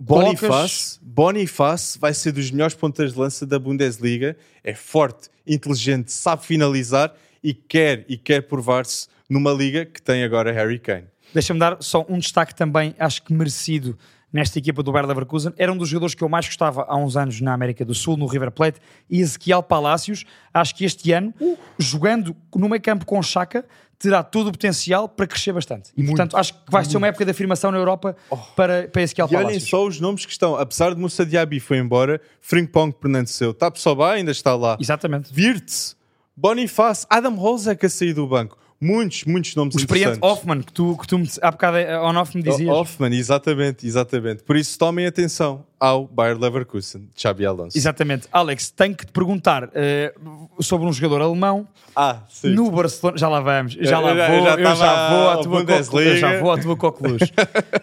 colocas... 0.06 0.40
Boniface, 0.40 0.98
Boniface 1.02 1.98
vai 1.98 2.12
ser 2.12 2.32
dos 2.32 2.50
melhores 2.50 2.74
pontas 2.74 3.14
de 3.14 3.18
lança 3.18 3.46
da 3.46 3.58
Bundesliga. 3.58 4.36
É 4.62 4.74
forte, 4.74 5.30
inteligente, 5.46 6.12
sabe 6.12 6.44
finalizar 6.44 7.14
e 7.42 7.54
quer 7.54 8.04
e 8.06 8.18
quer 8.18 8.42
provar-se 8.42 9.08
numa 9.30 9.52
liga 9.52 9.86
que 9.86 10.02
tem 10.02 10.24
agora 10.24 10.52
Harry 10.52 10.78
Kane. 10.78 11.06
Deixa-me 11.32 11.60
dar 11.60 11.76
só 11.80 12.04
um 12.08 12.18
destaque 12.18 12.54
também, 12.54 12.94
acho 12.98 13.22
que 13.22 13.32
merecido 13.32 13.96
nesta 14.32 14.58
equipa 14.58 14.82
do 14.82 14.92
Bayer 14.92 15.06
Leverkusen. 15.06 15.52
Era 15.56 15.72
um 15.72 15.76
dos 15.76 15.88
jogadores 15.88 16.14
que 16.14 16.22
eu 16.22 16.28
mais 16.28 16.46
gostava 16.46 16.84
há 16.88 16.96
uns 16.96 17.16
anos 17.16 17.40
na 17.40 17.52
América 17.52 17.84
do 17.84 17.94
Sul, 17.94 18.16
no 18.16 18.26
River 18.26 18.50
Plate, 18.50 18.80
e 19.08 19.20
Ezequiel 19.20 19.62
Palacios. 19.62 20.24
Acho 20.54 20.74
que 20.74 20.84
este 20.84 21.12
ano, 21.12 21.34
jogando 21.78 22.36
no 22.54 22.68
meio 22.68 22.80
campo 22.80 23.04
com 23.04 23.20
Chaka, 23.22 23.64
terá 23.98 24.22
todo 24.22 24.48
o 24.48 24.52
potencial 24.52 25.08
para 25.08 25.26
crescer 25.26 25.52
bastante. 25.52 25.90
E, 25.96 26.02
portanto, 26.02 26.36
acho 26.36 26.54
que 26.54 26.60
vai 26.70 26.84
ser 26.84 26.96
uma 26.96 27.08
época 27.08 27.24
de 27.24 27.32
afirmação 27.32 27.70
na 27.70 27.76
Europa 27.76 28.16
para, 28.56 28.88
para 28.88 29.02
Ezequiel 29.02 29.26
Oh. 29.30 29.34
E 29.34 29.36
olhem 29.36 29.46
Palacios. 29.48 29.68
só 29.68 29.86
os 29.86 30.00
nomes 30.00 30.24
que 30.24 30.32
estão. 30.32 30.56
Apesar 30.56 30.94
de 30.94 31.00
Moussa 31.00 31.26
Diaby 31.26 31.60
foi 31.60 31.78
embora, 31.78 32.20
Frimpong 32.40 32.92
permaneceu. 32.92 33.52
Tapsoba 33.52 34.12
ainda 34.12 34.30
está 34.30 34.54
lá. 34.54 34.78
Exatamente. 34.80 35.30
Wirtz, 35.36 35.96
Boniface, 36.34 37.04
Adam 37.10 37.36
Holzek 37.36 37.84
a 37.84 37.88
sair 37.88 38.14
do 38.14 38.26
banco. 38.26 38.56
Muitos, 38.82 39.24
muitos 39.24 39.54
nomes 39.54 39.74
O 39.74 39.78
experiente. 39.78 40.18
Hoffman, 40.22 40.62
que 40.62 40.72
tu, 40.72 40.96
que 40.96 41.06
tu 41.06 41.18
me, 41.18 41.28
há 41.42 41.50
bocado 41.50 41.76
eh, 41.76 41.98
on-off 42.00 42.34
me 42.34 42.42
dizias. 42.42 42.74
Hoffman, 42.74 43.12
exatamente, 43.14 43.86
exatamente. 43.86 44.42
Por 44.42 44.56
isso 44.56 44.78
tomem 44.78 45.06
atenção 45.06 45.66
ao 45.78 46.06
Bayer 46.06 46.38
Leverkusen, 46.38 47.10
Xabi 47.14 47.44
Alonso. 47.44 47.76
Exatamente. 47.76 48.26
Alex, 48.32 48.70
tenho 48.70 48.94
que 48.96 49.04
te 49.04 49.12
perguntar 49.12 49.68
eh, 49.74 50.14
sobre 50.60 50.86
um 50.86 50.92
jogador 50.94 51.20
alemão 51.20 51.68
Ah, 51.94 52.22
sim. 52.30 52.48
no 52.54 52.70
Barcelona. 52.70 53.18
Já 53.18 53.28
lá 53.28 53.40
vamos. 53.40 53.72
Já 53.74 53.98
lá 54.00 54.14
vou. 54.14 54.34
eu 54.34 54.42
já 54.44 54.54
Eu 54.58 54.76
já, 54.76 55.10
vou 55.10 55.28
à 55.30 55.36
tua 55.42 55.66
coqueluche. 55.66 56.08
Eu 56.08 56.16
já 56.16 56.40
vou 56.40 56.52
à 56.52 56.58
tua 56.58 56.76
coqueluche. 56.76 57.32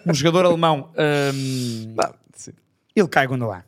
um 0.04 0.12
jogador 0.14 0.46
alemão. 0.46 0.90
hum, 1.32 1.94
Ah, 1.96 2.12
sim. 2.34 2.50
ele 2.96 3.06
cai 3.08 3.24
Gundogan. 3.28 3.62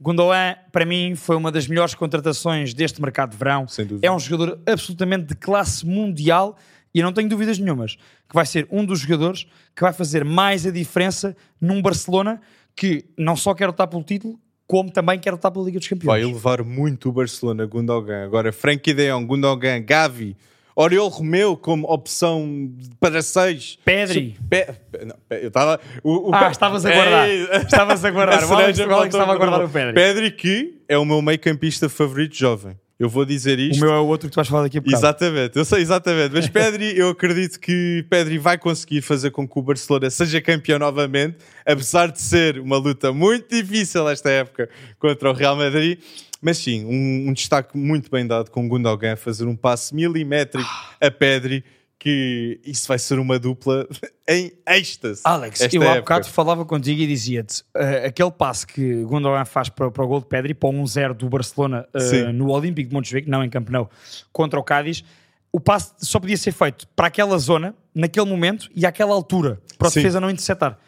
Gundogan, 0.00 0.56
para 0.70 0.84
mim, 0.84 1.14
foi 1.14 1.36
uma 1.36 1.50
das 1.50 1.66
melhores 1.66 1.94
contratações 1.94 2.74
deste 2.74 3.00
mercado 3.00 3.30
de 3.30 3.36
verão. 3.36 3.66
É 4.02 4.10
um 4.10 4.18
jogador 4.18 4.60
absolutamente 4.66 5.24
de 5.24 5.34
classe 5.34 5.86
mundial 5.86 6.56
e 6.94 7.00
eu 7.00 7.04
não 7.04 7.12
tenho 7.12 7.28
dúvidas 7.28 7.58
nenhumas 7.58 7.96
que 8.28 8.34
vai 8.34 8.44
ser 8.44 8.66
um 8.70 8.84
dos 8.84 9.00
jogadores 9.00 9.46
que 9.74 9.82
vai 9.82 9.92
fazer 9.92 10.24
mais 10.24 10.66
a 10.66 10.70
diferença 10.70 11.36
num 11.60 11.80
Barcelona 11.80 12.40
que 12.74 13.06
não 13.16 13.36
só 13.36 13.54
quer 13.54 13.66
lutar 13.66 13.88
pelo 13.88 14.02
título, 14.02 14.38
como 14.66 14.90
também 14.90 15.18
quer 15.18 15.30
lutar 15.30 15.50
pela 15.50 15.64
Liga 15.64 15.78
dos 15.78 15.88
Campeões. 15.88 16.20
Vai 16.20 16.22
elevar 16.22 16.62
muito 16.62 17.08
o 17.08 17.12
Barcelona, 17.12 17.64
Gundogan. 17.64 18.24
Agora, 18.24 18.52
Frankie 18.52 18.92
de 18.92 19.10
Jong, 19.10 19.26
Gundogan, 19.26 19.82
Gavi, 19.82 20.36
Oriol 20.76 21.08
Romeu 21.08 21.56
como 21.56 21.90
opção 21.90 22.70
para 23.00 23.22
seis. 23.22 23.78
Pedri. 23.84 24.36
Pe- 24.50 24.66
não, 25.06 25.16
eu 25.30 25.48
estava... 25.48 25.80
o- 26.04 26.28
o 26.30 26.34
Ah, 26.34 26.50
estavas 26.50 26.84
a 26.84 26.92
guardar. 26.92 27.26
Ei, 27.28 27.42
Estavas 27.62 28.04
a 28.04 28.10
guardar. 28.10 28.44
O 28.46 28.52
Alex- 28.54 28.78
Alex 28.80 29.14
estava 29.14 29.32
a 29.32 29.36
guardar 29.36 29.64
o 29.64 29.68
Pedri. 29.70 29.94
Pedri 29.94 30.30
que 30.30 30.74
é 30.88 30.98
o 30.98 31.04
meu 31.06 31.22
meio 31.22 31.38
campista 31.38 31.88
favorito 31.88 32.36
jovem. 32.36 32.76
Eu 32.98 33.10
vou 33.10 33.26
dizer 33.26 33.58
isto. 33.58 33.82
O 33.82 33.84
meu 33.86 33.94
é 33.94 34.00
o 34.00 34.06
outro 34.06 34.26
que 34.28 34.32
tu 34.32 34.36
vais 34.36 34.48
falar 34.48 34.62
daqui 34.62 34.78
a 34.78 34.80
bocado. 34.80 34.96
Exatamente, 34.98 35.58
eu 35.58 35.64
sei 35.66 35.82
exatamente. 35.82 36.32
Mas 36.34 36.48
Pedri, 36.48 36.96
eu 36.98 37.10
acredito 37.10 37.60
que 37.60 38.04
Pedri 38.08 38.38
vai 38.38 38.56
conseguir 38.56 39.02
fazer 39.02 39.30
com 39.32 39.46
que 39.46 39.58
o 39.58 39.62
Barcelona 39.62 40.08
seja 40.08 40.40
campeão 40.40 40.78
novamente, 40.78 41.36
apesar 41.66 42.10
de 42.10 42.18
ser 42.20 42.58
uma 42.58 42.78
luta 42.78 43.12
muito 43.12 43.54
difícil 43.54 44.08
esta 44.08 44.30
época 44.30 44.70
contra 44.98 45.28
o 45.30 45.34
Real 45.34 45.56
Madrid. 45.56 45.98
Mas 46.46 46.58
sim, 46.58 46.84
um, 46.84 47.30
um 47.30 47.32
destaque 47.32 47.76
muito 47.76 48.08
bem 48.08 48.24
dado 48.24 48.52
com 48.52 48.64
o 48.64 48.68
Gundogan 48.68 49.14
a 49.14 49.16
fazer 49.16 49.46
um 49.46 49.56
passe 49.56 49.92
milimétrico 49.92 50.64
a 51.00 51.10
Pedri 51.10 51.64
que 51.98 52.60
isso 52.64 52.86
vai 52.86 53.00
ser 53.00 53.18
uma 53.18 53.36
dupla 53.36 53.84
em 54.30 54.52
êxtase. 54.64 55.22
Alex, 55.24 55.60
eu 55.72 55.90
há 55.90 55.96
bocado 55.96 56.28
falava 56.28 56.64
contigo 56.64 57.00
e 57.00 57.06
dizia-te 57.08 57.62
uh, 57.74 58.06
aquele 58.06 58.30
passe 58.30 58.64
que 58.64 59.02
Gundogan 59.02 59.44
faz 59.44 59.68
para, 59.68 59.90
para 59.90 60.04
o 60.04 60.06
gol 60.06 60.20
de 60.20 60.26
Pedri, 60.26 60.54
para 60.54 60.68
o 60.68 60.72
1-0 60.72 61.14
do 61.14 61.28
Barcelona 61.28 61.84
uh, 61.92 62.32
no 62.32 62.52
Olímpico 62.52 62.90
de 62.90 62.94
Montjuic, 62.94 63.28
não 63.28 63.42
em 63.42 63.50
Camp 63.50 63.68
Nou, 63.68 63.90
contra 64.32 64.60
o 64.60 64.62
Cádiz, 64.62 65.02
o 65.50 65.58
passe 65.58 65.94
só 65.98 66.20
podia 66.20 66.36
ser 66.36 66.52
feito 66.52 66.86
para 66.94 67.08
aquela 67.08 67.36
zona, 67.38 67.74
naquele 67.92 68.26
momento 68.26 68.70
e 68.72 68.86
àquela 68.86 69.12
altura, 69.12 69.60
para 69.76 69.88
a 69.88 69.90
defesa 69.90 70.20
não 70.20 70.30
interceptar. 70.30 70.78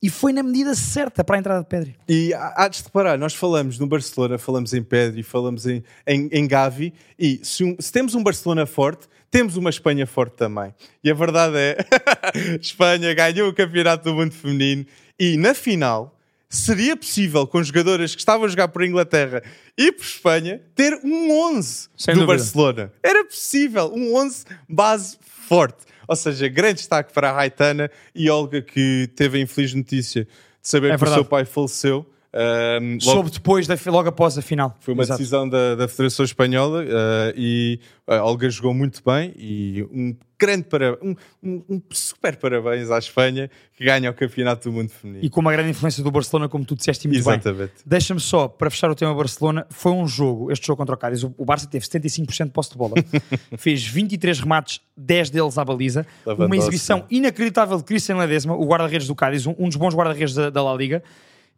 E 0.00 0.08
foi 0.08 0.32
na 0.32 0.42
medida 0.42 0.74
certa 0.74 1.24
para 1.24 1.36
a 1.36 1.38
entrada 1.40 1.60
de 1.60 1.68
Pedri. 1.68 1.96
E 2.08 2.32
há 2.34 2.68
de 2.68 2.82
reparar, 2.82 3.18
nós 3.18 3.34
falamos 3.34 3.78
no 3.78 3.86
Barcelona, 3.86 4.38
falamos 4.38 4.72
em 4.72 4.82
Pedri, 4.82 5.24
falamos 5.24 5.66
em, 5.66 5.82
em, 6.06 6.28
em 6.30 6.46
Gavi, 6.46 6.94
e 7.18 7.40
se, 7.42 7.64
um, 7.64 7.76
se 7.80 7.90
temos 7.90 8.14
um 8.14 8.22
Barcelona 8.22 8.64
forte, 8.64 9.08
temos 9.30 9.56
uma 9.56 9.70
Espanha 9.70 10.06
forte 10.06 10.36
também. 10.36 10.72
E 11.02 11.10
a 11.10 11.14
verdade 11.14 11.56
é, 11.56 11.76
Espanha 12.60 13.12
ganhou 13.12 13.48
o 13.48 13.54
Campeonato 13.54 14.04
do 14.04 14.14
Mundo 14.14 14.32
Feminino 14.32 14.86
e 15.18 15.36
na 15.36 15.52
final 15.52 16.16
seria 16.48 16.96
possível 16.96 17.46
com 17.46 17.62
jogadoras 17.62 18.14
que 18.14 18.20
estavam 18.20 18.46
a 18.46 18.48
jogar 18.48 18.68
por 18.68 18.82
Inglaterra 18.82 19.42
e 19.76 19.92
por 19.92 20.04
Espanha 20.04 20.62
ter 20.74 20.94
um 21.04 21.30
11 21.56 21.88
Sem 21.96 22.14
do 22.14 22.20
dúvida. 22.20 22.38
Barcelona. 22.38 22.92
Era 23.02 23.24
possível, 23.24 23.92
um 23.94 24.14
11 24.14 24.44
base 24.68 25.18
forte. 25.20 25.84
Ou 26.08 26.16
seja, 26.16 26.48
grande 26.48 26.76
destaque 26.76 27.12
para 27.12 27.28
a 27.28 27.32
Raitana 27.32 27.90
e 28.14 28.30
Olga 28.30 28.62
que 28.62 29.10
teve 29.14 29.38
a 29.38 29.40
infeliz 29.42 29.74
notícia 29.74 30.24
de 30.24 30.30
saber 30.62 30.92
é 30.92 30.96
que 30.96 31.04
o 31.04 31.06
seu 31.06 31.24
pai 31.24 31.44
faleceu. 31.44 32.06
Um, 32.34 33.00
Soube 33.00 33.30
depois, 33.30 33.66
da, 33.66 33.76
logo 33.86 34.08
após 34.08 34.36
a 34.36 34.42
final. 34.42 34.76
Foi 34.80 34.92
uma 34.92 35.02
Exato. 35.02 35.18
decisão 35.18 35.48
da, 35.48 35.74
da 35.74 35.88
Federação 35.88 36.24
Espanhola 36.24 36.82
uh, 36.82 37.32
e 37.34 37.80
a 38.06 38.22
Olga 38.22 38.50
jogou 38.50 38.74
muito 38.74 39.02
bem 39.04 39.32
e 39.36 39.82
um 39.90 40.14
grande 40.38 40.64
parabéns, 40.64 41.02
um, 41.02 41.16
um, 41.42 41.64
um, 41.68 41.82
super 41.90 42.36
parabéns 42.36 42.90
à 42.90 42.98
Espanha 42.98 43.50
que 43.74 43.84
ganha 43.84 44.10
o 44.10 44.14
Campeonato 44.14 44.70
do 44.70 44.74
Mundo 44.74 44.90
Feminino. 44.90 45.24
E 45.24 45.30
com 45.30 45.40
uma 45.40 45.52
grande 45.52 45.70
influência 45.70 46.02
do 46.02 46.10
Barcelona, 46.10 46.48
como 46.48 46.64
tu 46.64 46.76
disseste 46.76 47.08
muito 47.08 47.18
Exatamente. 47.18 47.58
bem. 47.58 47.70
Deixa-me 47.84 48.20
só, 48.20 48.46
para 48.46 48.70
fechar 48.70 48.90
o 48.90 48.94
tema 48.94 49.14
Barcelona, 49.14 49.66
foi 49.70 49.92
um 49.92 50.06
jogo, 50.06 50.52
este 50.52 50.66
jogo 50.66 50.76
contra 50.76 50.94
o 50.94 50.98
Cádiz, 50.98 51.24
o 51.24 51.44
Barça 51.44 51.66
teve 51.66 51.84
75% 51.86 52.44
de 52.44 52.50
posse 52.50 52.70
de 52.70 52.76
bola, 52.76 52.94
fez 53.56 53.84
23 53.84 54.40
remates, 54.40 54.80
10 54.96 55.30
deles 55.30 55.58
à 55.58 55.64
baliza, 55.64 56.06
uma 56.26 56.56
exibição 56.56 57.04
inacreditável 57.10 57.78
de 57.78 57.84
Cristian 57.84 58.18
Ledesma, 58.18 58.54
o 58.54 58.64
guarda-redes 58.66 59.06
do 59.06 59.14
Cádiz, 59.14 59.46
um, 59.46 59.54
um 59.58 59.68
dos 59.68 59.76
bons 59.76 59.94
guarda-redes 59.94 60.34
da, 60.34 60.50
da 60.50 60.62
La 60.62 60.74
Liga, 60.74 61.02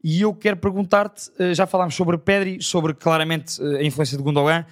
e 0.02 0.22
eu 0.22 0.34
quero 0.34 0.56
perguntar-te, 0.56 1.30
eh, 1.38 1.54
já 1.54 1.66
falámos 1.66 1.94
sobre 1.94 2.16
Pedri, 2.16 2.62
sobre 2.62 2.94
claramente 2.94 3.60
eh, 3.62 3.80
a 3.80 3.82
influência 3.82 4.16
de 4.16 4.22
Gundogan, 4.22 4.64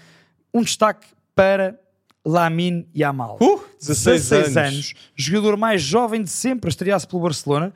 um 0.53 0.63
destaque 0.63 1.07
para 1.35 1.79
Lamine 2.25 2.87
Yamal. 2.97 3.39
Uh, 3.41 3.61
16, 3.81 4.29
16 4.29 4.57
anos. 4.57 4.75
anos. 4.75 4.95
Jogador 5.15 5.57
mais 5.57 5.83
jovem 5.83 6.23
de 6.23 6.31
sempre 6.31 6.69
a 6.69 6.71
estrear-se 6.71 7.07
pelo 7.07 7.23
Barcelona. 7.23 7.73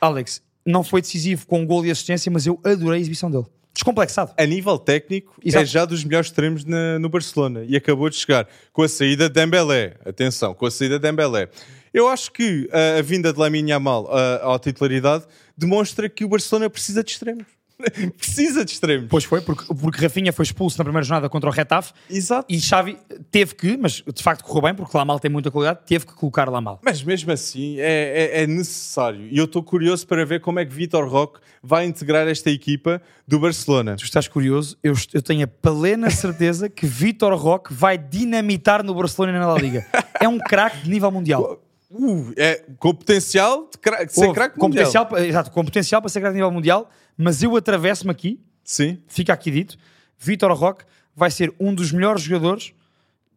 Alex, 0.00 0.42
não 0.64 0.82
foi 0.82 1.00
decisivo 1.00 1.46
com 1.46 1.66
gol 1.66 1.84
e 1.84 1.90
assistência, 1.90 2.30
mas 2.30 2.46
eu 2.46 2.60
adorei 2.64 2.98
a 2.98 3.00
exibição 3.00 3.30
dele. 3.30 3.46
Descomplexado. 3.72 4.32
A 4.38 4.46
nível 4.46 4.78
técnico, 4.78 5.34
é 5.44 5.48
Exato. 5.48 5.62
é 5.62 5.66
já 5.66 5.84
dos 5.84 6.02
melhores 6.02 6.28
extremos 6.28 6.64
no 6.64 7.08
Barcelona 7.10 7.62
e 7.68 7.76
acabou 7.76 8.08
de 8.08 8.16
chegar 8.16 8.48
com 8.72 8.82
a 8.82 8.88
saída 8.88 9.28
de 9.28 9.34
Dembélé. 9.34 9.96
Atenção, 10.04 10.54
com 10.54 10.64
a 10.64 10.70
saída 10.70 10.98
de 10.98 11.02
Dembélé. 11.02 11.50
Eu 11.92 12.08
acho 12.08 12.32
que 12.32 12.68
a, 12.72 12.98
a 12.98 13.02
vinda 13.02 13.32
de 13.32 13.38
Lamine 13.38 13.70
Yamal 13.70 14.08
à 14.10 14.58
titularidade 14.58 15.24
demonstra 15.56 16.08
que 16.08 16.24
o 16.24 16.28
Barcelona 16.28 16.68
precisa 16.68 17.02
de 17.02 17.10
extremos. 17.10 17.46
precisa 18.16 18.64
de 18.64 18.72
extremos. 18.72 19.06
Pois 19.08 19.24
foi, 19.24 19.40
porque, 19.40 19.64
porque 19.74 20.00
Rafinha 20.00 20.32
foi 20.32 20.44
expulso 20.44 20.78
na 20.78 20.84
primeira 20.84 21.04
jornada 21.04 21.28
contra 21.28 21.48
o 21.48 21.52
Retafe. 21.52 21.92
Exato. 22.10 22.46
E 22.48 22.60
Xavi 22.60 22.98
teve 23.30 23.54
que, 23.54 23.76
mas 23.76 24.02
de 24.02 24.22
facto 24.22 24.42
correu 24.42 24.62
bem, 24.62 24.74
porque 24.74 24.96
Lamal 24.96 25.20
tem 25.20 25.30
muita 25.30 25.50
qualidade, 25.50 25.80
teve 25.86 26.06
que 26.06 26.14
colocar 26.14 26.48
Lamal. 26.48 26.80
Mas 26.82 27.02
mesmo 27.02 27.30
assim 27.32 27.78
é, 27.78 28.40
é, 28.40 28.42
é 28.42 28.46
necessário. 28.46 29.28
E 29.30 29.36
eu 29.36 29.44
estou 29.44 29.62
curioso 29.62 30.06
para 30.06 30.24
ver 30.24 30.40
como 30.40 30.58
é 30.58 30.64
que 30.64 30.72
Vitor 30.72 31.08
Roque 31.08 31.40
vai 31.62 31.84
integrar 31.84 32.26
esta 32.28 32.50
equipa 32.50 33.00
do 33.26 33.38
Barcelona. 33.38 33.96
Tu 33.96 34.04
estás 34.04 34.28
curioso? 34.28 34.76
Eu, 34.82 34.94
eu 35.12 35.22
tenho 35.22 35.44
a 35.44 35.48
plena 35.48 36.10
certeza 36.10 36.68
que 36.68 36.86
Vitor 36.86 37.34
Roque 37.34 37.72
vai 37.72 37.98
dinamitar 37.98 38.82
no 38.82 38.94
Barcelona 38.94 39.36
e 39.36 39.40
na 39.40 39.46
La 39.46 39.58
Liga. 39.58 39.86
É 40.18 40.26
um 40.26 40.38
craque 40.38 40.78
de 40.78 40.88
nível 40.88 41.10
mundial. 41.10 41.60
Uh, 41.90 42.32
é, 42.36 42.64
com 42.78 42.92
potencial 42.94 43.68
de, 43.70 43.78
cra 43.78 44.04
de 44.04 44.12
ser 44.12 44.32
craque 44.32 44.58
com 44.58 44.68
Potencial, 44.68 45.08
exato, 45.18 45.50
com 45.52 45.64
potencial 45.64 46.02
para 46.02 46.08
ser 46.08 46.20
craque 46.20 46.32
a 46.32 46.34
nível 46.34 46.50
mundial, 46.50 46.90
mas 47.16 47.42
eu 47.42 47.56
atravesso-me 47.56 48.10
aqui, 48.10 48.40
Sim. 48.64 48.98
fica 49.06 49.32
aqui 49.32 49.52
dito, 49.52 49.78
Vitor 50.18 50.52
Roque 50.52 50.84
vai 51.14 51.30
ser 51.30 51.54
um 51.60 51.74
dos 51.74 51.92
melhores 51.92 52.22
jogadores 52.22 52.72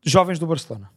jovens 0.03 0.39
do 0.39 0.47
Barcelona. 0.47 0.89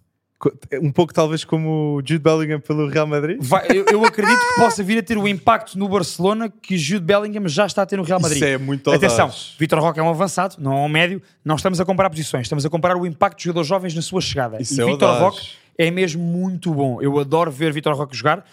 Um 0.82 0.90
pouco 0.90 1.14
talvez 1.14 1.44
como 1.44 1.96
o 1.96 1.98
Jude 1.98 2.18
Bellingham 2.18 2.58
pelo 2.58 2.88
Real 2.88 3.06
Madrid? 3.06 3.38
Vai, 3.40 3.64
eu, 3.70 3.84
eu, 3.92 4.04
acredito 4.04 4.40
que 4.40 4.54
possa 4.56 4.82
vir 4.82 4.98
a 4.98 5.02
ter 5.02 5.16
o 5.16 5.28
impacto 5.28 5.78
no 5.78 5.88
Barcelona 5.88 6.50
que 6.50 6.76
Jude 6.76 7.04
Bellingham 7.04 7.46
já 7.46 7.64
está 7.64 7.82
a 7.82 7.86
ter 7.86 7.96
no 7.96 8.02
Real 8.02 8.18
Madrid. 8.18 8.38
Isso 8.38 8.46
é 8.46 8.58
muito 8.58 8.90
Atenção, 8.90 9.30
Vitor 9.56 9.78
Roque 9.78 10.00
é 10.00 10.02
um 10.02 10.08
avançado, 10.08 10.56
não 10.58 10.72
é 10.72 10.80
um 10.80 10.88
médio, 10.88 11.22
não 11.44 11.54
estamos 11.54 11.80
a 11.80 11.84
comparar 11.84 12.10
posições, 12.10 12.46
estamos 12.46 12.66
a 12.66 12.70
comparar 12.70 12.96
o 12.96 13.06
impacto 13.06 13.38
de 13.38 13.44
jogadores 13.44 13.68
jovens 13.68 13.94
na 13.94 14.02
sua 14.02 14.20
chegada. 14.20 14.60
Isso 14.60 14.80
e 14.80 14.82
é 14.82 14.84
Vitor 14.84 15.16
Roque 15.16 15.61
é 15.82 15.90
mesmo 15.90 16.22
muito 16.22 16.72
bom. 16.72 17.00
Eu 17.02 17.18
adoro 17.18 17.50
ver 17.50 17.72
Vitor 17.72 17.94
Roque 17.94 18.16
jogar. 18.16 18.44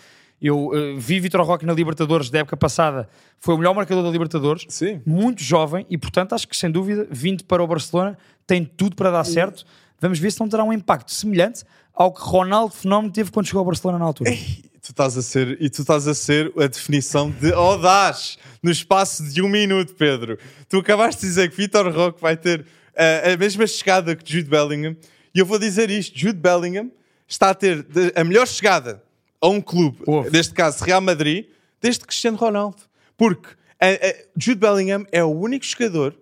Eu 0.41 0.67
uh, 0.67 0.97
vi 0.97 1.19
Vitor 1.19 1.41
Roque 1.41 1.65
na 1.65 1.73
Libertadores 1.73 2.29
da 2.29 2.39
época 2.39 2.55
passada, 2.55 3.09
foi 3.39 3.55
o 3.55 3.57
melhor 3.57 3.75
marcador 3.75 4.03
da 4.03 4.09
Libertadores, 4.09 4.65
Sim. 4.69 5.01
muito 5.05 5.43
jovem 5.43 5.85
e, 5.89 5.97
portanto, 5.97 6.33
acho 6.33 6.47
que 6.47 6.55
sem 6.55 6.71
dúvida, 6.71 7.05
vindo 7.11 7.43
para 7.43 7.61
o 7.61 7.67
Barcelona, 7.67 8.17
tem 8.47 8.63
tudo 8.63 8.95
para 8.95 9.11
dar 9.11 9.25
certo. 9.25 9.65
Vamos 9.99 10.17
ver 10.17 10.31
se 10.31 10.39
não 10.39 10.47
terá 10.47 10.63
um 10.63 10.71
impacto 10.71 11.11
semelhante 11.11 11.65
ao 11.93 12.13
que 12.13 12.21
Ronaldo 12.21 12.73
Fenómeno 12.73 13.11
teve 13.11 13.31
quando 13.31 13.47
chegou 13.47 13.59
ao 13.59 13.65
Barcelona 13.65 13.99
na 13.99 14.05
altura. 14.05 14.29
Ei, 14.29 14.63
tu 14.81 14.91
estás 14.91 15.17
a 15.17 15.21
ser, 15.21 15.57
e 15.61 15.69
tu 15.69 15.81
estás 15.81 16.07
a 16.07 16.13
ser 16.13 16.53
a 16.57 16.67
definição 16.67 17.29
de 17.29 17.51
audaz 17.51 18.37
no 18.63 18.71
espaço 18.71 19.29
de 19.29 19.41
um 19.41 19.49
minuto, 19.49 19.93
Pedro. 19.95 20.37
Tu 20.69 20.77
acabaste 20.77 21.21
de 21.21 21.27
dizer 21.27 21.49
que 21.49 21.57
Vitor 21.57 21.93
Roque 21.93 22.21
vai 22.21 22.37
ter 22.37 22.61
uh, 22.61 23.33
a 23.33 23.37
mesma 23.37 23.67
chegada 23.67 24.15
que 24.15 24.31
Jude 24.31 24.49
Bellingham, 24.49 24.95
e 25.35 25.39
eu 25.39 25.45
vou 25.45 25.59
dizer 25.59 25.89
isto: 25.89 26.17
Jude 26.17 26.39
Bellingham 26.39 26.89
está 27.29 27.51
a 27.51 27.55
ter 27.55 27.85
a 28.15 28.23
melhor 28.23 28.47
chegada 28.47 29.03
a 29.39 29.47
um 29.47 29.61
clube, 29.61 29.99
Ouve. 30.05 30.31
neste 30.31 30.53
caso 30.53 30.83
Real 30.83 30.99
Madrid, 30.99 31.45
desde 31.79 32.05
Cristiano 32.05 32.35
Ronaldo. 32.35 32.77
Porque 33.15 33.49
a, 33.79 33.87
a 33.87 34.13
Jude 34.35 34.59
Bellingham 34.59 35.05
é 35.11 35.23
o 35.23 35.29
único 35.29 35.63
jogador 35.63 36.17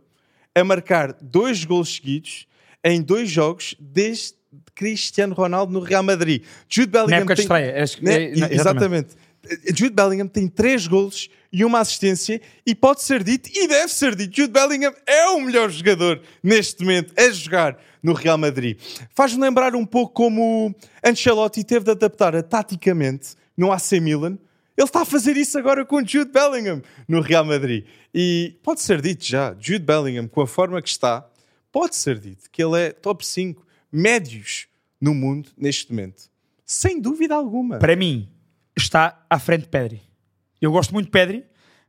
a 0.53 0.63
marcar 0.63 1.13
dois 1.21 1.63
gols 1.63 1.95
seguidos 1.95 2.45
em 2.83 3.01
dois 3.01 3.29
jogos 3.29 3.75
desde 3.79 4.35
Cristiano 4.75 5.33
Ronaldo 5.33 5.73
no 5.73 5.79
Real 5.79 6.03
Madrid. 6.03 6.43
Jude 6.69 6.91
Bellingham 6.91 7.09
Na 7.09 7.17
época 7.17 7.35
tem, 7.35 7.43
estreia. 7.43 7.71
É, 7.71 7.79
né? 8.01 8.31
exatamente. 8.31 8.53
exatamente. 8.53 9.09
Jude 9.75 9.95
Bellingham 9.95 10.27
tem 10.27 10.47
três 10.47 10.87
gols 10.87 11.29
e 11.57 11.65
uma 11.65 11.79
assistência 11.79 12.39
e 12.63 12.75
pode 12.75 13.01
ser 13.01 13.23
dito 13.23 13.49
e 13.51 13.67
deve 13.67 13.91
ser 13.91 14.15
dito 14.15 14.35
Jude 14.35 14.53
Bellingham 14.53 14.93
é 15.07 15.25
o 15.29 15.41
melhor 15.41 15.71
jogador 15.71 16.21
neste 16.43 16.83
momento 16.83 17.11
a 17.19 17.31
jogar 17.31 17.79
no 18.03 18.13
Real 18.13 18.37
Madrid. 18.37 18.79
Faz-me 19.15 19.41
lembrar 19.41 19.75
um 19.75 19.83
pouco 19.83 20.13
como 20.13 20.75
Ancelotti 21.03 21.63
teve 21.63 21.85
de 21.85 21.91
adaptar 21.91 22.35
a 22.35 22.43
taticamente 22.43 23.29
no 23.57 23.71
AC 23.71 23.93
Milan. 23.93 24.37
Ele 24.77 24.85
está 24.85 25.01
a 25.01 25.05
fazer 25.05 25.35
isso 25.35 25.57
agora 25.57 25.83
com 25.83 26.05
Jude 26.05 26.31
Bellingham 26.31 26.83
no 27.07 27.21
Real 27.21 27.43
Madrid. 27.43 27.85
E 28.13 28.55
pode 28.61 28.81
ser 28.81 29.01
dito 29.01 29.25
já, 29.25 29.55
Jude 29.59 29.83
Bellingham, 29.83 30.27
com 30.27 30.41
a 30.41 30.47
forma 30.47 30.79
que 30.79 30.89
está, 30.89 31.27
pode 31.71 31.95
ser 31.95 32.19
dito 32.19 32.51
que 32.51 32.63
ele 32.63 32.79
é 32.79 32.91
top 32.91 33.25
5 33.25 33.65
médios 33.91 34.67
no 35.01 35.15
mundo 35.15 35.49
neste 35.57 35.91
momento. 35.91 36.29
Sem 36.63 37.01
dúvida 37.01 37.33
alguma. 37.33 37.79
Para 37.79 37.95
mim, 37.95 38.29
está 38.77 39.25
à 39.27 39.39
frente 39.39 39.61
de 39.61 39.69
Pedri. 39.69 40.06
Eu 40.61 40.71
gosto 40.71 40.93
muito 40.93 41.05
de 41.05 41.11
Pedri, 41.11 41.43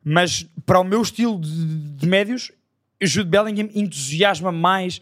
mas 0.05 0.47
para 0.65 0.81
o 0.81 0.85
meu 0.85 1.03
estilo 1.03 1.41
de, 1.41 1.97
de 1.97 2.07
médios, 2.07 2.53
Jude 3.01 3.29
Bellingham 3.29 3.69
entusiasma 3.75 4.53
mais 4.53 5.01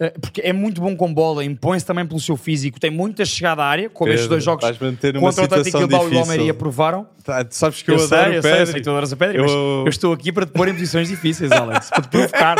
eh, 0.00 0.14
porque 0.20 0.40
é 0.42 0.52
muito 0.52 0.80
bom 0.80 0.96
com 0.96 1.12
bola, 1.12 1.44
impõe-se 1.44 1.84
também 1.84 2.06
pelo 2.06 2.20
seu 2.20 2.36
físico, 2.36 2.78
tem 2.78 2.90
muita 2.90 3.24
chegada 3.24 3.64
à 3.64 3.66
área, 3.66 3.90
como 3.90 4.06
Pedro, 4.06 4.14
estes 4.14 4.28
dois 4.28 4.44
jogos 4.44 4.64
contra 4.64 5.42
o 5.42 5.44
Atlético 5.44 5.78
Bilbao 5.78 6.08
e 6.08 6.14
o 6.14 6.18
Almeria 6.20 6.54
provaram. 6.54 7.08
Tá, 7.24 7.44
sabes 7.50 7.82
que 7.82 7.90
eu, 7.90 7.96
eu 7.96 8.04
adoro 8.04 8.28
sei, 8.28 8.38
eu 8.38 8.42
sei, 8.42 8.60
eu 8.60 8.66
sei 8.66 8.74
que 8.76 8.80
tu 8.82 8.90
adoras 8.90 9.12
Pedro, 9.12 9.36
eu... 9.38 9.42
mas 9.42 9.52
eu 9.52 9.88
estou 9.88 10.12
aqui 10.12 10.30
para 10.30 10.46
te 10.46 10.52
pôr 10.52 10.68
em 10.68 10.72
posições 10.72 11.08
difíceis, 11.08 11.50
Alex, 11.50 11.90
para 11.90 12.02
te 12.02 12.08
provocar. 12.10 12.56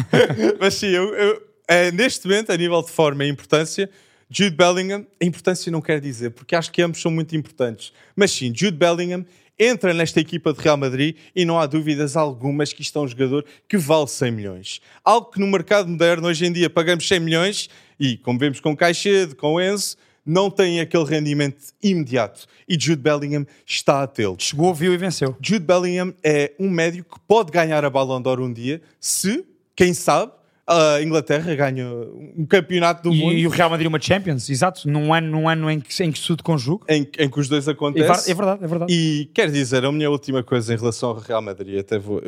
mas 0.60 0.74
sim, 0.74 0.88
eu, 0.88 1.14
eu, 1.14 1.42
é, 1.66 1.90
neste 1.90 2.28
momento, 2.28 2.52
a 2.52 2.56
nível 2.56 2.82
de 2.82 2.90
forma 2.90 3.24
e 3.24 3.30
importância, 3.30 3.88
Jude 4.28 4.54
Bellingham, 4.54 5.06
a 5.22 5.24
importância 5.24 5.72
não 5.72 5.80
quer 5.80 6.02
dizer, 6.02 6.32
porque 6.32 6.54
acho 6.54 6.70
que 6.70 6.82
ambos 6.82 7.00
são 7.00 7.10
muito 7.10 7.34
importantes, 7.34 7.94
mas 8.14 8.30
sim, 8.30 8.52
Jude 8.54 8.76
Bellingham 8.76 9.24
entra 9.58 9.94
nesta 9.94 10.20
equipa 10.20 10.52
de 10.52 10.60
Real 10.60 10.76
Madrid 10.76 11.16
e 11.34 11.44
não 11.44 11.58
há 11.58 11.66
dúvidas 11.66 12.16
algumas 12.16 12.72
que 12.72 12.82
isto 12.82 12.98
é 12.98 13.02
um 13.02 13.08
jogador 13.08 13.44
que 13.68 13.76
vale 13.76 14.08
100 14.08 14.30
milhões. 14.32 14.80
Algo 15.04 15.30
que 15.30 15.40
no 15.40 15.46
mercado 15.46 15.88
moderno, 15.88 16.28
hoje 16.28 16.46
em 16.46 16.52
dia, 16.52 16.68
pagamos 16.68 17.06
100 17.06 17.20
milhões 17.20 17.70
e, 17.98 18.16
como 18.18 18.38
vemos 18.38 18.60
com 18.60 18.76
Caixedo, 18.76 19.36
com 19.36 19.60
Enzo, 19.60 19.96
não 20.24 20.50
tem 20.50 20.80
aquele 20.80 21.04
rendimento 21.04 21.62
imediato. 21.82 22.46
E 22.68 22.78
Jude 22.80 23.02
Bellingham 23.02 23.46
está 23.66 24.02
a 24.02 24.06
tê-lo. 24.06 24.36
Chegou, 24.38 24.72
viu 24.74 24.92
e 24.92 24.96
venceu. 24.96 25.36
Jude 25.40 25.64
Bellingham 25.64 26.14
é 26.22 26.52
um 26.58 26.70
médio 26.70 27.04
que 27.04 27.18
pode 27.28 27.52
ganhar 27.52 27.84
a 27.84 27.90
Ballon 27.90 28.22
d'Or 28.22 28.40
um 28.40 28.52
dia, 28.52 28.80
se, 28.98 29.44
quem 29.76 29.92
sabe, 29.92 30.32
a 30.66 31.02
Inglaterra 31.02 31.54
ganha 31.54 31.86
um 31.88 32.46
campeonato 32.48 33.02
do 33.08 33.14
E, 33.14 33.18
mundo 33.18 33.32
e 33.34 33.46
o 33.46 33.50
Real 33.50 33.68
Madrid 33.68 33.86
uma 33.86 34.00
Champions, 34.00 34.48
exato, 34.48 34.88
num 34.88 35.12
ano, 35.12 35.30
num 35.30 35.48
ano 35.48 35.70
em, 35.70 35.78
que, 35.80 36.02
em 36.02 36.10
que 36.10 36.18
se 36.18 36.26
tudo 36.26 36.42
conjuga. 36.42 36.84
em, 36.88 37.06
em 37.18 37.28
que 37.28 37.38
os 37.38 37.48
dois 37.48 37.68
É, 37.68 37.72
acontecem. 37.72 38.24
ver- 38.24 38.30
é 38.30 38.34
verdade, 38.34 38.64
é 38.64 38.66
verdade. 38.66 38.92
E 38.94 39.26
quer 39.34 39.50
dizer, 39.50 39.84
a 39.84 39.92
minha 39.92 40.10
última 40.10 40.42
coisa 40.42 40.72
em 40.72 40.76
relação 40.78 41.10
ao 41.10 41.18
Real 41.18 41.42
Madrid, 41.42 41.78
até 41.78 41.98
vou. 41.98 42.22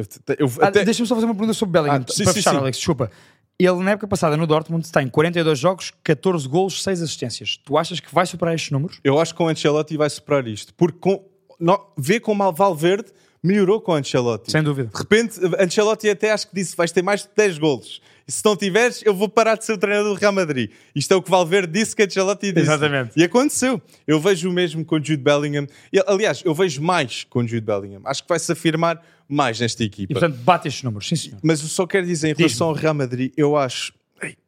Ah, 0.60 0.66
até- 0.68 0.84
Deixa-me 0.84 1.06
só 1.08 1.14
fazer 1.14 1.24
uma 1.26 1.34
pergunta 1.34 1.54
sobre 1.54 1.72
Bellingham, 1.72 2.04
Ah, 2.06 2.12
sim, 2.12 2.24
para 2.24 2.32
sim, 2.34 2.38
fechar, 2.38 2.50
sim. 2.52 2.56
Alex, 2.58 2.76
desculpa. 2.76 3.10
Ele, 3.58 3.76
na 3.82 3.92
época 3.92 4.06
passada, 4.06 4.36
no 4.36 4.46
Dortmund, 4.46 4.86
tem 4.92 5.08
42 5.08 5.58
jogos, 5.58 5.90
14 6.04 6.46
golos, 6.46 6.82
6 6.82 7.00
assistências. 7.00 7.56
Tu 7.64 7.78
achas 7.78 8.00
que 8.00 8.14
vai 8.14 8.26
superar 8.26 8.54
estes 8.54 8.70
números? 8.70 9.00
eu 9.02 9.18
acho 9.18 9.32
que 9.32 9.38
com 9.38 9.44
o 9.44 9.48
Ancelotti 9.48 9.96
vai 9.96 10.10
superar 10.10 10.46
isto. 10.46 10.74
Porque 10.74 10.98
com, 10.98 11.24
vê 11.96 12.20
como 12.20 12.44
o 12.44 12.52
Valverde 12.52 13.06
melhorou 13.42 13.80
com 13.80 13.92
o 13.92 13.94
Ancelotti. 13.94 14.50
Sem 14.52 14.62
dúvida. 14.62 14.90
De 14.92 14.98
repente, 14.98 15.40
Ancelotti 15.58 16.10
até 16.10 16.32
acho 16.32 16.48
que 16.48 16.54
disse: 16.54 16.76
vais 16.76 16.92
ter 16.92 17.00
mais 17.00 17.22
de 17.22 17.28
10 17.34 17.56
golos. 17.56 18.02
E 18.28 18.32
se 18.32 18.44
não 18.44 18.56
tiveres, 18.56 19.02
eu 19.04 19.14
vou 19.14 19.28
parar 19.28 19.56
de 19.56 19.64
ser 19.64 19.72
o 19.72 19.78
treinador 19.78 20.14
do 20.14 20.20
Real 20.20 20.32
Madrid. 20.32 20.70
Isto 20.94 21.14
é 21.14 21.16
o 21.16 21.22
que 21.22 21.30
Valverde 21.30 21.72
disse 21.72 21.94
que 21.94 22.02
Ancelotti 22.02 22.50
disse. 22.50 22.66
Exatamente. 22.66 23.12
E 23.16 23.22
aconteceu. 23.22 23.80
Eu 24.04 24.18
vejo 24.18 24.50
o 24.50 24.52
mesmo 24.52 24.84
com 24.84 24.96
Jude 24.96 25.22
Bellingham. 25.22 25.66
E, 25.92 26.02
aliás, 26.06 26.42
eu 26.44 26.52
vejo 26.52 26.82
mais 26.82 27.22
com 27.22 27.46
Jude 27.46 27.64
Bellingham. 27.64 28.02
Acho 28.04 28.22
que 28.22 28.28
vai 28.28 28.38
se 28.38 28.50
afirmar 28.50 29.00
mais 29.28 29.60
nesta 29.60 29.84
equipa. 29.84 30.12
E, 30.12 30.14
portanto, 30.14 30.38
bate 30.38 30.66
estes 30.66 30.82
números, 30.82 31.08
sim 31.08 31.14
senhor. 31.14 31.38
Mas 31.42 31.62
eu 31.62 31.68
só 31.68 31.86
quero 31.86 32.04
dizer 32.04 32.30
em 32.30 32.34
relação 32.34 32.68
ao 32.68 32.74
Real 32.74 32.94
Madrid, 32.94 33.32
eu 33.36 33.56
acho, 33.56 33.92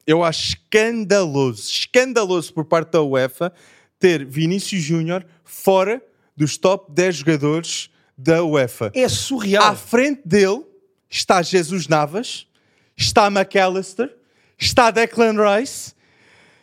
eu 0.07 0.25
acho 0.25 0.57
escandaloso, 0.57 1.71
escandaloso 1.71 2.53
por 2.53 2.65
parte 2.65 2.93
da 2.93 3.03
UEFA 3.03 3.53
ter 3.99 4.25
Vinícius 4.25 4.83
Júnior 4.83 5.25
fora 5.45 6.03
dos 6.37 6.57
top 6.57 6.93
10 6.93 7.17
jogadores 7.17 7.91
da 8.17 8.43
UEFA. 8.43 8.91
É 8.95 9.09
surreal. 9.09 9.65
À 9.65 9.75
frente 9.77 10.23
dele 10.25 10.65
está 11.11 11.43
Jesus 11.43 11.89
Navas, 11.89 12.47
está 12.99 13.31
McAllister, 13.31 14.15
está 14.59 14.91
Declan 14.91 15.37
Rice 15.39 15.95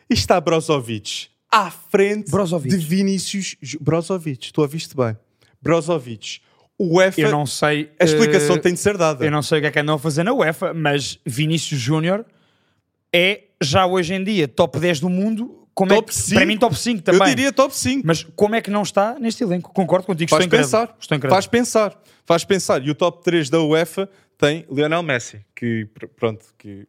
e 0.10 0.14
está 0.14 0.40
Brozovic. 0.42 1.30
À 1.50 1.72
frente 1.72 2.30
Brozovic. 2.30 2.76
de 2.76 2.86
Vinícius 2.86 3.56
Brozovic. 3.80 4.52
Tu 4.52 4.62
ouviste 4.62 4.96
bem. 4.96 5.18
Brozovic. 5.62 6.42
O 6.78 6.98
UEFA, 6.98 7.22
eu 7.22 7.32
não 7.32 7.46
sei. 7.46 7.90
a 7.98 8.04
explicação 8.04 8.58
eh, 8.58 8.60
tem 8.60 8.74
de 8.74 8.80
ser 8.80 8.98
dada. 8.98 9.24
Eu 9.24 9.32
não 9.32 9.42
sei 9.42 9.60
o 9.60 9.62
que 9.62 9.68
é 9.68 9.72
que 9.72 9.80
andam 9.80 9.96
a 9.96 10.00
fazer 10.00 10.24
na 10.24 10.34
UEFA, 10.34 10.74
mas 10.74 11.18
Vinícius 11.26 11.80
Júnior 11.80 12.26
é 13.14 13.44
já 13.62 13.86
hoje 13.86 14.14
em 14.14 14.22
dia 14.22 14.46
top 14.46 14.78
10 14.78 15.00
do 15.00 15.10
mundo. 15.10 15.65
Como 15.76 15.92
é 15.92 15.96
Top 15.98 16.08
que, 16.08 16.16
5? 16.16 16.36
Para 16.36 16.46
mim, 16.46 16.58
top 16.58 16.76
5 16.80 17.02
também. 17.04 17.20
Eu 17.22 17.26
diria 17.36 17.52
top 17.52 17.76
5. 17.76 18.02
Mas 18.08 18.24
como 18.36 18.56
é 18.56 18.62
que 18.62 18.72
não 18.72 18.82
está 18.82 19.20
neste 19.20 19.44
elenco? 19.44 19.74
Concordo 19.74 20.06
contigo, 20.08 20.30
Faz 20.30 20.42
estou 20.44 20.48
incrédulo. 20.58 20.72
pensar. 20.88 20.96
Estou 21.00 21.18
incrédulo. 21.18 21.36
Faz 21.36 21.48
pensar. 21.48 22.02
Faz 22.26 22.44
pensar. 22.46 22.82
E 22.82 22.90
o 22.90 22.96
top 22.96 23.22
3 23.26 23.50
da 23.50 23.62
UEFA 23.62 24.10
tem 24.38 24.66
Lionel 24.72 25.04
Messi. 25.04 25.46
Que, 25.54 25.86
pr- 25.94 26.06
pronto, 26.16 26.46
que... 26.58 26.88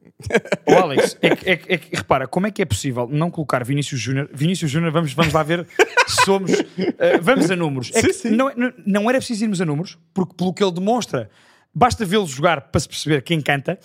Ô, 0.68 0.72
Alex, 0.74 1.18
é 1.20 1.34
que, 1.34 1.50
é 1.50 1.56
que- 1.56 1.72
é 1.72 1.78
que, 1.78 1.96
repara, 1.96 2.28
como 2.28 2.46
é 2.46 2.50
que 2.52 2.62
é 2.62 2.64
possível 2.64 3.08
não 3.10 3.28
colocar 3.28 3.64
Vinícius 3.64 4.00
Júnior? 4.00 4.30
Vinícius 4.32 4.70
Júnior, 4.70 4.92
vamos, 4.92 5.12
vamos 5.14 5.32
lá 5.34 5.42
ver 5.42 5.66
somos. 6.24 6.52
eh, 6.52 7.18
vamos 7.20 7.50
a 7.50 7.56
números. 7.56 7.90
É 7.92 8.00
Sim, 8.00 8.06
que 8.06 8.12
sim. 8.12 8.30
Não, 8.30 8.52
não, 8.56 8.72
não 8.86 9.10
era 9.10 9.18
preciso 9.18 9.44
irmos 9.44 9.60
a 9.60 9.64
números, 9.64 9.98
porque 10.14 10.32
pelo 10.36 10.54
que 10.54 10.62
ele 10.62 10.72
demonstra, 10.72 11.28
basta 11.74 12.04
vê-lo 12.04 12.26
jogar 12.26 12.60
para 12.62 12.80
se 12.80 12.88
perceber 12.88 13.22
quem 13.22 13.40
canta. 13.40 13.78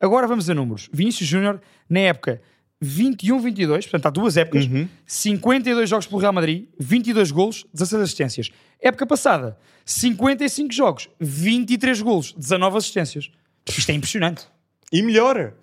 Agora 0.00 0.26
vamos 0.26 0.48
a 0.48 0.54
números. 0.54 0.88
Vinícius 0.92 1.28
Júnior, 1.28 1.60
na 1.90 2.00
época 2.00 2.40
21-22, 2.82 3.82
portanto 3.82 4.06
há 4.06 4.10
duas 4.10 4.36
épocas, 4.36 4.66
Uhum. 4.66 4.88
52 5.06 5.88
jogos 5.88 6.06
pelo 6.06 6.20
Real 6.20 6.32
Madrid, 6.32 6.66
22 6.78 7.30
golos, 7.30 7.64
16 7.72 8.02
assistências. 8.02 8.50
Época 8.80 9.06
passada, 9.06 9.56
55 9.84 10.72
jogos, 10.72 11.08
23 11.18 12.00
golos, 12.02 12.32
19 12.36 12.76
assistências. 12.76 13.30
Isto 13.68 13.90
é 13.90 13.94
impressionante. 13.94 14.46
E 14.92 15.02
melhora. 15.02 15.56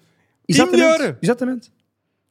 Exatamente. 0.48 0.76
E 0.76 0.82
melhora. 0.82 1.20
Exatamente. 1.22 1.72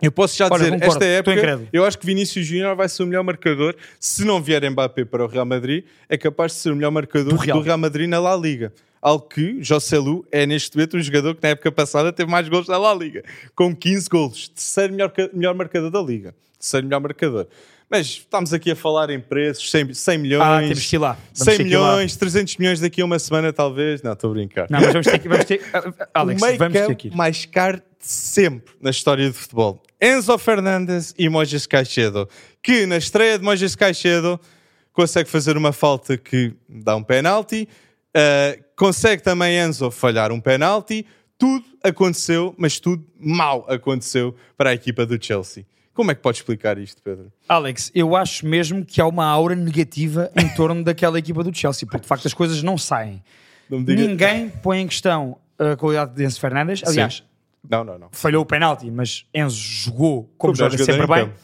Eu 0.01 0.11
posso 0.11 0.37
já 0.37 0.47
Olha, 0.51 0.65
dizer, 0.65 0.73
concordo, 0.73 0.93
esta 0.95 1.05
época, 1.05 1.69
eu 1.73 1.85
acho 1.85 1.97
que 1.97 2.05
Vinícius 2.05 2.45
Júnior 2.45 2.75
vai 2.75 2.89
ser 2.89 3.05
o 3.05 3.07
melhor 3.07 3.23
marcador. 3.23 3.77
Se 4.01 4.25
não 4.25 4.43
vier 4.43 4.69
Mbappé 4.69 5.05
para 5.05 5.25
o 5.25 5.29
Real 5.29 5.47
Madrid, 5.47 5.85
é 6.09 6.19
capaz 6.19 6.53
de 6.53 6.59
ser 6.59 6.73
o 6.73 6.75
melhor 6.77 6.91
marcador 6.91 7.29
Do 7.33 7.37
do 7.37 7.41
Real. 7.41 7.61
Real, 7.61 7.79
Madrid 7.79 8.09
na 8.09 8.19
La 8.19 8.35
Liga. 8.37 8.73
Algo 9.03 9.27
que 9.29 9.61
José 9.61 9.99
Lu 9.99 10.25
é 10.31 10.47
neste 10.47 10.77
momento 10.77 10.97
um 10.97 11.03
jogador 11.03 11.35
que 11.35 11.43
na 11.43 11.49
época 11.51 11.73
passada 11.73 12.13
teve 12.13 12.31
mais 12.31 12.49
gols 12.49 12.69
na 12.69 12.79
La 12.79 12.95
Liga, 12.95 13.25
com 13.57 13.75
15 13.75 14.09
gols. 14.09 14.49
Terceiro 14.51 14.93
melhor, 14.93 15.13
melhor 15.35 15.55
marcador 15.57 15.91
da 15.91 16.01
Liga. 16.01 16.33
Terceiro 16.57 16.87
melhor 16.87 17.01
marcador. 17.01 17.49
Mas 17.91 18.07
estamos 18.07 18.55
aqui 18.55 18.71
a 18.71 18.77
falar 18.77 19.11
em 19.11 19.21
preços, 19.21 19.71
100, 19.71 19.93
100 19.93 20.19
milhões. 20.19 20.43
Ah, 20.47 20.61
temos 20.61 20.87
que 20.89 20.97
ir 20.97 20.99
lá. 21.01 21.13
Vamos 21.35 21.39
100 21.45 21.57
ter 21.59 21.65
que 21.65 21.69
ir 21.71 21.77
lá. 21.77 21.91
milhões, 21.93 22.17
300 22.17 22.57
milhões 22.57 22.81
daqui 22.81 23.03
a 23.03 23.05
uma 23.05 23.19
semana, 23.19 23.53
talvez. 23.53 24.03
Não, 24.03 24.13
estou 24.13 24.31
a 24.31 24.35
brincar. 24.35 24.67
Não, 24.71 24.81
mas 24.81 24.93
vamos 24.93 25.07
ter 25.09 25.19
que. 25.19 25.29
Vamos 25.29 25.45
ter, 25.45 25.61
Ah, 25.75 25.83
ah, 25.99 26.09
Alex, 26.21 26.41
o 26.43 26.57
vamos 26.57 26.73
ter 26.73 26.95
que 26.95 27.09
ir. 27.09 27.15
mais 27.17 27.45
caro 27.45 27.79
de 27.79 27.83
sempre 28.07 28.73
na 28.81 28.89
história 28.91 29.27
do 29.29 29.35
futebol. 29.35 29.83
Enzo 30.01 30.39
Fernandes 30.39 31.13
e 31.19 31.29
Moisés 31.29 31.67
Caicedo, 31.67 32.29
que 32.63 32.87
na 32.87 32.97
estreia 32.97 33.37
de 33.39 33.45
Moisés 33.45 33.75
Caicedo 33.77 34.41
consegue 34.93 35.29
fazer 35.29 35.57
uma 35.57 35.73
falta 35.73 36.17
que 36.17 36.55
dá 36.69 36.97
um 36.97 37.03
penalti, 37.03 37.69
uh, 38.17 38.63
consegue 38.77 39.23
também 39.23 39.59
Enzo 39.59 39.91
falhar 39.91 40.33
um 40.33 40.41
penalti, 40.41 41.07
tudo 41.39 41.65
aconteceu, 41.83 42.55
mas 42.57 42.79
tudo 42.79 43.05
mal 43.19 43.65
aconteceu 43.69 44.35
para 44.57 44.71
a 44.71 44.75
equipa 44.75 45.05
do 45.05 45.23
Chelsea. 45.23 45.67
Como 45.95 46.11
é 46.11 46.15
que 46.15 46.23
pode 46.23 46.39
explicar 46.39 46.79
isto, 46.79 47.03
Pedro? 47.03 47.31
Alex, 47.49 47.91
eu 47.95 48.17
acho 48.17 48.47
mesmo 48.47 48.85
que 48.85 49.01
há 49.01 49.07
uma 49.07 49.27
aura 49.27 49.55
negativa 49.55 50.31
em 50.37 50.49
torno 50.55 50.83
daquela 50.83 51.19
equipa 51.19 51.45
do 51.45 51.55
Chelsea, 51.55 51.87
porque 51.87 52.01
de 52.03 52.07
facto 52.07 52.27
as 52.27 52.33
coisas 52.33 52.63
não 52.63 52.79
saem. 52.79 53.23
Não 53.69 53.81
Ninguém 53.81 54.49
põe 54.49 54.81
em 54.81 54.87
questão 54.87 55.37
a 55.59 55.77
qualidade 55.77 56.15
de 56.15 56.25
Enzo 56.25 56.41
Fernandes. 56.41 56.83
Aliás, 56.87 57.17
Sim. 57.17 57.23
Não, 57.69 57.85
não, 57.85 57.99
não. 57.99 58.09
falhou 58.11 58.43
o 58.43 58.47
penalti, 58.47 58.91
mas 58.91 59.27
Enzo 59.35 59.57
jogou 59.57 60.23
como, 60.39 60.55
Como 60.55 60.57
joga 60.57 60.79
sempre 60.79 61.05
em 61.05 61.07
bem. 61.07 61.25
campo. 61.27 61.35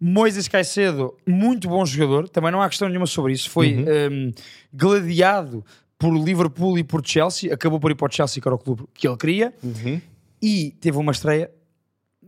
Moisés 0.00 0.46
Caicedo, 0.48 1.14
muito 1.26 1.68
bom 1.68 1.84
jogador, 1.86 2.28
também 2.28 2.50
não 2.52 2.60
há 2.60 2.68
questão 2.68 2.88
nenhuma 2.88 3.06
sobre 3.06 3.32
isso. 3.32 3.48
Foi 3.48 3.74
Uhum. 3.74 3.84
um, 4.28 4.32
gladiado 4.72 5.64
por 5.98 6.12
Liverpool 6.14 6.78
e 6.78 6.84
por 6.84 7.00
Chelsea, 7.06 7.52
acabou 7.52 7.80
por 7.80 7.90
ir 7.90 7.94
para 7.94 8.06
o 8.06 8.12
Chelsea, 8.12 8.40
que 8.42 8.46
era 8.46 8.54
o 8.54 8.58
clube 8.58 8.84
que 8.92 9.08
ele 9.08 9.16
queria, 9.16 9.54
Uhum. 9.62 10.00
e 10.42 10.70
teve 10.80 10.98
uma 10.98 11.12
estreia. 11.12 11.50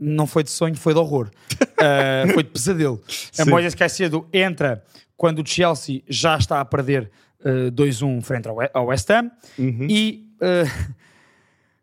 Não 0.00 0.26
foi 0.26 0.42
de 0.44 0.50
sonho, 0.50 0.74
foi 0.76 0.94
de 0.94 1.00
horror. 1.00 1.28
Uh, 1.52 2.32
foi 2.32 2.42
de 2.42 2.50
pesadelo. 2.50 3.02
A 3.38 3.44
Sim. 3.44 3.50
Moisés 3.50 3.74
Caicedo 3.74 4.26
entra 4.32 4.82
quando 5.16 5.42
o 5.42 5.46
Chelsea 5.46 6.02
já 6.08 6.38
está 6.38 6.60
a 6.60 6.64
perder 6.64 7.10
uh, 7.40 7.70
2-1 7.72 8.22
frente 8.22 8.48
ao 8.48 8.56
We- 8.56 8.70
ao 8.72 8.86
West 8.86 9.10
Ham 9.10 9.30
Uhum. 9.58 9.86
e 9.90 10.26
uh, 10.40 10.94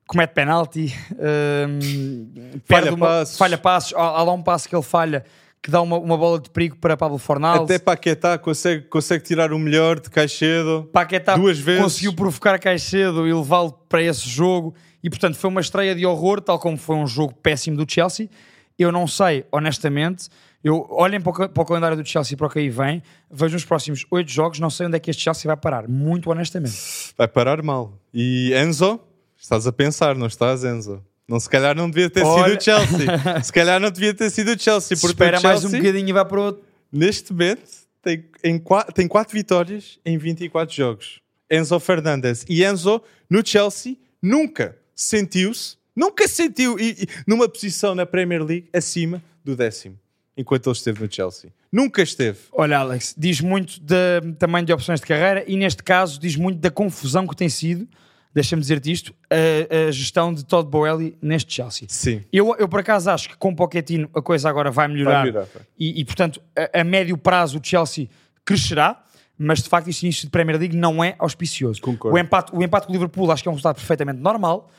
comete 0.08 0.34
penalti, 0.34 0.96
um, 1.12 1.80
Falha 2.34 2.62
perde 2.66 2.90
uma- 2.96 3.06
passos. 3.08 3.38
falha 3.38 3.58
passos. 3.58 3.94
Há, 3.96 4.02
há 4.02 4.24
lá 4.24 4.34
um 4.34 4.42
passo 4.42 4.68
que 4.70 4.76
ele 4.76 4.84
falha 4.84 5.26
que 5.66 5.72
dá 5.72 5.82
uma, 5.82 5.98
uma 5.98 6.16
bola 6.16 6.40
de 6.40 6.48
perigo 6.48 6.76
para 6.76 6.96
Pablo 6.96 7.18
Fornal. 7.18 7.64
Até 7.64 7.80
Paquetá 7.80 8.38
consegue, 8.38 8.84
consegue 8.84 9.24
tirar 9.24 9.52
o 9.52 9.58
melhor 9.58 10.00
de 10.00 10.12
Caicedo. 10.12 10.88
Paquetá 10.94 11.36
duas 11.36 11.58
vezes. 11.58 11.82
conseguiu 11.82 12.14
provocar 12.14 12.60
Caicedo 12.60 13.28
e 13.28 13.34
levá-lo 13.34 13.72
para 13.90 14.04
esse 14.04 14.30
jogo 14.30 14.76
e 15.04 15.10
portanto 15.10 15.38
foi 15.38 15.50
uma 15.50 15.62
estreia 15.62 15.96
de 15.96 16.06
horror, 16.06 16.40
tal 16.40 16.60
como 16.60 16.78
foi 16.78 16.96
um 16.96 17.08
jogo 17.08 17.34
péssimo 17.42 17.84
do 17.84 17.92
Chelsea. 17.92 18.30
Eu 18.78 18.92
não 18.92 19.08
sei, 19.08 19.44
honestamente. 19.52 20.30
Eu, 20.64 20.86
olhem 20.92 21.20
para 21.20 21.46
o, 21.46 21.50
para 21.50 21.64
o 21.64 21.66
calendário 21.66 21.98
do 21.98 22.08
Chelsea 22.08 22.38
para 22.38 22.46
o 22.46 22.50
que 22.50 22.60
aí 22.60 22.70
vem, 22.70 23.02
vejam 23.32 23.58
os 23.58 23.66
próximos 23.66 24.06
oito 24.12 24.30
jogos, 24.30 24.60
não 24.60 24.70
sei 24.70 24.86
onde 24.86 24.98
é 24.98 25.00
que 25.00 25.10
este 25.10 25.24
Chelsea 25.24 25.50
vai 25.50 25.58
parar, 25.58 25.88
muito 25.88 26.30
honestamente. 26.30 26.78
Vai 27.18 27.28
parar 27.28 27.64
mal. 27.64 27.92
E 28.14 28.54
Enzo, 28.54 29.00
estás 29.36 29.66
a 29.66 29.74
pensar, 29.74 30.16
não 30.16 30.28
estás, 30.28 30.64
Enzo? 30.64 31.04
Não, 31.28 31.40
se 31.40 31.50
calhar 31.50 31.76
não 31.76 31.90
devia 31.90 32.10
ter 32.10 32.24
Olha. 32.24 32.50
sido 32.50 32.60
o 32.60 32.64
Chelsea. 32.64 33.44
se 33.44 33.54
calhar 33.54 33.80
não 33.80 33.90
devia 33.90 34.14
ter 34.14 34.30
sido 34.30 34.50
o 34.52 34.60
Chelsea. 34.60 34.96
Se 34.96 35.02
Porque 35.02 35.14
espera 35.14 35.40
o 35.40 35.44
mais 35.44 35.62
Chelsea, 35.62 35.80
um 35.80 35.82
bocadinho 35.82 36.10
e 36.10 36.14
vai 36.14 36.26
para 36.26 36.42
outro. 36.42 36.64
neste 36.92 37.32
momento, 37.32 37.64
tem, 38.02 38.26
em, 38.44 38.62
tem 38.94 39.08
4 39.08 39.34
vitórias 39.34 40.00
em 40.06 40.18
24 40.18 40.74
jogos. 40.76 41.20
Enzo 41.50 41.80
Fernandes. 41.80 42.46
E 42.48 42.64
Enzo, 42.64 43.02
no 43.30 43.46
Chelsea, 43.46 43.96
nunca 44.22 44.78
sentiu-se, 44.96 45.78
nunca 45.96 46.28
sentiu, 46.28 46.80
e, 46.80 46.92
e 47.04 47.08
numa 47.28 47.50
posição 47.50 47.96
na 47.96 48.06
Premier 48.06 48.44
League 48.44 48.70
acima 48.74 49.22
do 49.44 49.56
décimo, 49.56 50.00
enquanto 50.38 50.68
ele 50.68 50.76
esteve 50.76 51.04
no 51.04 51.12
Chelsea. 51.12 51.52
Nunca 51.72 52.02
esteve. 52.02 52.40
Olha, 52.52 52.78
Alex, 52.80 53.14
diz 53.18 53.42
muito 53.42 53.80
da, 53.82 54.22
também 54.40 54.64
de 54.64 54.72
opções 54.72 55.00
de 55.00 55.06
carreira 55.06 55.44
e 55.48 55.58
neste 55.58 55.84
caso 55.84 56.20
diz 56.20 56.36
muito 56.36 56.60
da 56.60 56.72
confusão 56.72 57.28
que 57.28 57.36
tem 57.36 57.50
sido, 57.50 57.88
deixa-me 58.36 58.62
dizer-te 58.62 58.92
isto, 58.92 59.16
a, 59.32 59.88
a 59.88 59.92
gestão 59.92 60.34
de 60.34 60.44
Todd 60.46 60.70
Boehly 60.70 61.18
neste 61.22 61.54
Chelsea. 61.54 61.88
Sim. 61.90 62.22
Eu, 62.32 62.54
eu 62.60 62.68
por 62.68 62.82
acaso 62.82 63.10
acho 63.10 63.30
que 63.30 63.38
com 63.38 63.56
Pochettino 63.56 64.10
a 64.14 64.22
coisa 64.22 64.50
agora 64.50 64.70
vai 64.70 64.88
melhorar, 64.90 65.22
Vai 65.22 65.32
melhorar. 65.32 65.48
E, 65.80 66.02
e, 66.02 66.06
portanto 66.06 66.42
a, 66.56 66.82
a 66.82 66.84
médio 66.84 67.18
prazo 67.18 67.58
o 67.58 67.62
Chelsea 67.64 68.10
crescerá. 68.44 69.02
mas 69.38 69.62
de 69.64 69.70
facto 69.70 69.88
este 69.88 70.04
início 70.04 70.24
de 70.26 70.30
Premier 70.30 70.60
League 70.60 70.76
não 70.76 71.04
é 71.04 71.16
auspicioso. 71.18 71.82
Concordo. 71.82 72.16
O 72.16 72.20
empate, 72.20 72.52
o 72.54 72.62
empate 72.62 72.88
com 72.88 72.92
o 72.92 72.96
Liverpool 72.96 73.32
acho 73.32 73.42
que 73.42 73.48
é 73.48 73.52
um 73.52 73.56
resultado 73.56 73.76
perfeitamente 73.78 74.20
normal. 74.20 74.70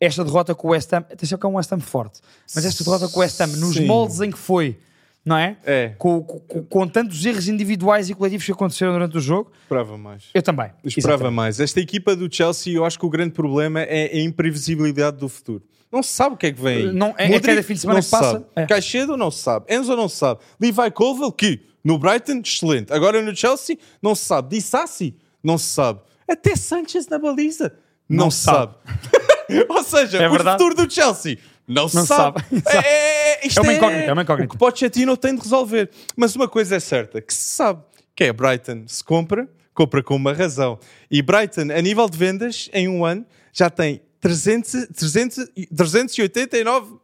Esta 0.00 0.24
derrota 0.24 0.54
com 0.54 0.68
o 0.68 0.70
West 0.72 0.92
Ham, 0.92 1.04
atenção 1.12 1.38
que 1.38 1.46
é 1.46 1.48
um 1.48 1.54
West 1.54 1.70
Ham 1.70 1.78
forte, 1.80 2.20
mas 2.54 2.64
esta 2.64 2.82
derrota 2.82 3.08
com 3.08 3.18
o 3.18 3.22
West 3.22 3.40
Ham, 3.40 3.46
nos 3.58 3.76
Sim. 3.76 3.86
moldes 3.86 4.20
em 4.20 4.32
que 4.32 4.38
foi, 4.38 4.78
não 5.24 5.36
é? 5.36 5.56
É. 5.64 5.88
Com, 5.98 6.22
com- 6.22 6.64
com 6.64 6.88
tantos 6.88 7.24
erros 7.24 7.48
individuais 7.48 8.10
e 8.10 8.14
coletivos 8.14 8.44
que 8.46 8.52
aconteceram 8.52 8.92
durante 8.92 9.16
o 9.16 9.20
jogo, 9.20 9.52
Esperava 9.62 9.96
mais. 9.96 10.24
eu 10.34 10.42
também. 10.42 10.70
Eu 10.82 10.88
esperava 10.88 11.14
Exatamente. 11.22 11.36
mais. 11.36 11.60
Esta 11.60 11.80
equipa 11.80 12.14
do 12.16 12.32
Chelsea, 12.34 12.74
eu 12.74 12.84
acho 12.84 12.98
que 12.98 13.06
o 13.06 13.10
grande 13.10 13.32
problema 13.32 13.80
é 13.82 14.10
a 14.12 14.20
imprevisibilidade 14.20 15.16
do 15.18 15.28
futuro. 15.28 15.62
Não 15.92 16.02
se 16.02 16.10
sabe 16.10 16.34
o 16.34 16.38
que 16.38 16.46
é 16.46 16.52
que 16.52 16.60
vem 16.60 16.76
aí. 16.88 16.92
Não- 16.92 17.14
é- 17.18 17.24
é 17.24 17.28
Modric 17.28 17.46
cada 17.46 17.62
fim 17.62 17.74
de 17.74 17.80
semana 17.80 17.98
não 17.98 18.04
que 18.04 18.10
passa. 18.10 18.30
Sabe. 18.32 18.44
É. 18.56 18.66
Caicedo 18.66 19.16
não 19.16 19.30
se 19.30 19.42
sabe. 19.42 19.66
Enzo 19.74 19.94
não 19.94 20.08
se 20.08 20.16
sabe. 20.16 20.40
Levi 20.60 20.90
Colville, 20.90 21.32
que 21.32 21.60
no 21.84 21.98
Brighton, 21.98 22.40
excelente. 22.44 22.92
Agora 22.92 23.20
no 23.20 23.34
Chelsea, 23.36 23.76
não 24.00 24.14
se 24.14 24.24
sabe. 24.24 24.56
Dissassi, 24.56 25.14
não 25.42 25.58
se 25.58 25.66
sabe. 25.66 26.00
Até 26.28 26.56
Sanchez 26.56 27.06
na 27.08 27.18
baliza, 27.18 27.74
não, 28.08 28.24
Não 28.24 28.30
se 28.30 28.38
se 28.38 28.44
sabe. 28.44 28.74
Ou 29.68 29.82
seja, 29.82 30.18
É 30.18 30.28
o 30.28 30.32
verdade. 30.32 30.62
futuro 30.62 30.86
do 30.86 30.90
Chelsea 30.92 31.36
não 31.66 31.88
se 31.88 31.96
Não 31.96 32.06
sabe. 32.06 32.40
sabe. 32.40 32.62
É, 32.86 33.44
é, 33.44 33.46
isto 33.46 33.58
É 33.58 33.62
uma 33.62 33.72
incógnita, 33.72 34.04
é 34.04 34.12
uma 34.12 34.22
incógnita. 34.22 34.48
O 34.48 34.52
que 34.52 34.58
Pochettino 34.58 35.16
tem 35.16 35.34
de 35.34 35.42
resolver. 35.42 35.90
Mas 36.16 36.34
uma 36.36 36.48
coisa 36.48 36.76
é 36.76 36.80
certa, 36.80 37.20
que 37.20 37.32
se 37.32 37.54
sabe, 37.54 37.82
que 38.14 38.24
é 38.24 38.32
Brighton 38.32 38.84
se 38.86 39.02
compra, 39.02 39.48
compra 39.74 40.02
com 40.02 40.14
uma 40.16 40.32
razão. 40.32 40.78
E 41.10 41.22
Brighton, 41.22 41.72
a 41.76 41.80
nível 41.80 42.08
de 42.08 42.18
vendas, 42.18 42.68
em 42.72 42.88
um 42.88 43.04
ano, 43.04 43.24
já 43.52 43.68
tem 43.70 44.00
300, 44.20 44.88
300, 44.96 45.38
e- 45.56 45.66
389 45.66 46.96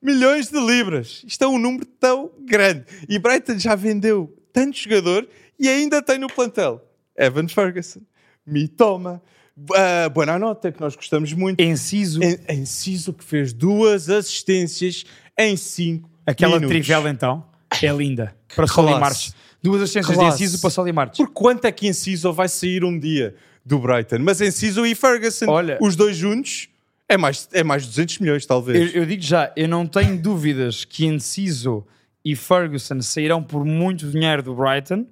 milhões 0.00 0.48
de 0.48 0.58
libras. 0.60 1.22
Isto 1.26 1.44
é 1.44 1.48
um 1.48 1.58
número 1.58 1.84
tão 1.86 2.30
grande. 2.46 2.84
E 3.08 3.18
Brighton 3.18 3.58
já 3.58 3.74
vendeu 3.74 4.34
tanto 4.52 4.76
jogador 4.78 5.28
e 5.58 5.68
ainda 5.68 6.00
tem 6.02 6.18
no 6.18 6.26
plantel 6.28 6.82
Evan 7.16 7.46
Ferguson, 7.48 8.00
Mitoma, 8.46 9.22
uh, 9.58 10.10
Buonanotte, 10.10 10.72
que 10.72 10.80
nós 10.80 10.94
gostamos 10.96 11.32
muito. 11.32 11.60
Enciso, 11.60 12.22
En- 12.22 12.38
Enciso 12.48 13.12
que 13.12 13.24
fez 13.24 13.52
duas 13.52 14.08
assistências 14.08 15.04
em 15.38 15.56
cinco 15.56 16.08
aquela 16.26 16.54
minutos. 16.56 16.70
trivela 16.70 17.10
então, 17.10 17.44
é 17.82 17.92
linda. 17.92 18.34
Para 18.54 18.66
Classe. 18.66 18.74
Soli 18.74 19.00
Marches. 19.00 19.34
Duas 19.62 19.82
assistências 19.82 20.16
de 20.16 20.22
Classe. 20.24 20.42
Enciso 20.44 20.60
para 20.60 20.70
Soli 20.70 20.92
Marches. 20.92 21.16
Por 21.16 21.30
quanto 21.32 21.64
é 21.66 21.72
que 21.72 21.86
Enciso 21.86 22.32
vai 22.32 22.48
sair 22.48 22.84
um 22.84 22.98
dia 22.98 23.34
do 23.64 23.78
Brighton? 23.78 24.18
Mas 24.20 24.40
Enciso 24.40 24.84
e 24.84 24.94
Ferguson, 24.94 25.46
Olha- 25.48 25.78
os 25.80 25.94
dois 25.96 26.16
juntos, 26.16 26.68
é 27.08 27.16
mais, 27.16 27.48
é 27.52 27.62
mais 27.62 27.82
de 27.82 27.88
200 27.90 28.18
milhões, 28.18 28.44
talvez. 28.46 28.94
Eu, 28.94 29.02
eu 29.02 29.06
digo 29.06 29.22
já, 29.22 29.52
eu 29.56 29.68
não 29.68 29.86
tenho 29.86 30.18
dúvidas 30.20 30.84
que 30.84 31.04
Enciso 31.06 31.86
e 32.24 32.34
Ferguson 32.34 33.00
sairão 33.02 33.42
por 33.42 33.64
muito 33.64 34.08
dinheiro 34.10 34.42
do 34.42 34.54
Brighton, 34.54 35.06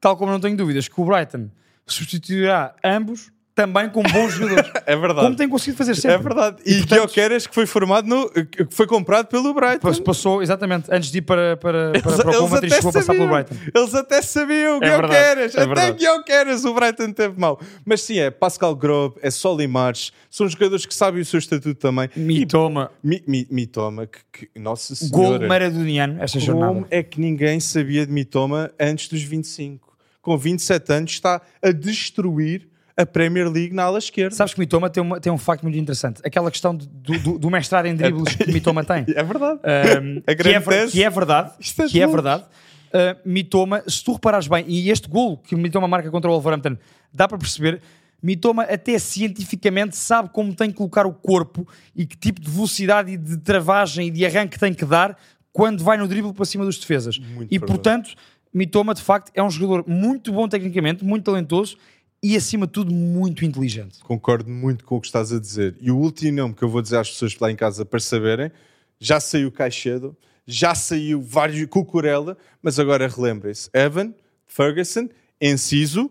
tal 0.00 0.16
como 0.16 0.30
não 0.30 0.38
tenho 0.40 0.56
dúvidas 0.56 0.86
que 0.88 1.00
o 1.00 1.04
Brighton 1.04 1.48
substituirá 1.86 2.74
ambos 2.84 3.30
também 3.58 3.88
com 3.90 4.02
bons 4.02 4.32
jogadores. 4.34 4.70
É 4.86 4.96
verdade. 4.96 5.20
Como 5.26 5.36
tem 5.36 5.48
conseguido 5.48 5.76
fazer 5.76 5.94
sempre. 5.96 6.12
É 6.14 6.18
verdade. 6.18 6.56
E, 6.64 6.78
portanto- 6.78 6.98
Guioqueras, 7.00 7.46
que 7.46 7.54
foi 7.54 7.66
formado 7.66 8.06
no, 8.08 8.30
que 8.30 8.66
foi 8.70 8.86
comprado 8.86 9.26
pelo 9.26 9.52
Brighton. 9.52 9.80
Passou- 9.80 10.04
Passou, 10.04 10.42
exatamente, 10.42 10.86
antes 10.90 11.10
de 11.10 11.18
ir 11.18 11.22
para, 11.22 11.56
para, 11.56 11.90
para, 11.90 12.12
Eles, 12.12 12.22
para 12.22 12.30
o 12.30 12.38
Coventry, 12.40 12.70
chegou 12.70 12.90
a 12.90 12.92
passar 12.92 13.12
pelo 13.12 13.28
sabiam, 13.28 13.44
Brighton. 13.44 13.78
eles 13.78 13.94
até 13.94 14.22
sabiam, 14.22 14.76
É 14.76 14.80
verdade, 14.80 15.08
Guioqueras, 15.08 15.54
é 15.54 15.58
até 15.58 15.66
verdade. 15.66 15.98
Guioqueras 15.98 16.64
o 16.64 16.74
Brighton 16.74 17.12
teve 17.12 17.38
mal. 17.38 17.60
Mas 17.84 18.00
sim, 18.02 18.18
é 18.18 18.30
Pascal 18.30 18.74
Grob, 18.74 19.16
é 19.20 19.30
Soli 19.30 19.66
March, 19.66 20.10
são 20.30 20.48
jogadores 20.48 20.86
que 20.86 20.94
sabem 20.94 21.20
o 21.20 21.24
seu 21.24 21.38
estatuto 21.38 21.74
também. 21.74 22.08
Mitoma, 22.16 22.90
Mi, 23.02 23.22
mi, 23.26 23.46
Mitoma, 23.50 24.06
que, 24.06 24.18
que- 24.48 24.58
nossa 24.60 24.94
gol 25.10 25.26
senhora. 25.26 25.46
maradoniano 25.48 26.22
esta 26.22 26.38
Como 26.38 26.46
jornada. 26.46 26.86
é 26.90 27.02
que 27.02 27.20
ninguém 27.20 27.60
sabia 27.60 28.06
de 28.06 28.12
Mitoma 28.12 28.70
antes 28.80 29.08
dos 29.08 29.22
25? 29.22 29.86
Com 30.22 30.36
27 30.38 30.92
anos 30.92 31.10
está 31.12 31.40
a 31.62 31.70
destruir 31.70 32.68
a 32.98 33.06
Premier 33.06 33.48
League 33.48 33.72
na 33.72 33.84
ala 33.84 33.98
esquerda. 33.98 34.34
Sabes 34.34 34.52
que 34.54 34.60
Mitoma 34.60 34.90
tem, 34.90 35.00
uma, 35.02 35.20
tem 35.20 35.32
um 35.32 35.38
facto 35.38 35.62
muito 35.62 35.78
interessante. 35.78 36.20
Aquela 36.24 36.50
questão 36.50 36.74
do, 36.74 36.86
do, 37.18 37.38
do 37.38 37.50
mestrado 37.50 37.86
em 37.86 37.94
dribles 37.94 38.34
que 38.34 38.50
Mitoma 38.52 38.82
tem. 38.84 39.04
É 39.14 39.22
verdade. 39.22 39.60
Um, 40.02 40.22
A 40.26 40.34
que, 40.34 40.48
é, 40.48 40.58
ver- 40.58 40.90
que 40.90 41.04
é 41.04 41.08
verdade, 41.10 41.52
Isto 41.60 41.82
é 41.82 41.86
que 41.88 42.00
é 42.00 42.06
louco. 42.06 42.20
verdade. 42.22 42.44
Uh, 42.88 43.28
Mitoma, 43.28 43.82
se 43.86 44.02
tu 44.02 44.14
reparares 44.14 44.48
bem, 44.48 44.64
e 44.66 44.90
este 44.90 45.08
golo 45.08 45.36
que 45.38 45.54
Mitoma 45.54 45.86
marca 45.86 46.10
contra 46.10 46.28
o 46.28 46.34
Wolverhampton, 46.34 46.76
dá 47.12 47.28
para 47.28 47.38
perceber, 47.38 47.80
Mitoma 48.20 48.64
até 48.64 48.98
cientificamente 48.98 49.96
sabe 49.96 50.30
como 50.32 50.52
tem 50.54 50.70
que 50.70 50.76
colocar 50.76 51.06
o 51.06 51.12
corpo 51.12 51.68
e 51.94 52.04
que 52.04 52.16
tipo 52.16 52.40
de 52.40 52.50
velocidade 52.50 53.12
e 53.12 53.16
de 53.16 53.36
travagem 53.36 54.08
e 54.08 54.10
de 54.10 54.26
arranque 54.26 54.58
tem 54.58 54.74
que 54.74 54.84
dar 54.84 55.16
quando 55.52 55.84
vai 55.84 55.96
no 55.96 56.08
drible 56.08 56.32
para 56.32 56.44
cima 56.44 56.64
dos 56.64 56.78
defesas. 56.78 57.18
Muito 57.18 57.52
e 57.54 57.58
verdade. 57.58 57.66
portanto, 57.66 58.10
Mitoma 58.52 58.92
de 58.94 59.02
facto 59.02 59.30
é 59.34 59.42
um 59.42 59.50
jogador 59.50 59.84
muito 59.86 60.32
bom 60.32 60.48
tecnicamente, 60.48 61.04
muito 61.04 61.24
talentoso 61.24 61.76
e 62.22 62.36
acima 62.36 62.66
de 62.66 62.72
tudo 62.72 62.92
muito 62.92 63.44
inteligente. 63.44 63.98
Concordo 64.00 64.50
muito 64.50 64.84
com 64.84 64.96
o 64.96 65.00
que 65.00 65.06
estás 65.06 65.32
a 65.32 65.38
dizer. 65.38 65.76
E 65.80 65.90
o 65.90 65.96
último 65.96 66.36
nome 66.36 66.54
que 66.54 66.62
eu 66.62 66.68
vou 66.68 66.82
dizer 66.82 66.96
às 66.98 67.10
pessoas 67.10 67.36
lá 67.38 67.50
em 67.50 67.56
casa 67.56 67.84
para 67.84 68.00
saberem, 68.00 68.50
já 68.98 69.20
saiu 69.20 69.52
Caixedo, 69.52 70.16
já 70.46 70.74
saiu 70.74 71.22
vários 71.22 71.64
Cucurella, 71.68 72.36
mas 72.62 72.78
agora 72.78 73.06
relembrem-se. 73.06 73.70
Evan, 73.72 74.12
Ferguson, 74.46 75.08
Enciso, 75.40 76.10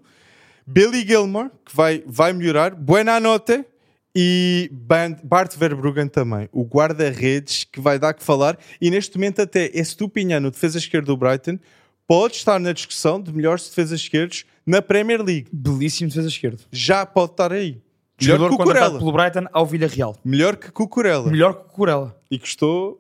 Billy 0.65 1.05
Gilmore, 1.05 1.49
que 1.65 1.75
vai, 1.75 2.03
vai 2.05 2.31
melhorar, 2.33 2.73
Buenanote 2.75 3.65
e 4.15 4.69
Ban- 4.71 5.17
Bart 5.23 5.55
Verbruggen 5.57 6.07
também. 6.07 6.47
O 6.51 6.63
guarda-redes 6.63 7.63
que 7.65 7.81
vai 7.81 7.99
dar 7.99 8.13
que 8.13 8.23
falar. 8.23 8.57
E 8.79 8.89
neste 8.89 9.15
momento 9.17 9.41
até 9.41 9.69
esse 9.73 9.95
Tupinhano, 9.95 10.49
defesa 10.51 10.77
esquerda 10.77 11.07
do 11.07 11.17
Brighton, 11.17 11.59
pode 12.07 12.35
estar 12.35 12.59
na 12.59 12.71
discussão 12.71 13.21
de 13.21 13.33
melhores 13.33 13.67
defesas 13.69 13.99
esquerdos 13.99 14.45
na 14.67 14.81
Premier 14.81 15.21
League. 15.23 15.47
Belíssimo 15.51 16.09
defesa 16.09 16.27
esquerdo. 16.27 16.59
Já 16.71 17.05
pode 17.05 17.31
estar 17.31 17.51
aí. 17.53 17.81
Melhor 18.19 18.37
Jogador 18.37 18.49
que 18.49 18.53
o 18.55 18.57
contratado 18.57 18.91
Cucurella. 18.93 18.99
pelo 18.99 19.11
Brighton 19.11 19.49
ao 19.53 19.65
Villarreal. 19.65 20.15
Melhor 20.25 20.55
que 20.57 20.71
Cucurella. 20.71 21.31
Melhor 21.31 21.53
que 21.53 21.61
o 21.61 21.69
Curela. 21.69 22.17
E 22.31 22.39
custou 22.39 22.99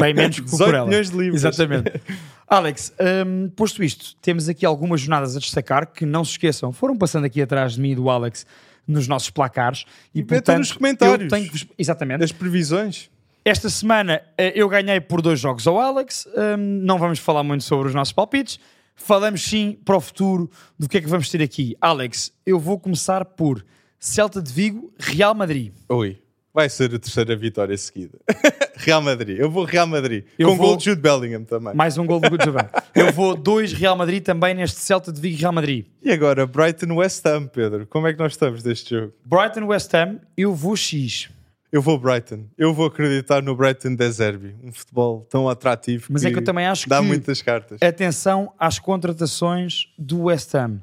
Bem 0.00 0.12
menos 0.14 0.36
que 0.36 0.42
o 0.42 0.44
18 0.44 0.50
Cucurella. 0.58 0.86
milhões 0.86 1.10
de 1.10 1.16
libras. 1.16 1.42
Exatamente. 1.44 2.00
Alex, 2.46 2.92
hum, 3.26 3.50
posto 3.56 3.82
isto, 3.82 4.14
temos 4.22 4.48
aqui 4.48 4.64
algumas 4.64 5.00
jornadas 5.00 5.36
a 5.36 5.38
destacar 5.38 5.86
que 5.86 6.06
não 6.06 6.24
se 6.24 6.32
esqueçam, 6.32 6.70
foram 6.72 6.96
passando 6.96 7.24
aqui 7.24 7.42
atrás 7.42 7.74
de 7.74 7.80
mim 7.80 7.90
e 7.90 7.94
do 7.94 8.08
Alex 8.08 8.46
nos 8.86 9.08
nossos 9.08 9.30
placares. 9.30 9.84
E, 10.14 10.18
metam 10.20 10.36
portanto, 10.36 10.58
nos 10.58 10.72
comentários. 10.72 11.20
eu 11.22 11.28
tenho 11.28 11.50
que 11.50 11.68
Exatamente. 11.78 12.20
das 12.20 12.32
previsões. 12.32 13.10
Esta 13.44 13.70
semana 13.70 14.20
eh, 14.36 14.52
eu 14.54 14.68
ganhei 14.68 15.00
por 15.00 15.22
dois 15.22 15.40
jogos 15.40 15.66
ao 15.66 15.78
Alex. 15.80 16.26
Hum, 16.36 16.80
não 16.82 16.98
vamos 16.98 17.18
falar 17.18 17.42
muito 17.42 17.64
sobre 17.64 17.88
os 17.88 17.94
nossos 17.94 18.12
palpites. 18.12 18.60
Falamos 18.98 19.42
sim 19.42 19.78
para 19.84 19.96
o 19.96 20.00
futuro 20.00 20.50
do 20.78 20.88
que 20.88 20.98
é 20.98 21.00
que 21.00 21.06
vamos 21.08 21.30
ter 21.30 21.40
aqui. 21.40 21.74
Alex, 21.80 22.32
eu 22.44 22.58
vou 22.58 22.78
começar 22.78 23.24
por 23.24 23.64
Celta 23.98 24.42
de 24.42 24.52
Vigo, 24.52 24.92
Real 24.98 25.34
Madrid. 25.34 25.72
Oi. 25.88 26.18
Vai 26.52 26.68
ser 26.68 26.92
a 26.92 26.98
terceira 26.98 27.36
vitória 27.36 27.76
seguida. 27.76 28.18
Real 28.76 29.00
Madrid. 29.00 29.38
Eu 29.38 29.48
vou 29.50 29.64
Real 29.64 29.86
Madrid. 29.86 30.24
Eu 30.38 30.48
Com 30.48 30.56
vou- 30.56 30.66
gol 30.68 30.76
de 30.76 30.86
Jude 30.86 31.00
Bellingham 31.00 31.44
também. 31.44 31.72
Mais 31.74 31.96
um 31.98 32.04
gol 32.06 32.18
do 32.20 32.28
Gutjavan. 32.30 32.68
Eu 32.94 33.12
vou 33.12 33.36
dois 33.36 33.72
Real 33.72 33.94
Madrid 33.96 34.22
também 34.24 34.54
neste 34.54 34.80
Celta 34.80 35.12
de 35.12 35.20
Vigo 35.20 35.36
e 35.36 35.40
Real 35.40 35.52
Madrid. 35.52 35.86
E 36.02 36.10
agora, 36.10 36.46
Brighton 36.46 36.94
West 36.96 37.24
Ham, 37.26 37.46
Pedro. 37.46 37.86
Como 37.86 38.06
é 38.08 38.12
que 38.12 38.18
nós 38.18 38.32
estamos 38.32 38.62
deste 38.62 38.90
jogo? 38.94 39.12
Brighton 39.24 39.66
West 39.66 39.92
Ham, 39.94 40.18
eu 40.36 40.52
vou 40.54 40.74
X. 40.74 41.28
Eu 41.70 41.82
vou 41.82 41.98
Brighton. 41.98 42.44
Eu 42.56 42.72
vou 42.72 42.86
acreditar 42.86 43.42
no 43.42 43.54
Brighton 43.54 43.94
de 43.94 44.10
Zerbi. 44.10 44.54
Um 44.64 44.72
futebol 44.72 45.26
tão 45.28 45.48
atrativo 45.48 46.06
Mas 46.10 46.24
é 46.24 46.30
que 46.30 46.38
eu 46.38 46.44
também 46.44 46.66
acho 46.66 46.88
dá 46.88 46.98
que- 47.00 47.06
muitas 47.06 47.42
cartas. 47.42 47.82
Atenção 47.82 48.52
às 48.58 48.78
contratações 48.78 49.88
do 49.98 50.22
West 50.24 50.54
Ham. 50.54 50.80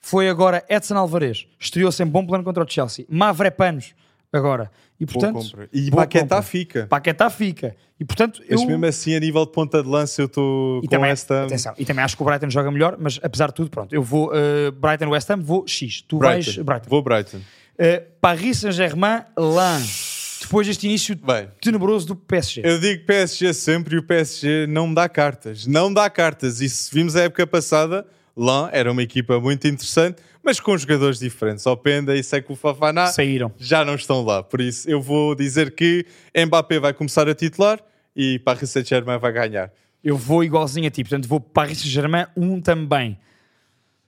Foi 0.00 0.28
agora 0.28 0.64
Edson 0.68 0.96
Alvarez, 0.96 1.46
estreou-se 1.58 2.02
em 2.02 2.06
bom 2.06 2.24
plano 2.24 2.44
contra 2.44 2.64
o 2.64 2.68
Chelsea. 2.70 3.04
Mavrepanos 3.08 3.92
agora. 4.32 4.70
E 5.00 5.04
portanto. 5.06 5.40
E 5.72 5.90
Paquetá 5.90 6.36
compra. 6.36 6.42
fica. 6.42 6.86
Paquetá 6.88 7.28
fica. 7.30 7.74
E 7.98 8.04
portanto, 8.04 8.42
eu 8.48 8.58
Mas 8.58 8.66
mesmo 8.68 8.86
assim, 8.86 9.14
a 9.14 9.20
nível 9.20 9.44
de 9.44 9.52
ponta 9.52 9.82
de 9.82 9.88
lança, 9.88 10.22
eu 10.22 10.26
estou 10.26 10.80
com 10.82 10.86
também, 10.86 11.10
West 11.10 11.30
Ham. 11.30 11.46
atenção, 11.46 11.74
e 11.76 11.84
também 11.84 12.04
acho 12.04 12.16
que 12.16 12.22
o 12.22 12.24
Brighton 12.24 12.48
joga 12.50 12.70
melhor, 12.70 12.96
mas 12.98 13.18
apesar 13.22 13.48
de 13.48 13.54
tudo, 13.54 13.68
pronto, 13.70 13.92
eu 13.94 14.02
vou 14.02 14.28
uh, 14.30 14.70
Brighton 14.72 15.08
West 15.08 15.28
Ham, 15.30 15.40
vou 15.42 15.66
X. 15.66 16.02
Tu 16.02 16.18
vais 16.18 16.44
Brighton. 16.46 16.64
Brighton. 16.64 16.88
Vou 16.88 17.02
Brighton. 17.02 17.38
Uh, 17.38 18.06
Paris 18.20 18.58
Saint-Germain, 18.58 19.22
Lens. 19.36 20.09
Depois 20.40 20.66
deste 20.66 20.86
início 20.86 21.16
Bem, 21.16 21.48
tenebroso 21.60 22.06
do 22.06 22.16
PSG. 22.16 22.62
Eu 22.64 22.80
digo 22.80 23.04
PSG 23.04 23.52
sempre 23.52 23.96
e 23.96 23.98
o 23.98 24.02
PSG 24.02 24.66
não 24.66 24.88
me 24.88 24.94
dá 24.94 25.08
cartas. 25.08 25.66
Não 25.66 25.92
dá 25.92 26.08
cartas. 26.08 26.60
E 26.60 26.68
se 26.68 26.92
vimos 26.92 27.14
a 27.14 27.22
época 27.22 27.46
passada, 27.46 28.06
lá 28.36 28.70
era 28.72 28.90
uma 28.90 29.02
equipa 29.02 29.38
muito 29.38 29.66
interessante, 29.68 30.22
mas 30.42 30.58
com 30.58 30.76
jogadores 30.76 31.18
diferentes. 31.18 31.66
Openda 31.66 32.16
e 32.16 32.22
Sekou 32.22 32.56
Fafana 32.56 33.08
Saíram. 33.08 33.52
já 33.58 33.84
não 33.84 33.94
estão 33.94 34.24
lá. 34.24 34.42
Por 34.42 34.60
isso, 34.60 34.88
eu 34.88 35.00
vou 35.00 35.34
dizer 35.34 35.74
que 35.74 36.06
Mbappé 36.34 36.78
vai 36.78 36.94
começar 36.94 37.28
a 37.28 37.34
titular 37.34 37.78
e 38.16 38.38
Paris 38.38 38.70
Saint-Germain 38.70 39.18
vai 39.18 39.32
ganhar. 39.32 39.70
Eu 40.02 40.16
vou 40.16 40.42
igualzinho 40.42 40.86
a 40.86 40.90
ti, 40.90 41.02
portanto 41.04 41.28
vou 41.28 41.38
Paris 41.38 41.78
Saint-Germain 41.78 42.26
um 42.36 42.60
também. 42.60 43.18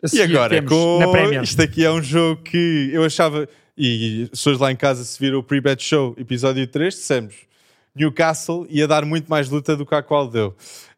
A 0.02 0.16
E 0.16 0.22
agora, 0.22 0.60
com... 0.62 0.98
isto 1.42 1.62
aqui 1.62 1.84
é 1.84 1.90
um 1.90 2.02
jogo 2.02 2.42
que 2.42 2.90
eu 2.92 3.04
achava, 3.04 3.48
e 3.76 4.26
pessoas 4.30 4.58
lá 4.58 4.70
em 4.70 4.76
casa 4.76 5.04
se 5.04 5.18
viram 5.18 5.38
o 5.38 5.42
Pre-Bet 5.42 5.82
Show, 5.82 6.14
episódio 6.18 6.66
3, 6.66 6.94
dissemos 6.94 7.34
Newcastle 7.94 8.66
ia 8.70 8.86
dar 8.88 9.04
muito 9.04 9.28
mais 9.28 9.48
luta 9.48 9.76
do 9.76 9.84
que 9.84 9.94
a 9.94 10.02
qual 10.02 10.28
deu. 10.28 10.54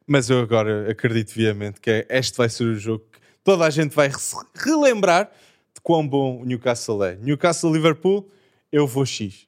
Mas 0.06 0.28
eu 0.30 0.40
agora 0.40 0.90
acredito 0.90 1.32
viamente 1.32 1.80
que 1.80 1.90
é- 1.90 2.06
este 2.10 2.36
vai 2.36 2.48
ser 2.48 2.64
o 2.64 2.74
jogo 2.74 3.04
que 3.12 3.18
toda 3.42 3.64
a 3.64 3.70
gente 3.70 3.94
vai 3.94 4.10
relembrar 4.54 5.30
de 5.74 5.80
quão 5.82 6.06
bom 6.06 6.42
o 6.42 6.44
Newcastle 6.44 7.02
é. 7.04 7.16
Newcastle-Liverpool, 7.16 8.28
eu 8.70 8.86
vou 8.86 9.04
X. 9.06 9.46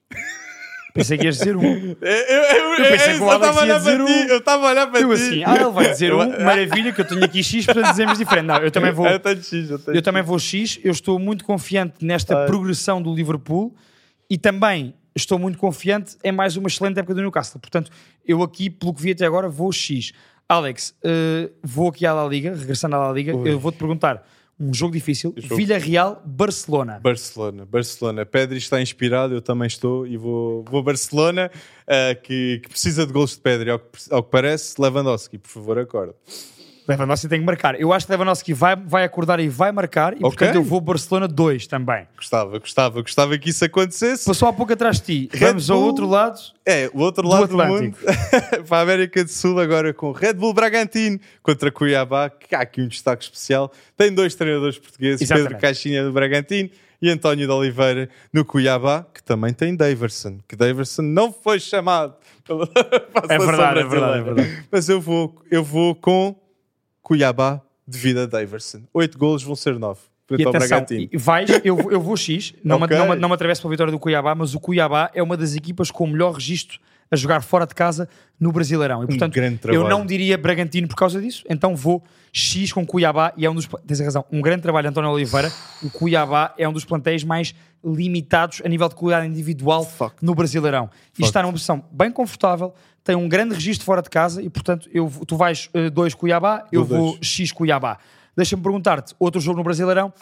Pensei 0.96 1.18
que 1.18 1.24
ias 1.24 1.38
dizer 1.38 1.56
um. 1.56 1.62
Eu, 1.62 1.96
eu, 2.00 2.74
Eu 2.74 2.90
pensei 2.90 3.14
que 3.14 3.20
o 3.20 3.30
Alex 3.30 3.62
ia 3.62 3.78
dizer 3.78 4.00
um. 4.00 4.08
Eu 4.08 4.38
estava 4.38 4.66
a 4.66 4.70
olhar 4.70 4.86
para 4.88 5.00
Eu 5.00 5.08
ti. 5.08 5.14
assim, 5.14 5.44
ah, 5.44 5.54
ele 5.56 5.70
vai 5.70 5.90
dizer 5.90 6.12
um, 6.12 6.44
maravilha, 6.44 6.92
que 6.92 7.00
eu 7.00 7.04
tenho 7.04 7.24
aqui 7.24 7.42
X, 7.44 7.66
portanto 7.66 7.90
dizemos 7.90 8.18
diferente. 8.18 8.46
Não, 8.46 8.56
eu 8.58 8.70
também 8.70 8.90
vou. 8.92 9.06
Eu 9.06 9.20
tenho 9.20 9.42
X, 9.42 9.70
eu 9.70 9.78
tenho 9.78 9.96
Eu 9.96 10.02
também 10.02 10.22
vou 10.22 10.38
X, 10.38 10.80
eu 10.82 10.90
estou 10.90 11.18
muito 11.18 11.44
confiante 11.44 12.04
nesta 12.04 12.36
Ai. 12.40 12.46
progressão 12.46 13.00
do 13.00 13.14
Liverpool 13.14 13.74
e 14.28 14.36
também 14.36 14.94
estou 15.14 15.38
muito 15.38 15.58
confiante 15.58 16.16
em 16.24 16.32
mais 16.32 16.56
uma 16.56 16.68
excelente 16.68 16.98
época 16.98 17.14
do 17.14 17.20
Newcastle. 17.20 17.60
Portanto, 17.60 17.90
eu 18.26 18.42
aqui, 18.42 18.68
pelo 18.68 18.92
que 18.92 19.00
vi 19.02 19.12
até 19.12 19.24
agora, 19.24 19.48
vou 19.48 19.70
X. 19.72 20.12
Alex, 20.48 20.94
eh, 21.02 21.50
vou 21.62 21.88
aqui 21.88 22.06
à 22.06 22.12
La 22.12 22.26
Liga, 22.26 22.54
regressando 22.54 22.94
à 22.96 23.06
La 23.08 23.12
Liga, 23.12 23.34
Ui. 23.34 23.50
eu 23.50 23.58
vou-te 23.58 23.78
perguntar 23.78 24.24
um 24.58 24.72
jogo 24.72 24.94
difícil, 24.94 25.34
Jogo. 25.36 25.56
Villarreal-Barcelona. 25.56 26.98
Barcelona, 27.00 27.66
Barcelona. 27.66 28.24
Pedri 28.24 28.56
está 28.58 28.80
inspirado, 28.80 29.34
eu 29.34 29.42
também 29.42 29.66
estou 29.66 30.06
e 30.06 30.16
vou, 30.16 30.64
vou 30.70 30.82
Barcelona, 30.82 31.50
ah, 31.86 32.14
que, 32.14 32.60
que 32.62 32.68
precisa 32.68 33.06
de 33.06 33.12
gols 33.12 33.32
de 33.32 33.40
Pedri, 33.40 33.70
ao 33.70 33.78
que, 33.78 33.86
ao 34.10 34.22
que 34.22 34.30
parece. 34.30 34.80
Lewandowski, 34.80 35.38
por 35.38 35.50
favor, 35.50 35.78
acorde. 35.78 36.14
Lewandowski 36.88 37.28
tem 37.28 37.40
que 37.40 37.46
marcar. 37.46 37.80
Eu 37.80 37.92
acho 37.92 38.06
que 38.06 38.12
Lewandowski 38.12 38.52
vai, 38.52 38.76
vai 38.76 39.04
acordar 39.04 39.40
e 39.40 39.48
vai 39.48 39.72
marcar 39.72 40.14
e, 40.14 40.20
portanto, 40.20 40.54
eu 40.54 40.62
vou 40.62 40.80
Barcelona 40.80 41.26
2 41.26 41.66
também. 41.66 42.06
Gostava, 42.16 42.58
gostava, 42.58 43.02
gostava 43.02 43.38
que 43.38 43.50
isso 43.50 43.64
acontecesse. 43.64 44.24
Passou 44.24 44.48
há 44.48 44.52
pouco 44.52 44.72
atrás 44.72 45.00
de 45.00 45.26
ti. 45.26 45.36
Red 45.36 45.48
Vamos 45.48 45.70
ao 45.70 45.78
Bull. 45.78 45.86
outro 45.88 46.06
lado. 46.06 46.38
É, 46.64 46.90
o 46.94 47.00
outro 47.00 47.22
Do 47.22 47.28
lado 47.28 47.48
do, 47.48 47.60
Atlântico. 47.60 47.98
mundo, 48.04 48.16
para 48.68 48.78
a 48.78 48.80
América 48.82 49.24
do 49.24 49.30
Sul, 49.30 49.58
agora 49.60 49.92
com 49.92 50.12
Red 50.12 50.34
Bull 50.34 50.54
Bragantino 50.54 51.18
contra 51.42 51.70
Cuiabá, 51.70 52.30
que 52.30 52.54
há 52.54 52.60
aqui 52.60 52.80
um 52.80 52.88
destaque 52.88 53.24
especial. 53.24 53.72
Tem 53.96 54.12
dois 54.12 54.34
treinadores 54.34 54.78
portugueses, 54.78 55.22
Exatamente. 55.22 55.48
Pedro 55.48 55.60
Caixinha 55.60 56.04
do 56.04 56.12
Bragantino 56.12 56.70
e 57.02 57.10
António 57.10 57.46
de 57.46 57.52
Oliveira 57.52 58.08
no 58.32 58.44
Cuiabá, 58.44 59.04
que 59.12 59.22
também 59.22 59.52
tem 59.52 59.76
Daverson, 59.76 60.38
que 60.48 60.56
Daverson 60.56 61.02
não 61.02 61.32
foi 61.32 61.60
chamado 61.60 62.14
pela 62.46 62.68
É 63.28 63.38
verdade, 63.38 63.80
é 63.80 63.84
verdade, 63.84 64.18
é 64.18 64.22
verdade. 64.22 64.64
Mas 64.70 64.88
eu 64.88 65.00
vou, 65.00 65.34
eu 65.50 65.62
vou 65.62 65.94
com 65.94 66.34
Cuiabá 67.10 67.60
devido 67.86 68.18
a 68.18 68.26
Daverson. 68.26 68.80
Oito 68.92 69.16
golos 69.16 69.44
vão 69.44 69.54
ser 69.54 69.78
nove. 69.78 70.00
E 70.28 70.42
atenção, 70.42 70.50
Bragantino. 70.80 71.08
vais, 71.14 71.48
eu, 71.62 71.76
vou- 71.76 71.92
eu 71.92 72.00
vou 72.00 72.16
X, 72.16 72.52
não, 72.64 72.78
Ok. 72.80 72.98
me, 72.98 73.06
não, 73.06 73.14
não 73.14 73.28
me 73.28 73.34
atravesso 73.36 73.60
para 73.62 73.68
a 73.68 73.70
vitória 73.70 73.92
do 73.92 73.98
Cuiabá, 74.00 74.34
mas 74.34 74.56
o 74.56 74.58
Cuiabá 74.60 75.08
é 75.14 75.22
uma 75.22 75.36
das 75.36 75.54
equipas 75.54 75.88
com 75.88 76.02
o 76.02 76.08
melhor 76.08 76.32
registro 76.34 76.80
a 77.08 77.14
jogar 77.14 77.40
fora 77.42 77.64
de 77.64 77.76
casa 77.76 78.08
no 78.40 78.50
Brasileirão. 78.50 79.04
E, 79.04 79.06
portanto, 79.06 79.30
Um 79.30 79.34
grande 79.36 79.60
eu 79.66 79.88
não 79.88 80.04
diria 80.04 80.36
Bragantino 80.36 80.88
por 80.88 80.96
causa 80.96 81.20
disso, 81.20 81.44
então 81.48 81.76
vou 81.76 82.02
X 82.32 82.72
com 82.72 82.84
Cuiabá 82.84 83.32
e 83.36 83.46
é 83.46 83.50
um 83.50 83.54
dos. 83.54 83.68
Tens 83.86 84.00
razão, 84.00 84.24
um 84.32 84.40
grande 84.40 84.62
trabalho, 84.62 84.88
António 84.88 85.10
Oliveira. 85.10 85.52
O 85.84 85.88
Cuiabá 85.90 86.52
é 86.58 86.68
um 86.68 86.72
dos 86.72 86.84
plantéis 86.84 87.22
mais 87.22 87.54
limitados 87.84 88.60
a 88.64 88.68
nível 88.68 88.88
de 88.88 88.96
qualidade 88.96 89.28
individual 89.28 89.84
Fuck. 89.84 90.16
no 90.20 90.34
Brasileirão. 90.34 90.90
E 91.16 91.22
está 91.22 91.40
numa 91.40 91.52
posição 91.52 91.84
bem 91.92 92.10
confortável, 92.10 92.74
tem 93.06 93.14
um 93.14 93.28
grande 93.28 93.54
registro 93.54 93.86
fora 93.86 94.02
de 94.02 94.10
casa 94.10 94.42
e, 94.42 94.50
portanto, 94.50 94.90
eu, 94.92 95.08
tu 95.28 95.36
vais 95.36 95.70
2 95.92 96.14
Cuiabá, 96.14 96.66
eu 96.72 96.84
vou 96.84 97.12
dois. 97.12 97.24
X 97.24 97.52
Cuiabá. 97.52 97.98
Deixa-me 98.36 98.60
perguntar-te, 98.60 99.14
outro 99.16 99.40
jogo 99.40 99.58
no 99.58 99.62
Brasileirão, 99.62 100.12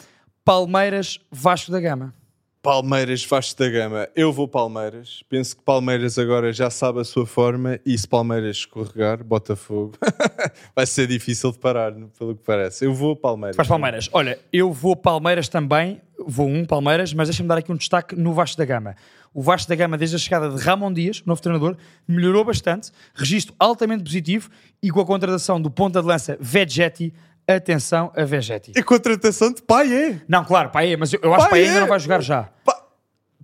Palmeiras 0.45 1.19
Vasco 1.31 1.71
da 1.71 1.79
Gama. 1.79 2.13
Palmeiras, 2.61 3.23
Vasco 3.25 3.59
da 3.59 3.69
Gama. 3.69 4.07
Eu 4.15 4.31
vou 4.31 4.47
Palmeiras. 4.47 5.23
Penso 5.29 5.57
que 5.57 5.63
Palmeiras 5.63 6.17
agora 6.19 6.53
já 6.53 6.69
sabe 6.69 6.99
a 6.99 7.03
sua 7.03 7.25
forma 7.25 7.79
e 7.83 7.97
se 7.97 8.07
Palmeiras 8.07 8.57
escorregar, 8.57 9.23
Botafogo, 9.23 9.93
vai 10.75 10.85
ser 10.85 11.07
difícil 11.07 11.51
de 11.51 11.57
parar, 11.57 11.91
pelo 12.17 12.35
que 12.35 12.43
parece. 12.43 12.85
Eu 12.85 12.93
vou 12.93 13.15
Palmeiras. 13.15 13.55
Faz 13.55 13.67
Palmeiras. 13.67 14.09
Olha, 14.13 14.39
eu 14.53 14.71
vou 14.71 14.95
Palmeiras 14.95 15.47
também, 15.47 16.01
vou 16.25 16.47
um 16.47 16.65
Palmeiras, 16.65 17.13
mas 17.13 17.29
deixa-me 17.29 17.49
dar 17.49 17.57
aqui 17.57 17.71
um 17.71 17.75
destaque 17.75 18.15
no 18.15 18.31
Vasco 18.33 18.57
da 18.57 18.65
Gama. 18.65 18.95
O 19.35 19.41
Vasco 19.41 19.67
da 19.69 19.75
Gama, 19.75 19.97
desde 19.97 20.15
a 20.15 20.19
chegada 20.19 20.49
de 20.49 20.55
Ramon 20.63 20.91
Dias, 20.93 21.21
novo 21.25 21.39
treinador, 21.41 21.75
melhorou 22.07 22.43
bastante, 22.45 22.89
registro 23.13 23.53
altamente 23.59 24.03
positivo 24.03 24.49
e 24.81 24.89
com 24.89 25.01
a 25.01 25.05
contratação 25.05 25.61
do 25.61 25.69
ponta 25.69 26.01
de 26.01 26.07
lança 26.07 26.37
Vegetti, 26.39 27.13
atenção 27.47 28.11
a 28.15 28.23
Vegetti. 28.23 28.71
E 28.75 28.81
contratação 28.81 29.51
de 29.53 29.61
Paié. 29.61 30.21
Não, 30.27 30.43
claro, 30.45 30.69
Paê, 30.69 30.95
mas 30.97 31.11
eu, 31.13 31.19
eu 31.21 31.33
acho 31.35 31.43
que 31.45 31.51
Paê 31.51 31.59
Paiê. 31.61 31.67
ainda 31.69 31.81
não 31.81 31.87
vai 31.87 31.99
jogar 31.99 32.21
já. 32.21 32.49
Pa... 32.63 32.81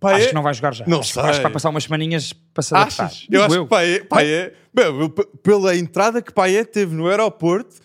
Acho 0.03 0.29
que 0.29 0.33
não 0.33 0.41
vai 0.41 0.53
jogar 0.55 0.73
já. 0.73 0.83
Não 0.87 1.01
acho, 1.01 1.13
sei. 1.13 1.21
acho 1.21 1.37
que 1.39 1.43
vai 1.43 1.51
passar 1.51 1.69
umas 1.69 1.83
semaninhas. 1.83 2.33
Achas? 2.73 3.27
Eu 3.29 3.43
acho 3.43 3.61
que 3.63 3.69
Paié, 3.69 3.99
Paié 4.03 4.53
Meu, 4.73 5.01
eu- 5.01 5.09
p- 5.11 5.27
pela 5.43 5.75
entrada 5.75 6.21
que 6.23 6.31
Paié 6.33 6.63
teve 6.63 6.95
no 6.95 7.07
aeroporto, 7.07 7.75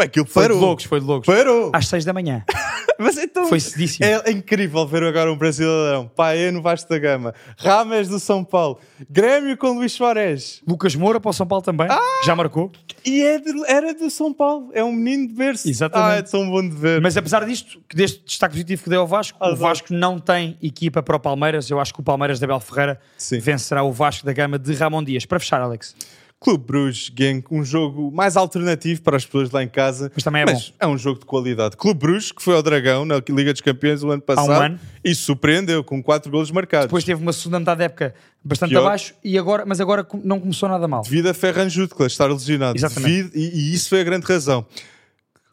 pá, 0.00 0.04
aquilo 0.04 0.26
Foi 0.26 0.42
parou. 0.44 0.58
de 0.58 0.64
loucos, 0.64 0.84
foi 0.84 1.00
de 1.00 1.06
loucos. 1.06 1.26
Parou. 1.26 1.70
Às 1.74 1.86
seis 1.88 2.04
da 2.04 2.12
manhã. 2.12 2.44
Mas 2.98 3.16
então 3.16 3.46
Foi 3.46 3.58
cedíssimo. 3.58 4.04
é 4.04 4.30
incrível 4.30 4.86
ver 4.86 5.02
agora 5.04 5.32
um 5.32 5.36
brasileirão. 5.36 6.06
Paê 6.14 6.50
no 6.50 6.60
Vasco 6.60 6.86
da 6.90 6.98
Gama, 6.98 7.34
Rames 7.56 8.08
do 8.08 8.18
São 8.20 8.44
Paulo, 8.44 8.78
Grêmio 9.08 9.56
com 9.56 9.70
Luís 9.70 9.92
Soares. 9.92 10.60
Lucas 10.68 10.94
Moura 10.94 11.18
para 11.18 11.30
o 11.30 11.32
São 11.32 11.46
Paulo 11.46 11.62
também, 11.64 11.86
Ah! 11.90 11.98
já 12.26 12.36
marcou. 12.36 12.70
E 13.04 13.22
é 13.22 13.38
de- 13.38 13.64
era 13.66 13.94
do 13.94 14.10
São 14.10 14.34
Paulo, 14.34 14.70
é 14.74 14.84
um 14.84 14.92
menino 14.92 15.28
de 15.28 15.34
berço. 15.34 15.66
Exatamente. 15.70 16.10
Ah, 16.12 16.16
é 16.18 16.22
tão 16.22 16.50
bom 16.50 16.60
de 16.60 16.76
ver. 16.76 17.00
Mas 17.00 17.16
apesar 17.16 17.46
disto, 17.46 17.80
deste 17.94 18.22
destaque 18.22 18.52
positivo 18.52 18.82
que 18.84 18.90
deu 18.90 19.00
ao 19.00 19.06
Vasco, 19.06 19.38
o 19.40 19.44
Azar. 19.44 19.56
Vasco 19.56 19.94
não 19.94 20.18
tem 20.18 20.58
equipa 20.62 21.02
para 21.02 21.16
o 21.16 21.20
Palmeiras. 21.20 21.70
Eu 21.70 21.80
acho 21.80 21.94
que 21.94 22.00
o 22.00 22.02
Palmeiras 22.02 22.38
da 22.38 22.44
Abel 22.44 22.60
Ferreira 22.60 23.00
Sim. 23.16 23.38
vencerá 23.38 23.82
o 23.82 23.92
Vasco 23.92 24.26
da 24.26 24.32
Gama 24.34 24.58
de 24.58 24.74
Ramon 24.74 25.02
Dias. 25.02 25.24
Para 25.24 25.40
fechar, 25.40 25.62
Alex. 25.62 25.94
Clube 26.42 26.64
Bruges, 26.64 27.12
Genk, 27.14 27.48
um 27.50 27.62
jogo 27.62 28.10
mais 28.10 28.34
alternativo 28.34 29.02
para 29.02 29.14
as 29.14 29.26
pessoas 29.26 29.50
lá 29.50 29.62
em 29.62 29.68
casa. 29.68 30.10
Mas 30.14 30.24
também 30.24 30.40
é 30.40 30.46
bom. 30.46 30.58
é 30.80 30.86
um 30.86 30.96
jogo 30.96 31.20
de 31.20 31.26
qualidade. 31.26 31.76
Clube 31.76 32.00
Bruges, 32.00 32.32
que 32.32 32.42
foi 32.42 32.54
ao 32.54 32.62
Dragão 32.62 33.04
na 33.04 33.20
Liga 33.28 33.52
dos 33.52 33.60
Campeões 33.60 34.02
o 34.02 34.10
ano 34.10 34.22
passado 34.22 34.50
ano. 34.50 34.80
e 35.04 35.14
surpreendeu 35.14 35.84
com 35.84 36.02
4 36.02 36.32
golos 36.32 36.50
marcados. 36.50 36.86
Depois 36.86 37.04
teve 37.04 37.20
uma 37.20 37.34
segunda 37.34 37.58
metade 37.60 37.78
da 37.80 37.84
época 37.84 38.14
bastante 38.42 38.70
Pior. 38.70 38.80
abaixo, 38.80 39.12
e 39.22 39.36
agora, 39.36 39.66
mas 39.66 39.82
agora 39.82 40.06
não 40.24 40.40
começou 40.40 40.66
nada 40.66 40.88
mal. 40.88 41.02
devido 41.02 41.26
a 41.26 41.34
Ferran 41.34 41.68
Jutkla 41.68 42.06
estar 42.06 42.26
lesionado. 42.26 42.78
Exatamente. 42.78 43.24
Devido- 43.24 43.36
e, 43.36 43.70
e 43.70 43.74
isso 43.74 43.90
foi 43.90 44.00
a 44.00 44.04
grande 44.04 44.24
razão. 44.24 44.64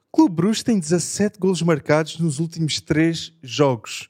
Clube 0.10 0.36
Bruges 0.36 0.64
tem 0.64 0.80
17 0.80 1.38
golos 1.38 1.62
marcados 1.62 2.18
nos 2.18 2.40
últimos 2.40 2.80
3 2.80 3.34
jogos. 3.44 4.08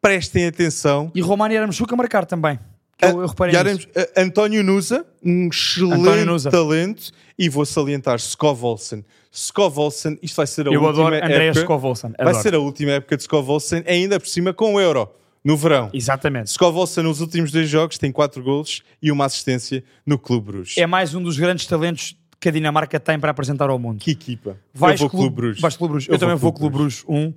Prestem 0.00 0.46
atenção. 0.46 1.10
E 1.12 1.20
Romani 1.20 1.56
Aramchuca 1.56 1.92
a 1.92 1.98
marcar 1.98 2.24
também. 2.24 2.56
Que 3.00 3.06
Eu, 3.06 3.20
eu 3.22 3.26
reparei 3.26 3.54
E 3.54 3.64
nisso. 3.64 3.88
Arem- 3.96 4.06
a- 4.16 4.20
António 4.22 4.62
Nusa, 4.62 5.04
um 5.24 5.48
excelente 5.48 6.24
Nusa. 6.24 6.50
talento. 6.50 7.10
E 7.38 7.48
vou 7.48 7.64
salientar 7.64 8.16
Skov 8.18 8.62
Olsen. 8.64 9.04
Skov 9.32 9.78
Olsen, 9.78 10.18
isto 10.22 10.36
vai 10.36 10.46
ser 10.46 10.68
a 10.68 10.72
Eu 10.72 10.82
última 10.82 10.90
adoro 11.08 11.14
Andreas 11.16 11.56
época. 11.56 11.60
Skovolsen. 11.60 12.12
Vai 12.22 12.34
ser 12.34 12.54
a 12.54 12.58
última 12.58 12.90
época 12.92 13.16
de 13.16 13.22
Skov 13.22 13.48
Olsen, 13.50 13.82
ainda 13.86 14.20
por 14.20 14.28
cima 14.28 14.52
com 14.52 14.74
o 14.74 14.80
Euro, 14.80 15.08
no 15.42 15.56
verão. 15.56 15.88
Exatamente. 15.94 16.48
Skov 16.48 16.76
Olsen 16.76 17.02
nos 17.04 17.20
últimos 17.20 17.50
dois 17.50 17.68
jogos 17.68 17.96
tem 17.96 18.12
4 18.12 18.42
golos 18.42 18.82
e 19.00 19.10
uma 19.10 19.24
assistência 19.24 19.82
no 20.04 20.18
Clube 20.18 20.46
Bruges. 20.52 20.76
É 20.76 20.86
mais 20.86 21.14
um 21.14 21.22
dos 21.22 21.38
grandes 21.38 21.64
talentos 21.66 22.14
que 22.38 22.48
a 22.48 22.52
Dinamarca 22.52 22.98
tem 23.00 23.18
para 23.18 23.30
apresentar 23.30 23.70
ao 23.70 23.78
mundo. 23.78 24.00
Que 24.00 24.10
equipa. 24.10 24.58
Vais 24.74 25.00
eu 25.00 25.08
vou 25.08 25.10
Clube, 25.10 25.22
Clube 25.26 25.36
Bruges. 25.36 25.60
vais 25.62 25.76
Clube 25.76 25.92
Bruges. 25.92 26.08
Eu, 26.10 26.18
também 26.18 26.34
vou 26.36 26.52
Clube 26.52 26.74
Bruges 26.76 27.04
1. 27.08 27.32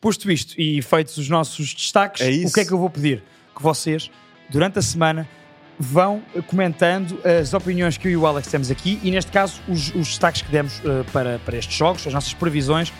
Posto 0.00 0.30
isto 0.30 0.54
e 0.58 0.80
feitos 0.80 1.16
os 1.18 1.28
nossos 1.28 1.74
destaques, 1.74 2.22
É 2.22 2.30
o 2.46 2.52
que 2.52 2.60
é 2.60 2.64
que 2.64 2.72
eu 2.72 2.78
vou 2.78 2.88
pedir? 2.90 3.22
Que 3.56 3.62
vocês, 3.62 4.10
durante 4.48 4.78
a 4.78 4.82
semana, 4.82 5.28
vão 5.78 6.22
eh, 6.34 6.40
comentando 6.42 7.18
as 7.24 7.52
opiniões 7.52 7.96
que 7.96 8.08
eu 8.08 8.12
e 8.12 8.16
o 8.16 8.26
Alex 8.26 8.48
temos 8.48 8.70
aqui 8.70 9.00
e, 9.02 9.10
neste 9.10 9.32
caso, 9.32 9.60
os, 9.68 9.88
os 9.94 10.08
destaques 10.08 10.42
que 10.42 10.50
demos 10.50 10.80
eh, 10.84 11.04
para, 11.12 11.38
para 11.44 11.56
estes 11.56 11.76
jogos, 11.76 12.06
as 12.06 12.12
nossas 12.12 12.34
previsões. 12.34 12.92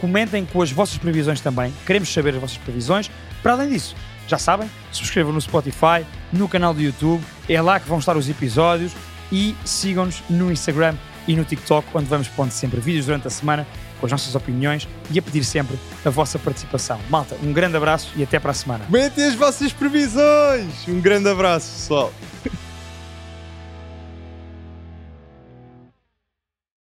Comentem 0.00 0.44
com 0.44 0.60
as 0.60 0.72
vossas 0.72 0.98
previsões 0.98 1.40
também. 1.40 1.72
Queremos 1.86 2.12
saber 2.12 2.34
as 2.34 2.40
vossas 2.40 2.56
previsões. 2.56 3.10
Para 3.42 3.52
além 3.52 3.68
disso, 3.68 3.94
já 4.26 4.38
sabem, 4.38 4.68
subscrevam 4.90 5.32
no 5.32 5.40
Spotify, 5.40 6.04
no 6.32 6.48
canal 6.48 6.74
do 6.74 6.80
YouTube, 6.80 7.22
é 7.48 7.60
lá 7.60 7.78
que 7.78 7.88
vão 7.88 7.98
estar 7.98 8.16
os 8.16 8.28
episódios 8.28 8.92
e 9.30 9.54
sigam-nos 9.64 10.22
no 10.28 10.50
Instagram 10.50 10.96
e 11.28 11.36
no 11.36 11.44
TikTok, 11.44 11.86
onde 11.94 12.06
vamos 12.06 12.28
pondo 12.28 12.50
sempre 12.50 12.80
vídeos 12.80 13.06
durante 13.06 13.26
a 13.28 13.30
semana 13.30 13.66
com 14.02 14.06
as 14.06 14.12
nossas 14.12 14.34
opiniões 14.34 14.88
e 15.12 15.18
a 15.20 15.22
pedir 15.22 15.44
sempre 15.44 15.78
a 16.04 16.10
vossa 16.10 16.36
participação. 16.36 16.98
Malta, 17.08 17.36
um 17.40 17.52
grande 17.52 17.76
abraço 17.76 18.12
e 18.16 18.22
até 18.24 18.40
para 18.40 18.50
a 18.50 18.54
semana. 18.54 18.84
Comentem 18.86 19.24
as 19.24 19.36
vossas 19.36 19.72
previsões. 19.72 20.88
Um 20.88 21.00
grande 21.00 21.28
abraço, 21.28 21.70
pessoal. 21.70 22.12